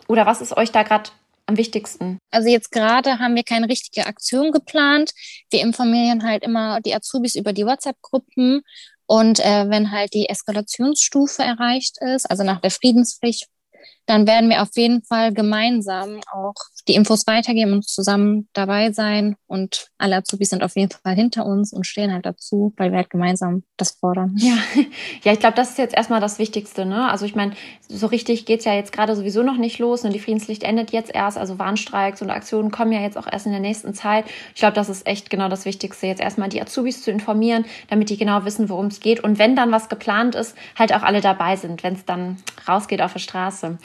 Oder 0.07 0.27
was 0.27 0.41
ist 0.41 0.57
euch 0.57 0.71
da 0.71 0.85
gerade 0.85 1.11
am 1.47 1.57
wichtigsten? 1.57 2.19
Also 2.31 2.49
jetzt 2.49 2.71
gerade 2.71 3.19
haben 3.19 3.35
wir 3.35 3.45
keine 3.45 3.69
richtige 3.69 4.07
Aktion 4.07 4.53
geplant. 4.53 5.13
Wir 5.51 5.61
informieren 5.61 6.25
halt 6.25 6.43
immer 6.43 6.81
die 6.81 6.95
Azubis 6.95 7.35
über 7.35 7.53
die 7.53 7.67
WhatsApp-Gruppen 7.67 8.63
und 9.07 9.41
äh, 9.41 9.69
wenn 9.69 9.91
halt 9.91 10.15
die 10.15 10.29
Eskalationsstufe 10.29 11.43
erreicht 11.43 11.99
ist, 12.01 12.31
also 12.31 12.43
nach 12.43 12.61
der 12.61 12.71
Friedenspflicht, 12.71 13.49
dann 14.07 14.27
werden 14.27 14.51
wir 14.51 14.63
auf 14.63 14.71
jeden 14.77 15.03
Fall 15.03 15.33
gemeinsam 15.33 16.21
auch 16.33 16.55
die 16.89 16.95
Infos 16.95 17.27
weitergeben 17.27 17.73
und 17.73 17.87
zusammen 17.87 18.49
dabei 18.53 18.93
sein. 18.93 19.37
Und 19.47 19.89
alle 19.99 20.17
Azubis 20.17 20.51
sind 20.51 20.63
auf 20.63 20.77
jeden 20.77 20.91
Fall 20.91 21.15
hinter 21.15 21.47
uns 21.47 21.73
und 21.73 21.87
stehen 21.87 22.13
halt 22.13 22.27
dazu, 22.27 22.73
weil 22.77 22.91
wir 22.91 22.99
halt 22.99 23.11
gemeinsam 23.11 23.63
das 23.77 23.93
fordern. 23.93 24.35
Ja, 24.37 24.57
ja 25.23 25.33
ich 25.33 25.41
glaube, 25.41 25.57
das 25.57 25.71
ist 25.71 25.79
jetzt 25.79 25.95
erstmal 25.95 26.21
das 26.21 26.39
Wichtigste. 26.39 26.85
Ne? 26.85 27.09
Also 27.11 27.25
ich 27.25 27.35
meine, 27.35 27.53
so 27.89 28.07
richtig 28.07 28.45
geht's 28.45 28.65
ja 28.65 28.75
jetzt 28.75 28.93
gerade 28.93 29.17
sowieso 29.17 29.43
noch 29.43 29.57
nicht 29.57 29.79
los. 29.79 30.05
Ne? 30.05 30.11
Die 30.11 30.21
Friedenspflicht 30.21 30.63
endet 30.63 30.93
jetzt 30.93 31.15
erst. 31.15 31.39
Also 31.39 31.59
Warnstreiks 31.59 32.21
und 32.21 32.31
Aktionen 32.31 32.71
kommen 32.71 32.93
ja 32.93 33.01
jetzt 33.01 33.17
auch 33.17 33.27
erst 33.31 33.47
in 33.47 33.53
der 33.53 33.61
nächsten 33.61 33.95
Zeit. 33.95 34.27
Ich 34.55 34.61
glaube, 34.61 34.75
das 34.75 34.89
ist 34.89 35.07
echt 35.07 35.31
genau 35.31 35.49
das 35.49 35.65
Wichtigste, 35.65 36.07
jetzt 36.07 36.21
erstmal 36.21 36.49
die 36.51 36.61
Azubis 36.61 37.03
zu 37.03 37.11
informieren, 37.11 37.65
damit 37.89 38.11
die 38.11 38.17
genau 38.17 38.45
wissen, 38.45 38.69
worum 38.69 38.87
es 38.87 39.01
geht. 39.01 39.21
Und 39.21 39.39
wenn 39.39 39.57
dann 39.57 39.73
was 39.73 39.89
geplant 39.89 40.35
ist, 40.35 40.55
halt 40.77 40.95
auch 40.95 41.03
alle 41.03 41.21
dabei 41.21 41.57
sind, 41.57 41.83
wenn 41.83 41.95
es 41.95 42.05
dann 42.05 42.37
rausgeht 42.69 43.01
auf 43.01 43.15
der 43.15 43.21
Straße. 43.21 43.79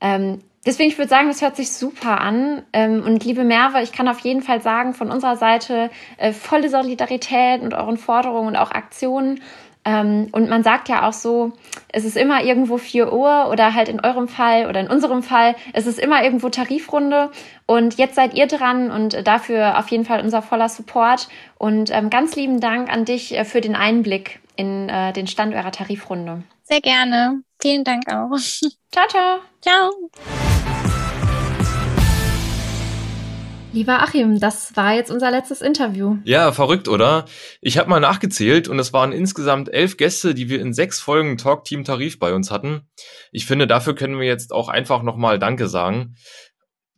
Ähm, 0.00 0.40
deswegen, 0.66 0.90
ich 0.90 0.98
würde 0.98 1.08
sagen, 1.08 1.28
das 1.28 1.42
hört 1.42 1.56
sich 1.56 1.72
super 1.72 2.20
an. 2.20 2.62
Ähm, 2.72 3.02
und 3.04 3.24
liebe 3.24 3.44
Merve, 3.44 3.82
ich 3.82 3.92
kann 3.92 4.08
auf 4.08 4.20
jeden 4.20 4.42
Fall 4.42 4.60
sagen, 4.60 4.94
von 4.94 5.10
unserer 5.10 5.36
Seite 5.36 5.90
äh, 6.18 6.32
volle 6.32 6.68
Solidarität 6.68 7.62
und 7.62 7.74
euren 7.74 7.96
Forderungen 7.96 8.48
und 8.48 8.56
auch 8.56 8.70
Aktionen. 8.70 9.40
Ähm, 9.84 10.28
und 10.30 10.48
man 10.48 10.62
sagt 10.62 10.88
ja 10.88 11.08
auch 11.08 11.12
so, 11.12 11.52
es 11.88 12.04
ist 12.04 12.16
immer 12.16 12.44
irgendwo 12.44 12.78
4 12.78 13.12
Uhr 13.12 13.48
oder 13.50 13.74
halt 13.74 13.88
in 13.88 14.00
eurem 14.00 14.28
Fall 14.28 14.66
oder 14.66 14.78
in 14.78 14.86
unserem 14.86 15.24
Fall, 15.24 15.56
es 15.72 15.86
ist 15.86 15.98
immer 15.98 16.22
irgendwo 16.22 16.48
Tarifrunde. 16.50 17.30
Und 17.66 17.98
jetzt 17.98 18.14
seid 18.14 18.34
ihr 18.34 18.46
dran 18.46 18.90
und 18.90 19.26
dafür 19.26 19.78
auf 19.78 19.88
jeden 19.88 20.04
Fall 20.04 20.20
unser 20.20 20.42
voller 20.42 20.68
Support. 20.68 21.28
Und 21.58 21.90
ähm, 21.90 22.10
ganz 22.10 22.36
lieben 22.36 22.60
Dank 22.60 22.92
an 22.92 23.04
dich 23.04 23.36
äh, 23.36 23.44
für 23.44 23.60
den 23.60 23.74
Einblick 23.74 24.40
in 24.56 24.88
äh, 24.88 25.12
den 25.12 25.26
Stand 25.26 25.54
eurer 25.54 25.72
Tarifrunde. 25.72 26.44
Sehr 26.62 26.80
gerne. 26.80 27.42
Vielen 27.60 27.84
Dank 27.84 28.04
auch. 28.08 28.36
Ciao, 28.92 29.08
ciao. 29.08 29.38
Ciao. 29.60 30.10
Lieber 33.74 34.02
Achim, 34.02 34.38
das 34.38 34.76
war 34.76 34.92
jetzt 34.92 35.10
unser 35.10 35.30
letztes 35.30 35.62
Interview. 35.62 36.18
Ja, 36.24 36.52
verrückt, 36.52 36.88
oder? 36.88 37.24
Ich 37.62 37.78
habe 37.78 37.88
mal 37.88 38.00
nachgezählt 38.00 38.68
und 38.68 38.78
es 38.78 38.92
waren 38.92 39.12
insgesamt 39.12 39.72
elf 39.72 39.96
Gäste, 39.96 40.34
die 40.34 40.50
wir 40.50 40.60
in 40.60 40.74
sechs 40.74 41.00
Folgen 41.00 41.38
Talk 41.38 41.64
Team 41.64 41.82
Tarif 41.82 42.18
bei 42.18 42.34
uns 42.34 42.50
hatten. 42.50 42.82
Ich 43.30 43.46
finde, 43.46 43.66
dafür 43.66 43.94
können 43.94 44.18
wir 44.18 44.26
jetzt 44.26 44.52
auch 44.52 44.68
einfach 44.68 45.02
nochmal 45.02 45.38
Danke 45.38 45.68
sagen. 45.68 46.16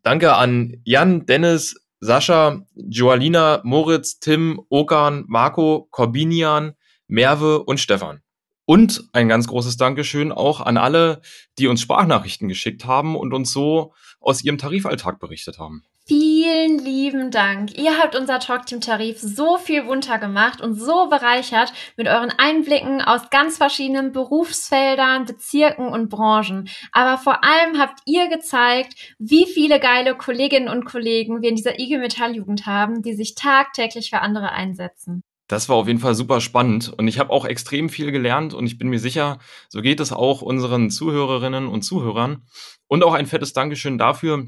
Danke 0.02 0.34
an 0.34 0.74
Jan, 0.82 1.26
Dennis, 1.26 1.76
Sascha, 2.00 2.62
Joalina, 2.74 3.60
Moritz, 3.62 4.18
Tim, 4.18 4.60
Okan, 4.68 5.24
Marco, 5.28 5.86
Corbinian, 5.92 6.72
Merve 7.06 7.62
und 7.62 7.78
Stefan. 7.78 8.20
Und 8.66 9.04
ein 9.12 9.28
ganz 9.28 9.46
großes 9.46 9.76
Dankeschön 9.76 10.32
auch 10.32 10.60
an 10.60 10.76
alle, 10.76 11.20
die 11.56 11.68
uns 11.68 11.82
Sprachnachrichten 11.82 12.48
geschickt 12.48 12.84
haben 12.84 13.14
und 13.14 13.32
uns 13.32 13.52
so 13.52 13.94
aus 14.18 14.42
ihrem 14.42 14.58
Tarifalltag 14.58 15.20
berichtet 15.20 15.60
haben. 15.60 15.84
Vielen 16.06 16.80
lieben 16.80 17.30
Dank. 17.30 17.78
Ihr 17.78 17.98
habt 17.98 18.14
unser 18.14 18.38
Talkteam-Tarif 18.38 19.18
so 19.20 19.56
viel 19.56 19.84
bunter 19.84 20.18
gemacht 20.18 20.60
und 20.60 20.74
so 20.74 21.08
bereichert 21.08 21.72
mit 21.96 22.08
euren 22.08 22.28
Einblicken 22.28 23.00
aus 23.00 23.30
ganz 23.30 23.56
verschiedenen 23.56 24.12
Berufsfeldern, 24.12 25.24
Bezirken 25.24 25.88
und 25.88 26.10
Branchen. 26.10 26.68
Aber 26.92 27.16
vor 27.16 27.42
allem 27.42 27.78
habt 27.78 28.00
ihr 28.04 28.28
gezeigt, 28.28 29.14
wie 29.18 29.46
viele 29.46 29.80
geile 29.80 30.14
Kolleginnen 30.14 30.68
und 30.68 30.84
Kollegen 30.84 31.40
wir 31.40 31.48
in 31.48 31.56
dieser 31.56 31.80
IG 31.80 31.96
Metall 31.96 32.36
Jugend 32.36 32.66
haben, 32.66 33.00
die 33.00 33.14
sich 33.14 33.34
tagtäglich 33.34 34.10
für 34.10 34.20
andere 34.20 34.52
einsetzen. 34.52 35.22
Das 35.48 35.70
war 35.70 35.76
auf 35.76 35.86
jeden 35.86 36.00
Fall 36.00 36.14
super 36.14 36.42
spannend 36.42 36.92
und 36.92 37.08
ich 37.08 37.18
habe 37.18 37.30
auch 37.30 37.46
extrem 37.46 37.88
viel 37.88 38.12
gelernt 38.12 38.52
und 38.52 38.66
ich 38.66 38.76
bin 38.76 38.88
mir 38.88 38.98
sicher, 38.98 39.38
so 39.70 39.80
geht 39.80 40.00
es 40.00 40.12
auch 40.12 40.42
unseren 40.42 40.90
Zuhörerinnen 40.90 41.66
und 41.66 41.80
Zuhörern. 41.80 42.42
Und 42.88 43.02
auch 43.02 43.14
ein 43.14 43.26
fettes 43.26 43.54
Dankeschön 43.54 43.96
dafür, 43.96 44.46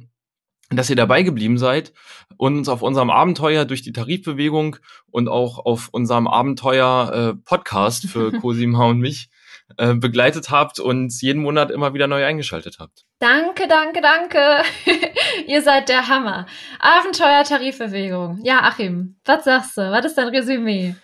dass 0.71 0.91
ihr 0.91 0.97
dabei 0.97 1.23
geblieben 1.23 1.59
seid 1.59 1.93
und 2.37 2.59
uns 2.59 2.69
auf 2.69 2.83
unserem 2.83 3.11
Abenteuer 3.11 3.65
durch 3.65 3.83
die 3.83 3.93
Tarifbewegung 3.93 4.77
und 5.11 5.29
auch 5.29 5.65
auf 5.65 5.89
unserem 5.93 6.27
Abenteuer 6.27 7.13
äh, 7.13 7.43
Podcast 7.45 8.07
für 8.07 8.33
Cosima 8.41 8.87
und 8.87 8.99
mich 8.99 9.31
äh, 9.79 9.95
begleitet 9.95 10.51
habt 10.51 10.79
und 10.79 11.13
jeden 11.21 11.43
Monat 11.43 11.71
immer 11.71 11.95
wieder 11.95 12.07
neu 12.07 12.25
eingeschaltet 12.25 12.77
habt. 12.79 13.05
Danke, 13.19 13.69
danke, 13.69 14.01
danke. 14.01 14.63
Ihr 15.47 15.63
seid 15.63 15.89
der 15.89 16.09
Hammer. 16.09 16.47
Abenteuer 16.79 17.45
Tarifbewegung. 17.45 18.41
Ja, 18.43 18.63
Achim, 18.63 19.17
was 19.25 19.45
sagst 19.45 19.77
du? 19.77 19.83
Was 19.91 20.05
ist 20.05 20.19
dein 20.19 20.29
Resümee? 20.29 20.95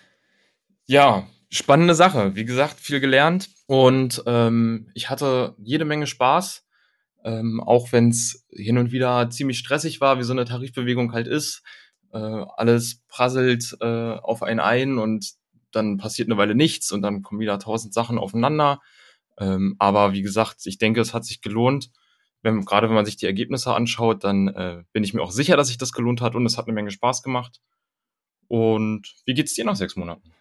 Ja, 0.85 1.27
spannende 1.49 1.95
Sache. 1.95 2.35
Wie 2.35 2.45
gesagt, 2.45 2.79
viel 2.79 2.99
gelernt 2.99 3.49
und 3.67 4.23
ähm, 4.25 4.89
ich 4.93 5.09
hatte 5.09 5.55
jede 5.57 5.85
Menge 5.85 6.07
Spaß. 6.07 6.62
Ähm, 7.23 7.61
auch 7.61 7.91
wenn 7.91 8.09
es 8.09 8.45
hin 8.51 8.77
und 8.77 8.91
wieder 8.91 9.29
ziemlich 9.29 9.57
stressig 9.57 10.01
war, 10.01 10.19
wie 10.19 10.23
so 10.23 10.33
eine 10.33 10.45
Tarifbewegung 10.45 11.13
halt 11.13 11.27
ist. 11.27 11.63
Äh, 12.11 12.17
alles 12.17 13.01
prasselt 13.07 13.77
äh, 13.81 13.85
auf 14.15 14.43
einen 14.43 14.59
ein 14.59 14.97
und 14.97 15.33
dann 15.71 15.97
passiert 15.97 16.27
eine 16.27 16.37
Weile 16.37 16.55
nichts 16.55 16.91
und 16.91 17.01
dann 17.01 17.21
kommen 17.23 17.39
wieder 17.39 17.59
tausend 17.59 17.93
Sachen 17.93 18.17
aufeinander. 18.17 18.79
Ähm, 19.39 19.75
aber 19.79 20.13
wie 20.13 20.21
gesagt, 20.21 20.65
ich 20.65 20.77
denke, 20.77 21.01
es 21.01 21.13
hat 21.13 21.25
sich 21.25 21.41
gelohnt. 21.41 21.91
Wenn, 22.41 22.65
gerade 22.65 22.87
wenn 22.87 22.95
man 22.95 23.05
sich 23.05 23.15
die 23.15 23.25
Ergebnisse 23.25 23.73
anschaut, 23.73 24.23
dann 24.23 24.49
äh, 24.49 24.83
bin 24.91 25.03
ich 25.03 25.13
mir 25.13 25.21
auch 25.21 25.31
sicher, 25.31 25.57
dass 25.57 25.69
sich 25.69 25.77
das 25.77 25.93
gelohnt 25.93 26.21
hat 26.21 26.35
und 26.35 26.45
es 26.45 26.57
hat 26.57 26.65
eine 26.65 26.73
Menge 26.73 26.91
Spaß 26.91 27.23
gemacht. 27.23 27.61
Und 28.47 29.13
wie 29.25 29.33
geht's 29.33 29.53
dir 29.53 29.65
nach 29.65 29.75
sechs 29.75 29.95
Monaten? 29.95 30.33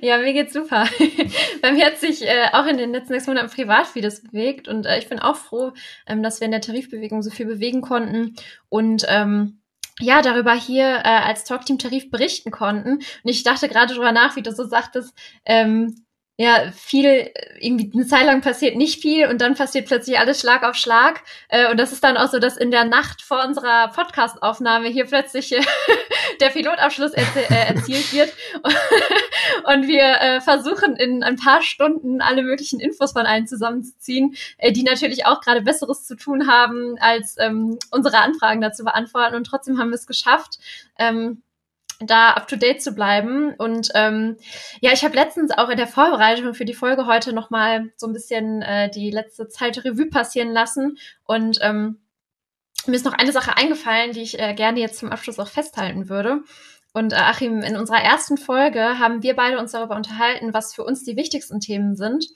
Ja, 0.00 0.18
mir 0.18 0.32
geht's 0.32 0.52
super. 0.52 0.86
Bei 1.62 1.72
mir 1.72 1.86
hat 1.86 1.98
sich 1.98 2.26
äh, 2.26 2.48
auch 2.52 2.66
in 2.66 2.76
den 2.76 2.92
letzten 2.92 3.14
sechs 3.14 3.26
Monaten 3.26 3.50
privat 3.50 3.86
vieles 3.86 4.22
bewegt 4.22 4.68
und 4.68 4.86
äh, 4.86 4.98
ich 4.98 5.08
bin 5.08 5.18
auch 5.18 5.36
froh, 5.36 5.72
ähm, 6.06 6.22
dass 6.22 6.40
wir 6.40 6.46
in 6.46 6.52
der 6.52 6.60
Tarifbewegung 6.60 7.22
so 7.22 7.30
viel 7.30 7.46
bewegen 7.46 7.80
konnten 7.80 8.34
und 8.68 9.04
ähm, 9.08 9.60
ja, 10.00 10.22
darüber 10.22 10.54
hier 10.54 10.86
äh, 10.86 11.08
als 11.08 11.44
Talkteam-Tarif 11.44 12.10
berichten 12.10 12.50
konnten. 12.50 12.98
Und 12.98 13.04
ich 13.24 13.42
dachte 13.42 13.68
gerade 13.68 13.94
drüber 13.94 14.12
nach, 14.12 14.36
wie 14.36 14.42
du 14.42 14.52
so 14.52 14.64
sagtest, 14.64 15.12
ähm, 15.44 16.04
ja, 16.40 16.70
viel, 16.70 17.32
irgendwie 17.58 17.90
eine 17.92 18.06
Zeit 18.06 18.24
lang 18.24 18.42
passiert 18.42 18.76
nicht 18.76 19.02
viel 19.02 19.26
und 19.26 19.40
dann 19.40 19.56
passiert 19.56 19.86
plötzlich 19.86 20.20
alles 20.20 20.38
Schlag 20.38 20.62
auf 20.62 20.76
Schlag. 20.76 21.24
Äh, 21.48 21.68
und 21.68 21.80
das 21.80 21.90
ist 21.90 22.04
dann 22.04 22.16
auch 22.16 22.28
so, 22.28 22.38
dass 22.38 22.56
in 22.56 22.70
der 22.70 22.84
Nacht 22.84 23.22
vor 23.22 23.44
unserer 23.44 23.88
Podcast-Aufnahme 23.88 24.86
hier 24.86 25.06
plötzlich 25.06 25.50
äh, 25.52 25.60
der 26.40 26.50
Pilotabschluss 26.50 27.10
äh, 27.14 27.24
erzielt 27.50 28.12
wird. 28.12 28.32
und 29.64 29.88
wir 29.88 30.40
versuchen 30.42 30.94
in 30.94 31.24
ein 31.24 31.36
paar 31.36 31.60
Stunden 31.62 32.20
alle 32.20 32.42
möglichen 32.42 32.78
Infos 32.78 33.12
von 33.12 33.26
allen 33.26 33.48
zusammenzuziehen, 33.48 34.36
die 34.70 34.84
natürlich 34.84 35.26
auch 35.26 35.40
gerade 35.40 35.62
Besseres 35.62 36.06
zu 36.06 36.14
tun 36.14 36.46
haben, 36.46 36.96
als 37.00 37.36
ähm, 37.40 37.78
unsere 37.90 38.18
Anfragen 38.18 38.60
dazu 38.60 38.84
beantworten. 38.84 39.34
Und 39.34 39.44
trotzdem 39.44 39.78
haben 39.80 39.90
wir 39.90 39.96
es 39.96 40.06
geschafft. 40.06 40.60
Ähm, 40.98 41.42
da 42.00 42.30
up 42.32 42.48
to 42.48 42.56
date 42.56 42.82
zu 42.82 42.92
bleiben. 42.92 43.54
Und 43.54 43.88
ähm, 43.94 44.36
ja, 44.80 44.92
ich 44.92 45.04
habe 45.04 45.14
letztens 45.14 45.50
auch 45.50 45.68
in 45.68 45.76
der 45.76 45.86
Vorbereitung 45.86 46.54
für 46.54 46.64
die 46.64 46.74
Folge 46.74 47.06
heute 47.06 47.32
nochmal 47.32 47.90
so 47.96 48.06
ein 48.06 48.12
bisschen 48.12 48.62
äh, 48.62 48.90
die 48.90 49.10
letzte 49.10 49.48
Zeit 49.48 49.84
Revue 49.84 50.06
passieren 50.06 50.52
lassen. 50.52 50.98
Und 51.24 51.58
ähm, 51.62 51.98
mir 52.86 52.96
ist 52.96 53.04
noch 53.04 53.14
eine 53.14 53.32
Sache 53.32 53.56
eingefallen, 53.56 54.12
die 54.12 54.22
ich 54.22 54.38
äh, 54.38 54.54
gerne 54.54 54.80
jetzt 54.80 54.98
zum 54.98 55.10
Abschluss 55.10 55.38
auch 55.38 55.48
festhalten 55.48 56.08
würde. 56.08 56.42
Und 56.92 57.12
äh, 57.12 57.16
Achim, 57.16 57.60
in 57.60 57.76
unserer 57.76 58.02
ersten 58.02 58.36
Folge 58.38 58.98
haben 58.98 59.22
wir 59.22 59.34
beide 59.34 59.58
uns 59.58 59.72
darüber 59.72 59.96
unterhalten, 59.96 60.54
was 60.54 60.74
für 60.74 60.84
uns 60.84 61.04
die 61.04 61.16
wichtigsten 61.16 61.60
Themen 61.60 61.96
sind. 61.96 62.26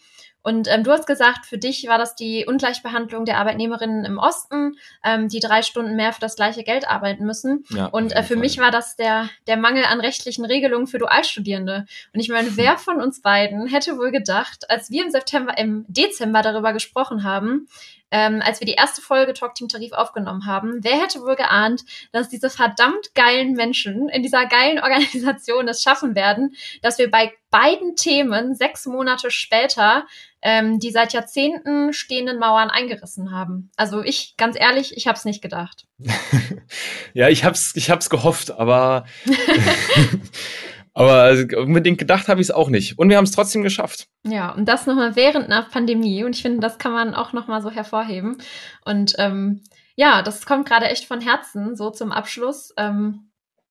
Und 0.43 0.69
ähm, 0.69 0.85
du 0.85 0.91
hast 0.91 1.07
gesagt, 1.07 1.47
für 1.47 1.59
dich 1.59 1.87
war 1.87 1.99
das 1.99 2.15
die 2.15 2.45
Ungleichbehandlung 2.47 3.25
der 3.25 3.39
Arbeitnehmerinnen 3.39 4.05
im 4.05 4.19
Osten, 4.19 4.77
ähm, 5.05 5.29
die 5.29 5.41
drei 5.41 5.63
Stunden 5.63 5.97
mehr 5.97 6.13
für 6.13 6.21
das 6.21 6.37
gleiche 6.37 6.65
Geld 6.65 6.89
arbeiten 6.89 7.25
müssen. 7.25 7.65
Ja, 7.71 7.87
und 7.87 8.13
äh, 8.13 8.23
für 8.23 8.37
mich 8.37 8.59
war 8.59 8.71
das 8.71 8.97
der, 8.97 9.29
der 9.47 9.57
Mangel 9.57 9.85
an 9.85 10.01
rechtlichen 10.01 10.45
Regelungen 10.45 10.87
für 10.87 10.99
Dualstudierende. 10.99 11.87
Und 12.13 12.21
ich 12.21 12.29
meine, 12.29 12.57
wer 12.57 12.77
von 12.77 13.01
uns 13.01 13.23
beiden 13.23 13.67
hätte 13.67 13.97
wohl 13.99 14.11
gedacht, 14.11 14.69
als 14.69 14.91
wir 14.91 15.05
im 15.05 15.11
September, 15.11 15.57
im 15.59 15.85
Dezember 15.89 16.43
darüber 16.43 16.73
gesprochen 16.73 17.23
haben, 17.23 17.69
ähm, 18.13 18.41
als 18.45 18.61
wir 18.61 18.67
die 18.67 18.75
erste 18.75 19.01
Folge 19.01 19.33
Talk 19.33 19.55
Team 19.55 19.69
Tarif 19.69 19.93
aufgenommen 19.93 20.47
haben, 20.47 20.79
wer 20.83 21.01
hätte 21.01 21.23
wohl 21.23 21.35
geahnt, 21.35 21.85
dass 22.13 22.29
diese 22.29 22.51
verdammt 22.51 23.15
geilen 23.15 23.55
Menschen 23.55 24.09
in 24.11 24.23
dieser 24.23 24.47
geilen 24.47 24.79
Organisation 24.79 25.67
es 25.67 25.83
schaffen 25.83 26.15
werden, 26.15 26.55
dass 26.83 26.99
wir 26.99 27.11
bei 27.11 27.33
beiden 27.51 27.97
Themen 27.97 28.55
sechs 28.55 28.87
Monate 28.87 29.31
später 29.31 30.05
ähm, 30.43 30.81
die 30.81 30.91
seit 30.91 31.13
Jahrzehnten 31.13 31.93
stehenden 31.93 32.39
Mauern 32.39 32.69
eingerissen 32.69 33.31
haben. 33.31 33.71
Also 33.77 34.03
ich, 34.03 34.35
ganz 34.37 34.59
ehrlich, 34.59 34.97
ich 34.97 35.07
habe 35.07 35.17
es 35.17 35.25
nicht 35.25 35.41
gedacht. 35.41 35.87
ja, 37.15 37.29
ich 37.29 37.45
hab's, 37.45 37.73
ich 37.77 37.91
hab's 37.91 38.11
gehofft, 38.11 38.51
aber 38.51 39.07
Aber 40.95 41.35
unbedingt 41.57 41.99
gedacht 41.99 42.29
habe 42.29 42.41
ich 42.41 42.49
es 42.49 42.51
auch 42.51 42.69
nicht. 42.69 42.99
Und 42.99 43.09
wir 43.09 43.17
haben 43.17 43.25
es 43.25 43.33
trotzdem 43.33 43.63
geschafft. 43.63 44.09
Ja, 44.27 44.51
und 44.53 44.67
das 44.67 44.87
nochmal 44.87 45.17
während 45.17 45.47
einer 45.47 45.63
Pandemie. 45.63 46.23
Und 46.25 46.37
ich 46.37 46.43
finde, 46.43 46.61
das 46.61 46.79
kann 46.79 46.93
man 46.93 47.15
auch 47.15 47.33
nochmal 47.33 47.63
so 47.63 47.71
hervorheben. 47.71 48.37
Und 48.85 49.15
ähm, 49.19 49.63
ja, 49.97 50.23
das 50.23 50.45
kommt 50.45 50.69
gerade 50.69 50.87
echt 50.87 51.07
von 51.07 51.21
Herzen, 51.21 51.77
so 51.77 51.91
zum 51.91 52.13
Abschluss. 52.13 52.75
Ähm, 52.77 53.31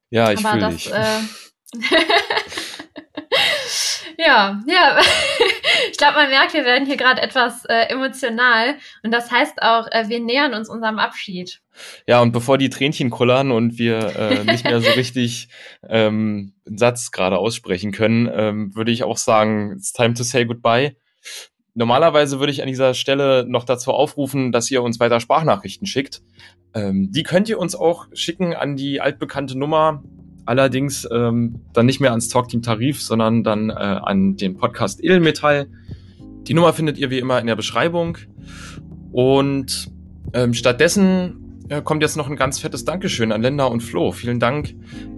ja, 0.10 0.32
ich 0.32 0.42
fühle 0.42 0.70
dich. 0.70 0.92
Äh, 0.92 1.20
ja, 4.26 4.62
ja. 4.68 5.00
ich 5.92 5.98
glaube, 5.98 6.16
man 6.16 6.30
merkt, 6.30 6.54
wir 6.54 6.66
werden 6.66 6.86
hier 6.86 6.98
gerade 6.98 7.22
etwas 7.22 7.66
äh, 7.66 7.88
emotional. 7.90 8.76
Und 9.04 9.12
das 9.12 9.32
heißt 9.32 9.62
auch, 9.62 9.88
äh, 9.92 10.10
wir 10.10 10.20
nähern 10.20 10.54
uns 10.54 10.70
unserem 10.70 11.00
Abschied. 11.00 11.62
Ja, 12.08 12.22
und 12.22 12.32
bevor 12.32 12.58
die 12.58 12.70
Tränchen 12.70 13.10
kullern 13.10 13.52
und 13.52 13.78
wir 13.78 14.16
äh, 14.16 14.44
nicht 14.44 14.64
mehr 14.64 14.82
so 14.82 14.92
richtig 14.96 15.50
ähm, 15.88 16.54
einen 16.68 16.78
Satz 16.78 17.12
gerade 17.12 17.38
aussprechen 17.38 17.92
können, 17.92 18.30
ähm, 18.32 18.76
würde 18.76 18.92
ich 18.92 19.04
auch 19.04 19.18
sagen, 19.18 19.74
it's 19.74 19.94
time 19.94 20.14
to 20.14 20.24
say 20.24 20.46
goodbye. 20.46 20.96
Normalerweise 21.74 22.40
würde 22.40 22.52
ich 22.52 22.62
an 22.62 22.68
dieser 22.68 22.94
Stelle 22.94 23.46
noch 23.48 23.64
dazu 23.64 23.92
aufrufen, 23.92 24.52
dass 24.52 24.70
ihr 24.70 24.84
uns 24.84 25.00
weiter 25.00 25.20
Sprachnachrichten 25.20 25.88
schickt. 25.88 26.22
Ähm, 26.74 27.12
die 27.12 27.24
könnt 27.24 27.50
ihr 27.50 27.60
uns 27.60 27.76
auch 27.76 28.08
schicken 28.14 28.54
an 28.54 28.76
die 28.76 29.00
altbekannte 29.02 29.58
Nummer 29.58 30.04
Allerdings 30.46 31.08
ähm, 31.12 31.62
dann 31.74 31.86
nicht 31.86 32.00
mehr 32.00 32.12
ans 32.12 32.28
Talkteam 32.28 32.62
Tarif, 32.62 33.02
sondern 33.02 33.44
dann 33.44 33.70
äh, 33.70 33.74
an 33.74 34.36
den 34.36 34.58
Podcast 34.58 35.04
Edelmetall. 35.04 35.68
Die 36.48 36.54
Nummer 36.54 36.74
findet 36.74 36.98
ihr 36.98 37.10
wie 37.10 37.20
immer 37.20 37.40
in 37.40 37.48
der 37.48 37.56
Beschreibung. 37.56 38.18
Und 39.12 39.92
ähm, 40.34 40.54
stattdessen 40.54 41.64
äh, 41.70 41.82
kommt 41.82 42.02
jetzt 42.02 42.18
noch 42.18 42.30
ein 42.30 42.36
ganz 42.36 42.60
fettes 42.60 42.86
Dankeschön 42.86 43.32
an 43.32 43.42
Linda 43.42 43.66
und 43.66 43.82
Flo. 43.82 44.12
Vielen 44.12 44.40
Dank 44.40 44.74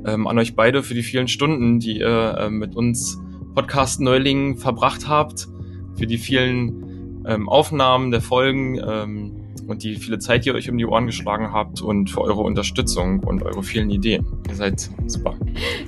ähm, 0.06 0.28
an 0.28 0.38
euch 0.38 0.56
beide 0.56 0.84
für 0.84 0.94
die 0.94 1.04
vielen 1.04 1.28
Stunden, 1.28 1.80
die 1.80 2.00
ihr 2.00 2.38
äh, 2.38 2.50
mit 2.50 2.76
uns 2.76 3.20
Podcast-Neulingen 3.56 4.58
verbracht 4.58 5.08
habt, 5.08 5.48
für 5.96 6.08
die 6.08 6.18
vielen 6.18 7.24
ähm, 7.26 7.48
Aufnahmen 7.48 8.12
der 8.12 8.22
Folgen. 8.22 8.80
Ähm, 8.86 9.43
und 9.68 9.84
die 9.84 9.96
viele 9.96 10.20
Zeit, 10.20 10.46
die 10.46 10.50
ihr 10.50 10.56
euch 10.56 10.70
um 10.70 10.78
die 10.78 10.86
Ohren 10.86 11.06
geschlagen 11.06 11.54
habt 11.54 11.82
und 11.82 12.10
für 12.10 12.22
eure 12.22 12.42
Unterstützung 12.42 13.20
und 13.20 13.44
eure 13.44 13.64
vielen 13.64 13.90
Ideen. 13.90 14.26
Ihr 14.50 14.56
seid 14.56 14.90
super. 15.08 15.36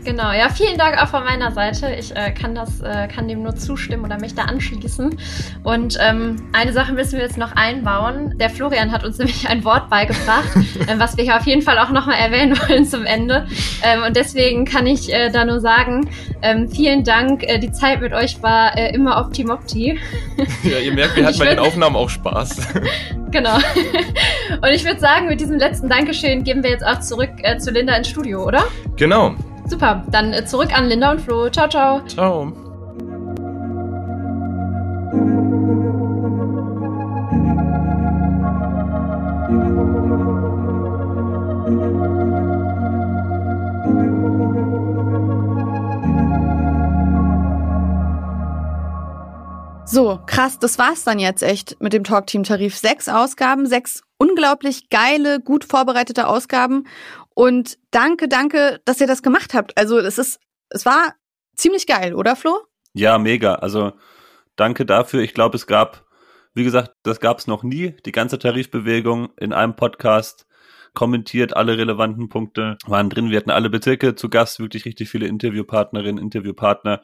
Genau, 0.04 0.32
ja, 0.32 0.50
vielen 0.50 0.78
Dank 0.78 1.02
auch 1.02 1.08
von 1.08 1.24
meiner 1.24 1.52
Seite. 1.52 1.94
Ich 2.00 2.16
äh, 2.16 2.32
kann 2.32 2.56
das, 2.56 2.82
äh, 2.82 3.08
kann 3.08 3.28
dem 3.28 3.44
nur 3.44 3.56
zustimmen 3.56 4.06
oder 4.06 4.20
mich 4.20 4.36
da 4.36 4.44
anschließen. 4.44 5.18
Und 5.64 5.98
ähm, 6.00 6.38
eine 6.54 6.74
Sache 6.74 6.94
müssen 6.94 7.14
wir 7.14 7.24
jetzt 7.24 7.38
noch 7.38 7.54
einbauen. 7.54 8.38
Der 8.38 8.50
Florian 8.50 8.92
hat 8.92 9.04
uns 9.04 9.18
nämlich 9.20 9.48
ein 9.50 9.64
Wort 9.64 9.90
beigebracht, 9.90 10.56
äh, 10.88 10.98
was 10.98 11.18
wir 11.18 11.24
hier 11.24 11.38
auf 11.38 11.46
jeden 11.46 11.62
Fall 11.62 11.80
auch 11.80 11.90
nochmal 11.90 12.18
erwähnen 12.18 12.58
wollen 12.58 12.86
zum 12.86 13.06
Ende. 13.06 13.48
Ähm, 13.84 14.04
und 14.04 14.16
deswegen 14.16 14.66
kann 14.66 14.88
ich 14.88 15.12
äh, 15.14 15.30
da 15.32 15.46
nur 15.46 15.60
sagen, 15.60 16.10
ähm, 16.42 16.70
vielen 16.70 17.04
Dank. 17.04 17.44
Äh, 17.44 17.60
die 17.60 17.72
Zeit 17.72 18.02
mit 18.02 18.14
euch 18.14 18.42
war 18.42 18.78
äh, 18.78 18.94
immer 18.94 19.18
optimopti. 19.18 20.00
Ja, 20.64 20.80
ihr 20.80 20.94
merkt, 20.94 21.16
wir 21.16 21.26
hatten 21.26 21.40
bei 21.40 21.50
den 21.50 21.60
Aufnahmen 21.60 21.96
auch 21.96 22.10
Spaß. 22.10 22.68
Genau. 23.36 23.58
Und 24.62 24.70
ich 24.70 24.86
würde 24.86 25.02
sagen, 25.02 25.28
mit 25.28 25.42
diesem 25.42 25.58
letzten 25.58 25.90
Dankeschön 25.90 26.46
geben 26.46 26.64
wir 26.64 26.70
jetzt 26.70 26.86
auch 26.86 27.02
zurück 27.02 27.32
äh, 27.44 27.58
zu 27.58 27.70
Linda 27.70 27.94
ins 27.94 28.08
Studio, 28.08 28.46
oder? 28.46 28.64
Genau. 28.96 29.36
Super. 29.66 30.06
Dann 30.10 30.32
äh, 30.32 30.46
zurück 30.46 30.70
an 30.74 30.88
Linda 30.88 31.12
und 31.12 31.20
Flo. 31.20 31.50
Ciao, 31.50 31.68
ciao. 31.68 32.00
Ciao. 32.08 32.65
So, 49.88 50.20
krass, 50.26 50.58
das 50.58 50.80
war's 50.80 51.04
dann 51.04 51.20
jetzt 51.20 51.44
echt 51.44 51.80
mit 51.80 51.94
dem 51.94 52.04
Talkteam-Tarif. 52.04 52.76
Sechs 52.76 53.08
Ausgaben, 53.08 53.68
sechs 53.68 54.02
unglaublich 54.18 54.90
geile, 54.90 55.40
gut 55.40 55.64
vorbereitete 55.64 56.28
Ausgaben. 56.28 56.88
Und 57.36 57.78
danke, 57.92 58.28
danke, 58.28 58.82
dass 58.86 59.00
ihr 59.00 59.06
das 59.06 59.22
gemacht 59.22 59.54
habt. 59.54 59.78
Also 59.78 60.00
es 60.00 60.18
ist, 60.18 60.40
es 60.70 60.88
war 60.88 61.14
ziemlich 61.56 61.86
geil, 61.86 62.16
oder 62.16 62.36
Flo? 62.36 62.58
Ja, 62.94 63.20
mega. 63.20 63.56
Also 63.56 63.94
danke 64.56 64.88
dafür. 64.88 65.22
Ich 65.22 65.36
glaube, 65.36 65.56
es 65.56 65.68
gab, 65.68 66.04
wie 66.56 66.64
gesagt, 66.64 66.94
das 67.04 67.20
gab 67.20 67.38
es 67.38 67.46
noch 67.46 67.62
nie. 67.62 67.96
Die 68.08 68.12
ganze 68.12 68.40
Tarifbewegung 68.40 69.30
in 69.38 69.54
einem 69.54 69.76
Podcast 69.76 70.48
kommentiert, 70.96 71.56
alle 71.56 71.78
relevanten 71.78 72.28
Punkte 72.30 72.78
waren 72.88 73.12
drin. 73.12 73.30
Wir 73.30 73.38
hatten 73.38 73.52
alle 73.52 73.70
Bezirke 73.70 74.16
zu 74.16 74.30
Gast, 74.30 74.60
wirklich 74.60 74.86
richtig 74.86 75.10
viele 75.10 75.28
Interviewpartnerinnen, 75.28 76.24
Interviewpartner. 76.24 77.04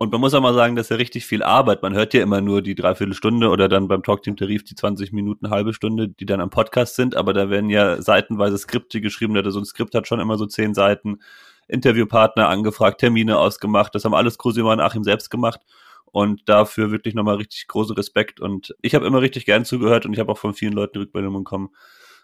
Und 0.00 0.12
man 0.12 0.20
muss 0.20 0.32
auch 0.32 0.40
mal 0.40 0.54
sagen, 0.54 0.76
dass 0.76 0.90
ja 0.90 0.96
richtig 0.96 1.26
viel 1.26 1.42
Arbeit. 1.42 1.82
Man 1.82 1.92
hört 1.92 2.14
ja 2.14 2.22
immer 2.22 2.40
nur 2.40 2.62
die 2.62 2.76
Dreiviertelstunde 2.76 3.48
oder 3.48 3.68
dann 3.68 3.88
beim 3.88 4.04
Talkteam 4.04 4.36
Tarif 4.36 4.62
die 4.62 4.76
20 4.76 5.12
Minuten, 5.12 5.50
halbe 5.50 5.74
Stunde, 5.74 6.08
die 6.08 6.24
dann 6.24 6.40
am 6.40 6.50
Podcast 6.50 6.94
sind. 6.94 7.16
Aber 7.16 7.32
da 7.32 7.50
werden 7.50 7.68
ja 7.68 8.00
seitenweise 8.00 8.58
Skripte 8.58 9.00
geschrieben. 9.00 9.34
Der 9.34 9.50
so 9.50 9.58
ein 9.58 9.64
Skript 9.64 9.96
hat 9.96 10.06
schon 10.06 10.20
immer 10.20 10.38
so 10.38 10.46
zehn 10.46 10.72
Seiten. 10.72 11.18
Interviewpartner 11.66 12.48
angefragt, 12.48 13.00
Termine 13.00 13.38
ausgemacht. 13.38 13.92
Das 13.94 14.04
haben 14.04 14.14
alles 14.14 14.38
Cosima 14.38 14.72
und 14.72 14.80
Achim 14.80 15.02
selbst 15.02 15.30
gemacht. 15.30 15.60
Und 16.06 16.48
dafür 16.48 16.92
wirklich 16.92 17.14
nochmal 17.14 17.36
richtig 17.36 17.66
großen 17.66 17.94
Respekt. 17.96 18.40
Und 18.40 18.76
ich 18.80 18.94
habe 18.94 19.04
immer 19.04 19.20
richtig 19.20 19.46
gern 19.46 19.64
zugehört 19.64 20.06
und 20.06 20.12
ich 20.12 20.20
habe 20.20 20.30
auch 20.30 20.38
von 20.38 20.54
vielen 20.54 20.72
Leuten 20.72 20.98
Rückmeldungen 20.98 21.42
bekommen, 21.42 21.70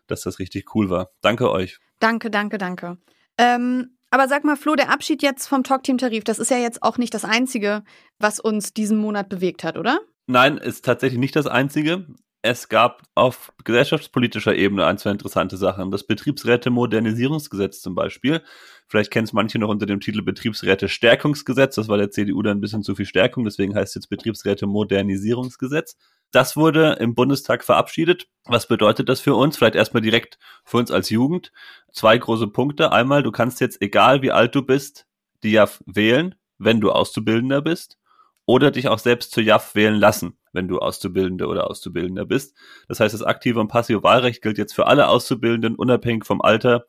dass 0.06 0.22
das 0.22 0.38
richtig 0.38 0.74
cool 0.76 0.90
war. 0.90 1.10
Danke 1.20 1.50
euch. 1.50 1.78
Danke, 1.98 2.30
danke, 2.30 2.56
danke. 2.56 2.98
Ähm, 3.36 3.96
aber 4.14 4.28
sag 4.28 4.44
mal, 4.44 4.54
Flo, 4.54 4.76
der 4.76 4.92
Abschied 4.92 5.22
jetzt 5.22 5.48
vom 5.48 5.64
Talkteam-Tarif, 5.64 6.22
das 6.22 6.38
ist 6.38 6.52
ja 6.52 6.56
jetzt 6.56 6.84
auch 6.84 6.98
nicht 6.98 7.12
das 7.14 7.24
Einzige, 7.24 7.82
was 8.20 8.38
uns 8.38 8.72
diesen 8.72 8.96
Monat 8.96 9.28
bewegt 9.28 9.64
hat, 9.64 9.76
oder? 9.76 9.98
Nein, 10.28 10.56
ist 10.56 10.84
tatsächlich 10.84 11.18
nicht 11.18 11.34
das 11.34 11.48
Einzige. 11.48 12.06
Es 12.40 12.68
gab 12.68 13.02
auf 13.16 13.52
gesellschaftspolitischer 13.64 14.54
Ebene 14.54 14.86
ein, 14.86 14.98
zwei 14.98 15.10
interessante 15.10 15.56
Sachen. 15.56 15.90
Das 15.90 16.06
Betriebsräte-Modernisierungsgesetz 16.06 17.80
zum 17.80 17.96
Beispiel. 17.96 18.40
Vielleicht 18.86 19.10
kennen 19.10 19.24
es 19.24 19.32
manche 19.32 19.58
noch 19.58 19.68
unter 19.68 19.86
dem 19.86 19.98
Titel 19.98 20.22
Betriebsräte-Stärkungsgesetz. 20.22 21.74
Das 21.74 21.88
war 21.88 21.98
der 21.98 22.12
CDU 22.12 22.40
dann 22.42 22.58
ein 22.58 22.60
bisschen 22.60 22.84
zu 22.84 22.94
viel 22.94 23.06
Stärkung, 23.06 23.44
deswegen 23.44 23.74
heißt 23.74 23.88
es 23.88 23.94
jetzt 23.96 24.10
Betriebsräte-Modernisierungsgesetz. 24.10 25.96
Das 26.34 26.56
wurde 26.56 26.96
im 26.98 27.14
Bundestag 27.14 27.62
verabschiedet. 27.62 28.26
Was 28.44 28.66
bedeutet 28.66 29.08
das 29.08 29.20
für 29.20 29.36
uns? 29.36 29.56
Vielleicht 29.56 29.76
erstmal 29.76 30.02
direkt 30.02 30.36
für 30.64 30.78
uns 30.78 30.90
als 30.90 31.08
Jugend. 31.08 31.52
Zwei 31.92 32.18
große 32.18 32.48
Punkte. 32.48 32.90
Einmal, 32.90 33.22
du 33.22 33.30
kannst 33.30 33.60
jetzt, 33.60 33.80
egal 33.80 34.20
wie 34.20 34.32
alt 34.32 34.52
du 34.56 34.62
bist, 34.62 35.06
die 35.44 35.52
ja 35.52 35.68
wählen, 35.86 36.34
wenn 36.58 36.80
du 36.80 36.90
Auszubildender 36.90 37.62
bist. 37.62 37.98
oder 38.46 38.72
dich 38.72 38.88
auch 38.88 38.98
selbst 38.98 39.30
zur 39.30 39.42
JAF 39.42 39.76
wählen 39.76 39.94
lassen, 39.94 40.36
wenn 40.52 40.66
du 40.68 40.78
Auszubildende 40.78 41.46
oder 41.46 41.70
Auszubildender 41.70 42.26
bist. 42.26 42.56
Das 42.88 43.00
heißt, 43.00 43.14
das 43.14 43.22
aktive 43.22 43.60
und 43.60 43.68
passive 43.68 44.02
Wahlrecht 44.02 44.42
gilt 44.42 44.58
jetzt 44.58 44.74
für 44.74 44.86
alle 44.86 45.08
Auszubildenden, 45.08 45.76
unabhängig 45.76 46.24
vom 46.26 46.42
Alter. 46.42 46.86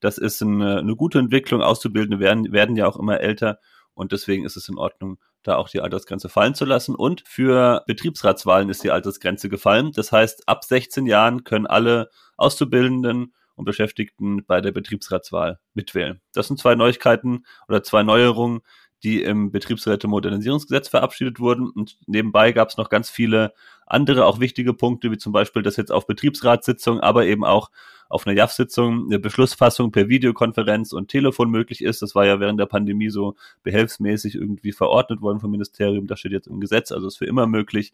Das 0.00 0.18
ist 0.18 0.42
eine, 0.42 0.78
eine 0.78 0.96
gute 0.96 1.18
Entwicklung. 1.18 1.62
Auszubildende 1.62 2.18
werden, 2.18 2.52
werden 2.52 2.76
ja 2.76 2.86
auch 2.86 2.96
immer 2.96 3.20
älter 3.20 3.60
und 3.96 4.12
deswegen 4.12 4.44
ist 4.44 4.56
es 4.56 4.68
in 4.68 4.76
Ordnung, 4.76 5.18
da 5.42 5.56
auch 5.56 5.70
die 5.70 5.80
Altersgrenze 5.80 6.28
fallen 6.28 6.54
zu 6.54 6.66
lassen. 6.66 6.94
Und 6.94 7.22
für 7.26 7.82
Betriebsratswahlen 7.86 8.68
ist 8.68 8.84
die 8.84 8.90
Altersgrenze 8.90 9.48
gefallen. 9.48 9.92
Das 9.92 10.12
heißt, 10.12 10.46
ab 10.46 10.64
16 10.64 11.06
Jahren 11.06 11.44
können 11.44 11.66
alle 11.66 12.10
Auszubildenden 12.36 13.32
und 13.54 13.64
Beschäftigten 13.64 14.44
bei 14.44 14.60
der 14.60 14.72
Betriebsratswahl 14.72 15.60
mitwählen. 15.72 16.20
Das 16.34 16.48
sind 16.48 16.60
zwei 16.60 16.74
Neuigkeiten 16.74 17.46
oder 17.68 17.82
zwei 17.82 18.02
Neuerungen, 18.02 18.60
die 19.02 19.22
im 19.22 19.50
Betriebsräte-Modernisierungsgesetz 19.50 20.88
verabschiedet 20.88 21.40
wurden. 21.40 21.70
Und 21.70 21.98
nebenbei 22.06 22.52
gab 22.52 22.68
es 22.68 22.76
noch 22.76 22.90
ganz 22.90 23.08
viele 23.08 23.54
andere, 23.86 24.26
auch 24.26 24.40
wichtige 24.40 24.74
Punkte, 24.74 25.10
wie 25.10 25.18
zum 25.18 25.32
Beispiel, 25.32 25.62
dass 25.62 25.76
jetzt 25.76 25.92
auf 25.92 26.06
Betriebsratssitzungen, 26.06 27.00
aber 27.00 27.24
eben 27.24 27.44
auch 27.44 27.70
auf 28.08 28.26
einer 28.26 28.36
JAF-Sitzung 28.36 29.06
eine 29.06 29.18
Beschlussfassung 29.18 29.92
per 29.92 30.08
Videokonferenz 30.08 30.92
und 30.92 31.08
Telefon 31.08 31.50
möglich 31.50 31.82
ist. 31.82 32.02
Das 32.02 32.14
war 32.14 32.26
ja 32.26 32.40
während 32.40 32.60
der 32.60 32.66
Pandemie 32.66 33.10
so 33.10 33.36
behelfsmäßig 33.62 34.34
irgendwie 34.34 34.72
verordnet 34.72 35.20
worden 35.20 35.40
vom 35.40 35.50
Ministerium. 35.50 36.06
Das 36.06 36.20
steht 36.20 36.32
jetzt 36.32 36.46
im 36.46 36.60
Gesetz, 36.60 36.92
also 36.92 37.08
ist 37.08 37.18
für 37.18 37.26
immer 37.26 37.46
möglich. 37.46 37.92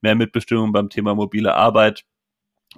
Mehr 0.00 0.14
Mitbestimmung 0.14 0.72
beim 0.72 0.90
Thema 0.90 1.14
mobile 1.14 1.54
Arbeit 1.54 2.04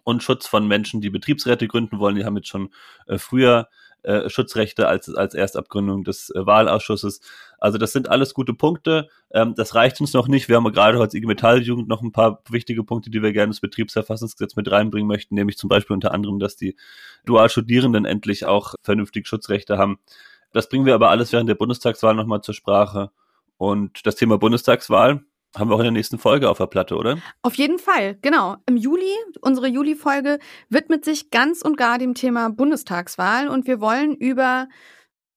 und 0.04 0.22
Schutz 0.22 0.46
von 0.46 0.66
Menschen, 0.66 1.00
die 1.00 1.10
Betriebsräte 1.10 1.68
gründen 1.68 1.98
wollen. 1.98 2.16
Die 2.16 2.24
haben 2.24 2.36
jetzt 2.36 2.48
schon 2.48 2.70
äh, 3.06 3.18
früher 3.18 3.68
äh, 4.02 4.28
Schutzrechte 4.28 4.88
als, 4.88 5.12
als 5.14 5.34
Erstabgründung 5.34 6.04
des 6.04 6.30
äh, 6.30 6.46
Wahlausschusses. 6.46 7.20
Also 7.58 7.78
das 7.78 7.92
sind 7.92 8.08
alles 8.08 8.34
gute 8.34 8.54
Punkte. 8.54 9.08
Ähm, 9.30 9.54
das 9.56 9.74
reicht 9.74 10.00
uns 10.00 10.12
noch 10.12 10.28
nicht. 10.28 10.48
Wir 10.48 10.56
haben 10.56 10.72
gerade 10.72 10.98
als 11.00 11.14
IG 11.14 11.26
Metalljugend 11.26 11.88
noch 11.88 12.02
ein 12.02 12.12
paar 12.12 12.42
wichtige 12.48 12.84
Punkte, 12.84 13.10
die 13.10 13.22
wir 13.22 13.32
gerne 13.32 13.50
ins 13.50 13.60
Betriebsverfassungsgesetz 13.60 14.56
mit 14.56 14.70
reinbringen 14.70 15.08
möchten, 15.08 15.34
nämlich 15.34 15.58
zum 15.58 15.68
Beispiel 15.68 15.94
unter 15.94 16.12
anderem, 16.12 16.38
dass 16.38 16.56
die 16.56 16.76
Dualstudierenden 17.26 18.04
endlich 18.04 18.46
auch 18.46 18.74
vernünftig 18.82 19.26
Schutzrechte 19.26 19.78
haben. 19.78 19.98
Das 20.52 20.68
bringen 20.68 20.86
wir 20.86 20.94
aber 20.94 21.10
alles 21.10 21.32
während 21.32 21.48
der 21.48 21.54
Bundestagswahl 21.54 22.14
nochmal 22.14 22.40
zur 22.40 22.54
Sprache. 22.54 23.10
Und 23.56 24.06
das 24.06 24.16
Thema 24.16 24.38
Bundestagswahl, 24.38 25.22
haben 25.56 25.70
wir 25.70 25.74
auch 25.74 25.80
in 25.80 25.84
der 25.84 25.92
nächsten 25.92 26.18
Folge 26.18 26.48
auf 26.48 26.58
der 26.58 26.66
Platte, 26.66 26.96
oder? 26.96 27.18
Auf 27.42 27.54
jeden 27.54 27.78
Fall, 27.78 28.16
genau. 28.22 28.56
Im 28.66 28.76
Juli, 28.76 29.12
unsere 29.40 29.66
Juli-Folge 29.66 30.38
widmet 30.68 31.04
sich 31.04 31.30
ganz 31.30 31.62
und 31.62 31.76
gar 31.76 31.98
dem 31.98 32.14
Thema 32.14 32.50
Bundestagswahl 32.50 33.48
und 33.48 33.66
wir 33.66 33.80
wollen 33.80 34.14
über 34.14 34.68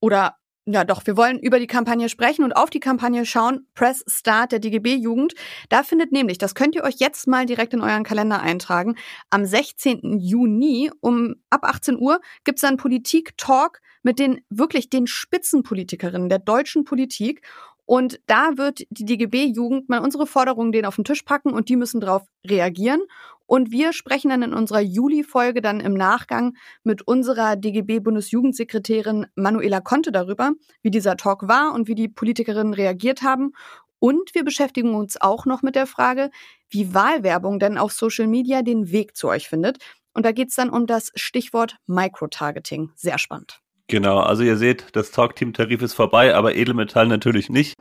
oder 0.01 0.37
ja, 0.65 0.85
doch, 0.85 1.05
wir 1.05 1.17
wollen 1.17 1.39
über 1.39 1.59
die 1.59 1.67
Kampagne 1.67 2.07
sprechen 2.07 2.45
und 2.45 2.53
auf 2.53 2.69
die 2.69 2.79
Kampagne 2.79 3.25
schauen. 3.25 3.67
Press 3.75 4.01
Start 4.07 4.53
der 4.53 4.59
DGB-Jugend. 4.59 5.33
Da 5.67 5.83
findet 5.83 6.13
nämlich, 6.13 6.37
das 6.37 6.55
könnt 6.55 6.73
ihr 6.75 6.85
euch 6.85 6.95
jetzt 6.99 7.27
mal 7.27 7.45
direkt 7.45 7.73
in 7.73 7.81
euren 7.81 8.05
Kalender 8.05 8.41
eintragen, 8.41 8.95
am 9.29 9.43
16. 9.43 10.19
Juni 10.19 10.89
um 11.01 11.35
ab 11.49 11.65
18 11.65 11.99
Uhr 11.99 12.21
gibt's 12.45 12.63
einen 12.63 12.77
Politik-Talk 12.77 13.81
mit 14.03 14.19
den 14.19 14.39
wirklich 14.49 14.89
den 14.89 15.05
Spitzenpolitikerinnen 15.05 16.29
der 16.29 16.39
deutschen 16.39 16.85
Politik. 16.85 17.45
Und 17.85 18.19
da 18.27 18.57
wird 18.57 18.83
die 18.89 19.05
DGB-Jugend 19.05 19.89
mal 19.89 19.99
unsere 19.99 20.25
Forderungen 20.25 20.71
denen 20.71 20.85
auf 20.85 20.95
den 20.95 21.03
Tisch 21.03 21.23
packen 21.23 21.53
und 21.53 21.69
die 21.69 21.75
müssen 21.75 21.99
darauf 21.99 22.23
reagieren. 22.45 23.01
Und 23.45 23.71
wir 23.71 23.91
sprechen 23.91 24.29
dann 24.29 24.41
in 24.41 24.53
unserer 24.53 24.79
Juli-Folge 24.79 25.61
dann 25.61 25.81
im 25.81 25.93
Nachgang 25.93 26.55
mit 26.83 27.05
unserer 27.05 27.55
DGB-Bundesjugendsekretärin 27.57 29.27
Manuela 29.35 29.81
Conte 29.81 30.11
darüber, 30.11 30.53
wie 30.81 30.91
dieser 30.91 31.17
Talk 31.17 31.47
war 31.47 31.73
und 31.73 31.87
wie 31.87 31.95
die 31.95 32.07
Politikerinnen 32.07 32.73
reagiert 32.73 33.21
haben. 33.21 33.51
Und 33.99 34.33
wir 34.33 34.43
beschäftigen 34.43 34.95
uns 34.95 35.19
auch 35.19 35.45
noch 35.45 35.61
mit 35.61 35.75
der 35.75 35.87
Frage, 35.87 36.29
wie 36.69 36.93
Wahlwerbung 36.93 37.59
denn 37.59 37.77
auf 37.77 37.93
Social 37.93 38.27
Media 38.27 38.61
den 38.61 38.91
Weg 38.91 39.15
zu 39.15 39.27
euch 39.27 39.47
findet. 39.47 39.77
Und 40.13 40.25
da 40.25 40.31
geht's 40.31 40.55
dann 40.55 40.69
um 40.69 40.87
das 40.87 41.11
Stichwort 41.15 41.77
Microtargeting. 41.87 42.91
Sehr 42.95 43.17
spannend. 43.17 43.62
Genau, 43.87 44.19
also 44.19 44.43
ihr 44.43 44.57
seht, 44.57 44.95
das 44.95 45.11
Talkteam-Tarif 45.11 45.81
ist 45.81 45.93
vorbei, 45.93 46.35
aber 46.35 46.55
Edelmetall 46.55 47.07
natürlich 47.07 47.49
nicht. 47.49 47.75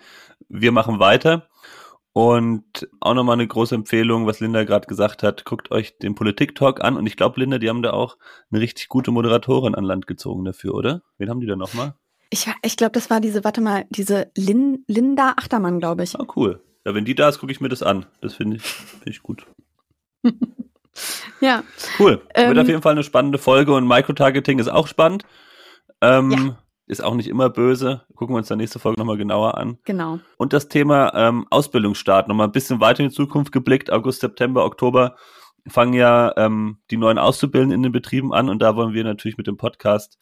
Wir 0.49 0.73
machen 0.73 0.99
weiter. 0.99 1.49
Und 2.15 2.89
auch 3.01 3.15
nochmal 3.15 3.35
eine 3.35 3.47
große 3.47 3.75
Empfehlung, 3.75 4.27
was 4.27 4.41
Linda 4.41 4.65
gerade 4.65 4.87
gesagt 4.87 5.23
hat, 5.23 5.47
guckt 5.47 5.71
euch 5.71 5.97
den 5.97 6.15
Politik-Talk 6.15 6.85
an. 6.85 6.97
Und 6.99 7.07
ich 7.07 7.17
glaube, 7.17 7.41
Linda, 7.41 7.59
die 7.59 7.71
haben 7.71 7.83
da 7.83 7.93
auch 7.93 8.19
eine 8.51 8.61
richtig 8.61 8.89
gute 8.89 9.11
Moderatorin 9.11 9.75
an 9.75 9.85
Land 9.85 10.07
gezogen 10.07 10.45
dafür, 10.45 10.75
oder? 10.75 11.03
Wen 11.17 11.31
haben 11.31 11.41
die 11.41 11.47
da 11.47 11.57
nochmal? 11.57 11.95
Ich, 12.29 12.51
ich 12.63 12.77
glaube, 12.77 12.93
das 12.93 13.09
war 13.09 13.21
diese, 13.21 13.45
warte 13.45 13.63
mal, 13.63 13.85
diese 13.89 14.31
Lin, 14.37 14.85
Linda 14.89 15.35
Achtermann, 15.37 15.81
glaube 15.81 16.03
ich. 16.03 16.19
Oh, 16.19 16.27
cool. 16.37 16.63
Ja, 16.85 16.95
wenn 16.95 17.07
die 17.07 17.15
da 17.15 17.29
ist, 17.29 17.39
gucke 17.39 17.53
ich 17.53 17.61
mir 17.61 17.69
das 17.69 17.83
an. 17.83 18.05
Das 18.21 18.35
finde 18.35 18.57
ich, 18.57 18.63
find 18.63 19.09
ich 19.09 19.23
gut. 19.23 19.47
ja. 21.41 21.63
Cool. 21.99 22.21
Ähm, 22.35 22.49
Wird 22.49 22.59
auf 22.59 22.69
jeden 22.69 22.83
Fall 22.83 22.93
eine 22.93 23.05
spannende 23.05 23.39
Folge 23.39 23.73
und 23.73 23.87
Microtargeting 23.87 24.59
ist 24.59 24.69
auch 24.69 24.87
spannend. 24.87 25.25
Ähm, 26.03 26.31
ja. 26.31 26.59
Ist 26.87 27.03
auch 27.03 27.15
nicht 27.15 27.29
immer 27.29 27.49
böse. 27.49 28.03
Gucken 28.17 28.35
wir 28.35 28.39
uns 28.39 28.49
dann 28.49 28.59
nächste 28.59 28.79
Folge 28.79 29.01
nochmal 29.01 29.17
genauer 29.17 29.57
an. 29.57 29.79
Genau. 29.85 30.19
Und 30.37 30.53
das 30.53 30.69
Thema 30.69 31.15
ähm, 31.15 31.47
Ausbildungsstart 31.49 32.29
nochmal 32.29 32.49
ein 32.49 32.53
bisschen 32.53 32.81
weiter 32.81 33.03
in 33.03 33.09
die 33.09 33.15
Zukunft 33.15 33.53
geblickt. 33.53 33.91
August, 33.91 34.21
September, 34.21 34.65
Oktober 34.65 35.17
fangen 35.69 35.95
ja 35.95 36.35
ähm, 36.37 36.79
die 36.91 36.97
neuen 36.97 37.19
Auszubildenden 37.19 37.79
in 37.79 37.83
den 37.85 37.93
Betrieben 37.93 38.35
an 38.35 38.49
und 38.49 38.61
da 38.61 38.75
wollen 38.77 38.95
wir 38.95 39.05
natürlich 39.05 39.39
mit 39.39 39.47
dem 39.47 39.57
Podcast 39.57 40.19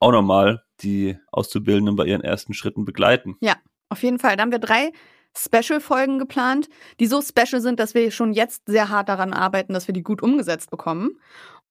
auch 0.00 0.10
nochmal 0.10 0.64
die 0.80 1.16
Auszubildenden 1.30 1.94
bei 1.94 2.04
ihren 2.04 2.22
ersten 2.22 2.52
Schritten 2.52 2.84
begleiten. 2.84 3.36
Ja, 3.40 3.54
auf 3.88 4.02
jeden 4.02 4.18
Fall. 4.18 4.36
Da 4.36 4.42
haben 4.42 4.50
wir 4.50 4.58
drei 4.58 4.92
Special-Folgen 5.36 6.18
geplant, 6.18 6.68
die 6.98 7.06
so 7.06 7.22
special 7.22 7.62
sind, 7.62 7.78
dass 7.78 7.94
wir 7.94 8.10
schon 8.10 8.32
jetzt 8.32 8.64
sehr 8.66 8.88
hart 8.88 9.08
daran 9.08 9.32
arbeiten, 9.32 9.72
dass 9.72 9.86
wir 9.86 9.94
die 9.94 10.02
gut 10.02 10.22
umgesetzt 10.22 10.70
bekommen. 10.70 11.12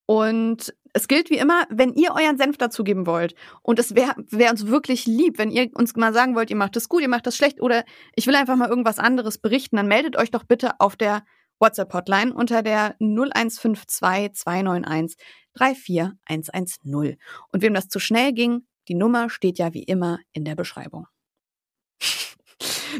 Und 0.05 0.73
es 0.93 1.07
gilt 1.07 1.29
wie 1.29 1.37
immer, 1.37 1.65
wenn 1.69 1.93
ihr 1.93 2.11
euren 2.11 2.37
Senf 2.37 2.57
dazugeben 2.57 3.05
wollt 3.05 3.35
und 3.61 3.79
es 3.79 3.95
wäre 3.95 4.15
wär 4.29 4.51
uns 4.51 4.67
wirklich 4.67 5.05
lieb, 5.05 5.37
wenn 5.37 5.51
ihr 5.51 5.69
uns 5.73 5.95
mal 5.95 6.13
sagen 6.13 6.35
wollt, 6.35 6.49
ihr 6.49 6.55
macht 6.55 6.75
das 6.75 6.89
gut, 6.89 7.01
ihr 7.01 7.09
macht 7.09 7.27
das 7.27 7.35
schlecht 7.35 7.61
oder 7.61 7.83
ich 8.15 8.27
will 8.27 8.35
einfach 8.35 8.55
mal 8.55 8.69
irgendwas 8.69 8.99
anderes 8.99 9.37
berichten, 9.37 9.77
dann 9.77 9.87
meldet 9.87 10.17
euch 10.17 10.31
doch 10.31 10.43
bitte 10.43 10.79
auf 10.79 10.95
der 10.95 11.23
WhatsApp-Hotline 11.59 12.33
unter 12.33 12.63
der 12.63 12.95
0152 12.99 14.33
291 14.33 15.17
34110. 15.53 17.17
Und 17.51 17.61
wem 17.61 17.73
das 17.73 17.87
zu 17.87 17.99
schnell 17.99 18.33
ging, 18.33 18.65
die 18.87 18.95
Nummer 18.95 19.29
steht 19.29 19.59
ja 19.59 19.73
wie 19.73 19.83
immer 19.83 20.19
in 20.33 20.43
der 20.43 20.55
Beschreibung. 20.55 21.07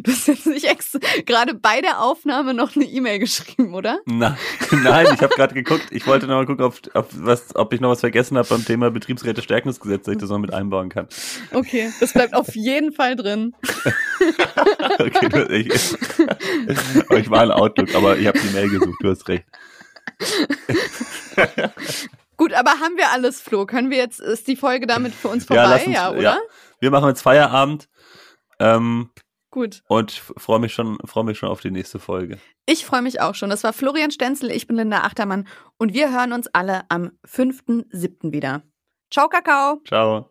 Du 0.03 0.11
hast 0.11 0.27
jetzt 0.27 0.47
nicht 0.47 0.65
extra 0.65 0.99
gerade 1.25 1.53
bei 1.53 1.81
der 1.81 2.01
Aufnahme 2.01 2.53
noch 2.53 2.75
eine 2.75 2.85
E-Mail 2.85 3.19
geschrieben, 3.19 3.75
oder? 3.75 3.99
Na, 4.05 4.37
nein, 4.71 5.07
ich 5.13 5.21
habe 5.21 5.35
gerade 5.35 5.53
geguckt. 5.53 5.87
Ich 5.91 6.07
wollte 6.07 6.27
noch 6.27 6.35
mal 6.35 6.45
gucken, 6.45 6.65
ob, 6.65 6.75
ob, 6.93 7.09
was, 7.13 7.55
ob 7.55 7.71
ich 7.73 7.81
noch 7.81 7.89
was 7.89 7.99
vergessen 7.99 8.37
habe 8.37 8.47
beim 8.47 8.65
Thema 8.65 8.89
Betriebsräte-Stärkungsgesetz, 8.89 10.05
dass 10.05 10.13
ich 10.13 10.19
das 10.19 10.29
noch 10.29 10.39
mit 10.39 10.53
einbauen 10.53 10.89
kann. 10.89 11.07
Okay, 11.53 11.91
das 11.99 12.13
bleibt 12.13 12.33
auf 12.33 12.55
jeden 12.55 12.93
Fall 12.93 13.15
drin. 13.15 13.53
okay, 14.99 15.45
ich, 15.49 15.69
ich 17.09 17.29
war 17.29 17.43
in 17.43 17.51
Outlook, 17.51 17.93
aber 17.93 18.17
ich 18.17 18.25
habe 18.27 18.39
die 18.39 18.53
Mail 18.53 18.69
gesucht, 18.69 18.97
du 19.01 19.09
hast 19.09 19.27
recht. 19.27 19.45
Gut, 22.37 22.53
aber 22.53 22.71
haben 22.71 22.97
wir 22.97 23.11
alles, 23.11 23.39
Flo? 23.39 23.67
Können 23.67 23.91
wir 23.91 23.97
jetzt, 23.97 24.19
ist 24.19 24.47
die 24.47 24.55
Folge 24.55 24.87
damit 24.87 25.13
für 25.13 25.27
uns 25.27 25.45
vorbei, 25.45 25.61
ja, 25.61 25.73
uns, 25.75 25.93
ja 25.93 26.11
oder? 26.11 26.21
Ja. 26.21 26.37
Wir 26.79 26.89
machen 26.89 27.09
jetzt 27.09 27.21
Feierabend. 27.21 27.87
Ähm, 28.59 29.09
Gut. 29.51 29.83
Und 29.87 30.11
freue 30.11 30.59
mich 30.59 30.73
schon, 30.73 30.97
freue 31.05 31.25
mich 31.25 31.37
schon 31.37 31.49
auf 31.49 31.59
die 31.59 31.71
nächste 31.71 31.99
Folge. 31.99 32.39
Ich 32.65 32.85
freue 32.85 33.01
mich 33.01 33.19
auch 33.19 33.35
schon. 33.35 33.49
Das 33.49 33.63
war 33.63 33.73
Florian 33.73 34.09
Stenzel, 34.09 34.49
ich 34.49 34.65
bin 34.65 34.77
Linda 34.77 35.01
Achtermann 35.01 35.47
und 35.77 35.93
wir 35.93 36.11
hören 36.11 36.31
uns 36.31 36.47
alle 36.47 36.83
am 36.89 37.11
5.7. 37.27 38.31
wieder. 38.31 38.63
Ciao, 39.11 39.27
Kakao. 39.27 39.81
Ciao. 39.85 40.29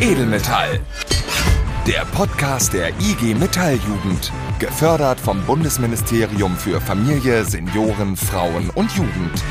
Edelmetall. 0.00 0.80
Der 1.86 2.04
Podcast 2.06 2.72
der 2.72 2.90
IG 3.00 3.34
Metalljugend. 3.34 4.32
Gefördert 4.60 5.18
vom 5.18 5.44
Bundesministerium 5.44 6.56
für 6.56 6.80
Familie, 6.80 7.44
Senioren, 7.44 8.16
Frauen 8.16 8.70
und 8.70 8.92
Jugend. 8.92 9.42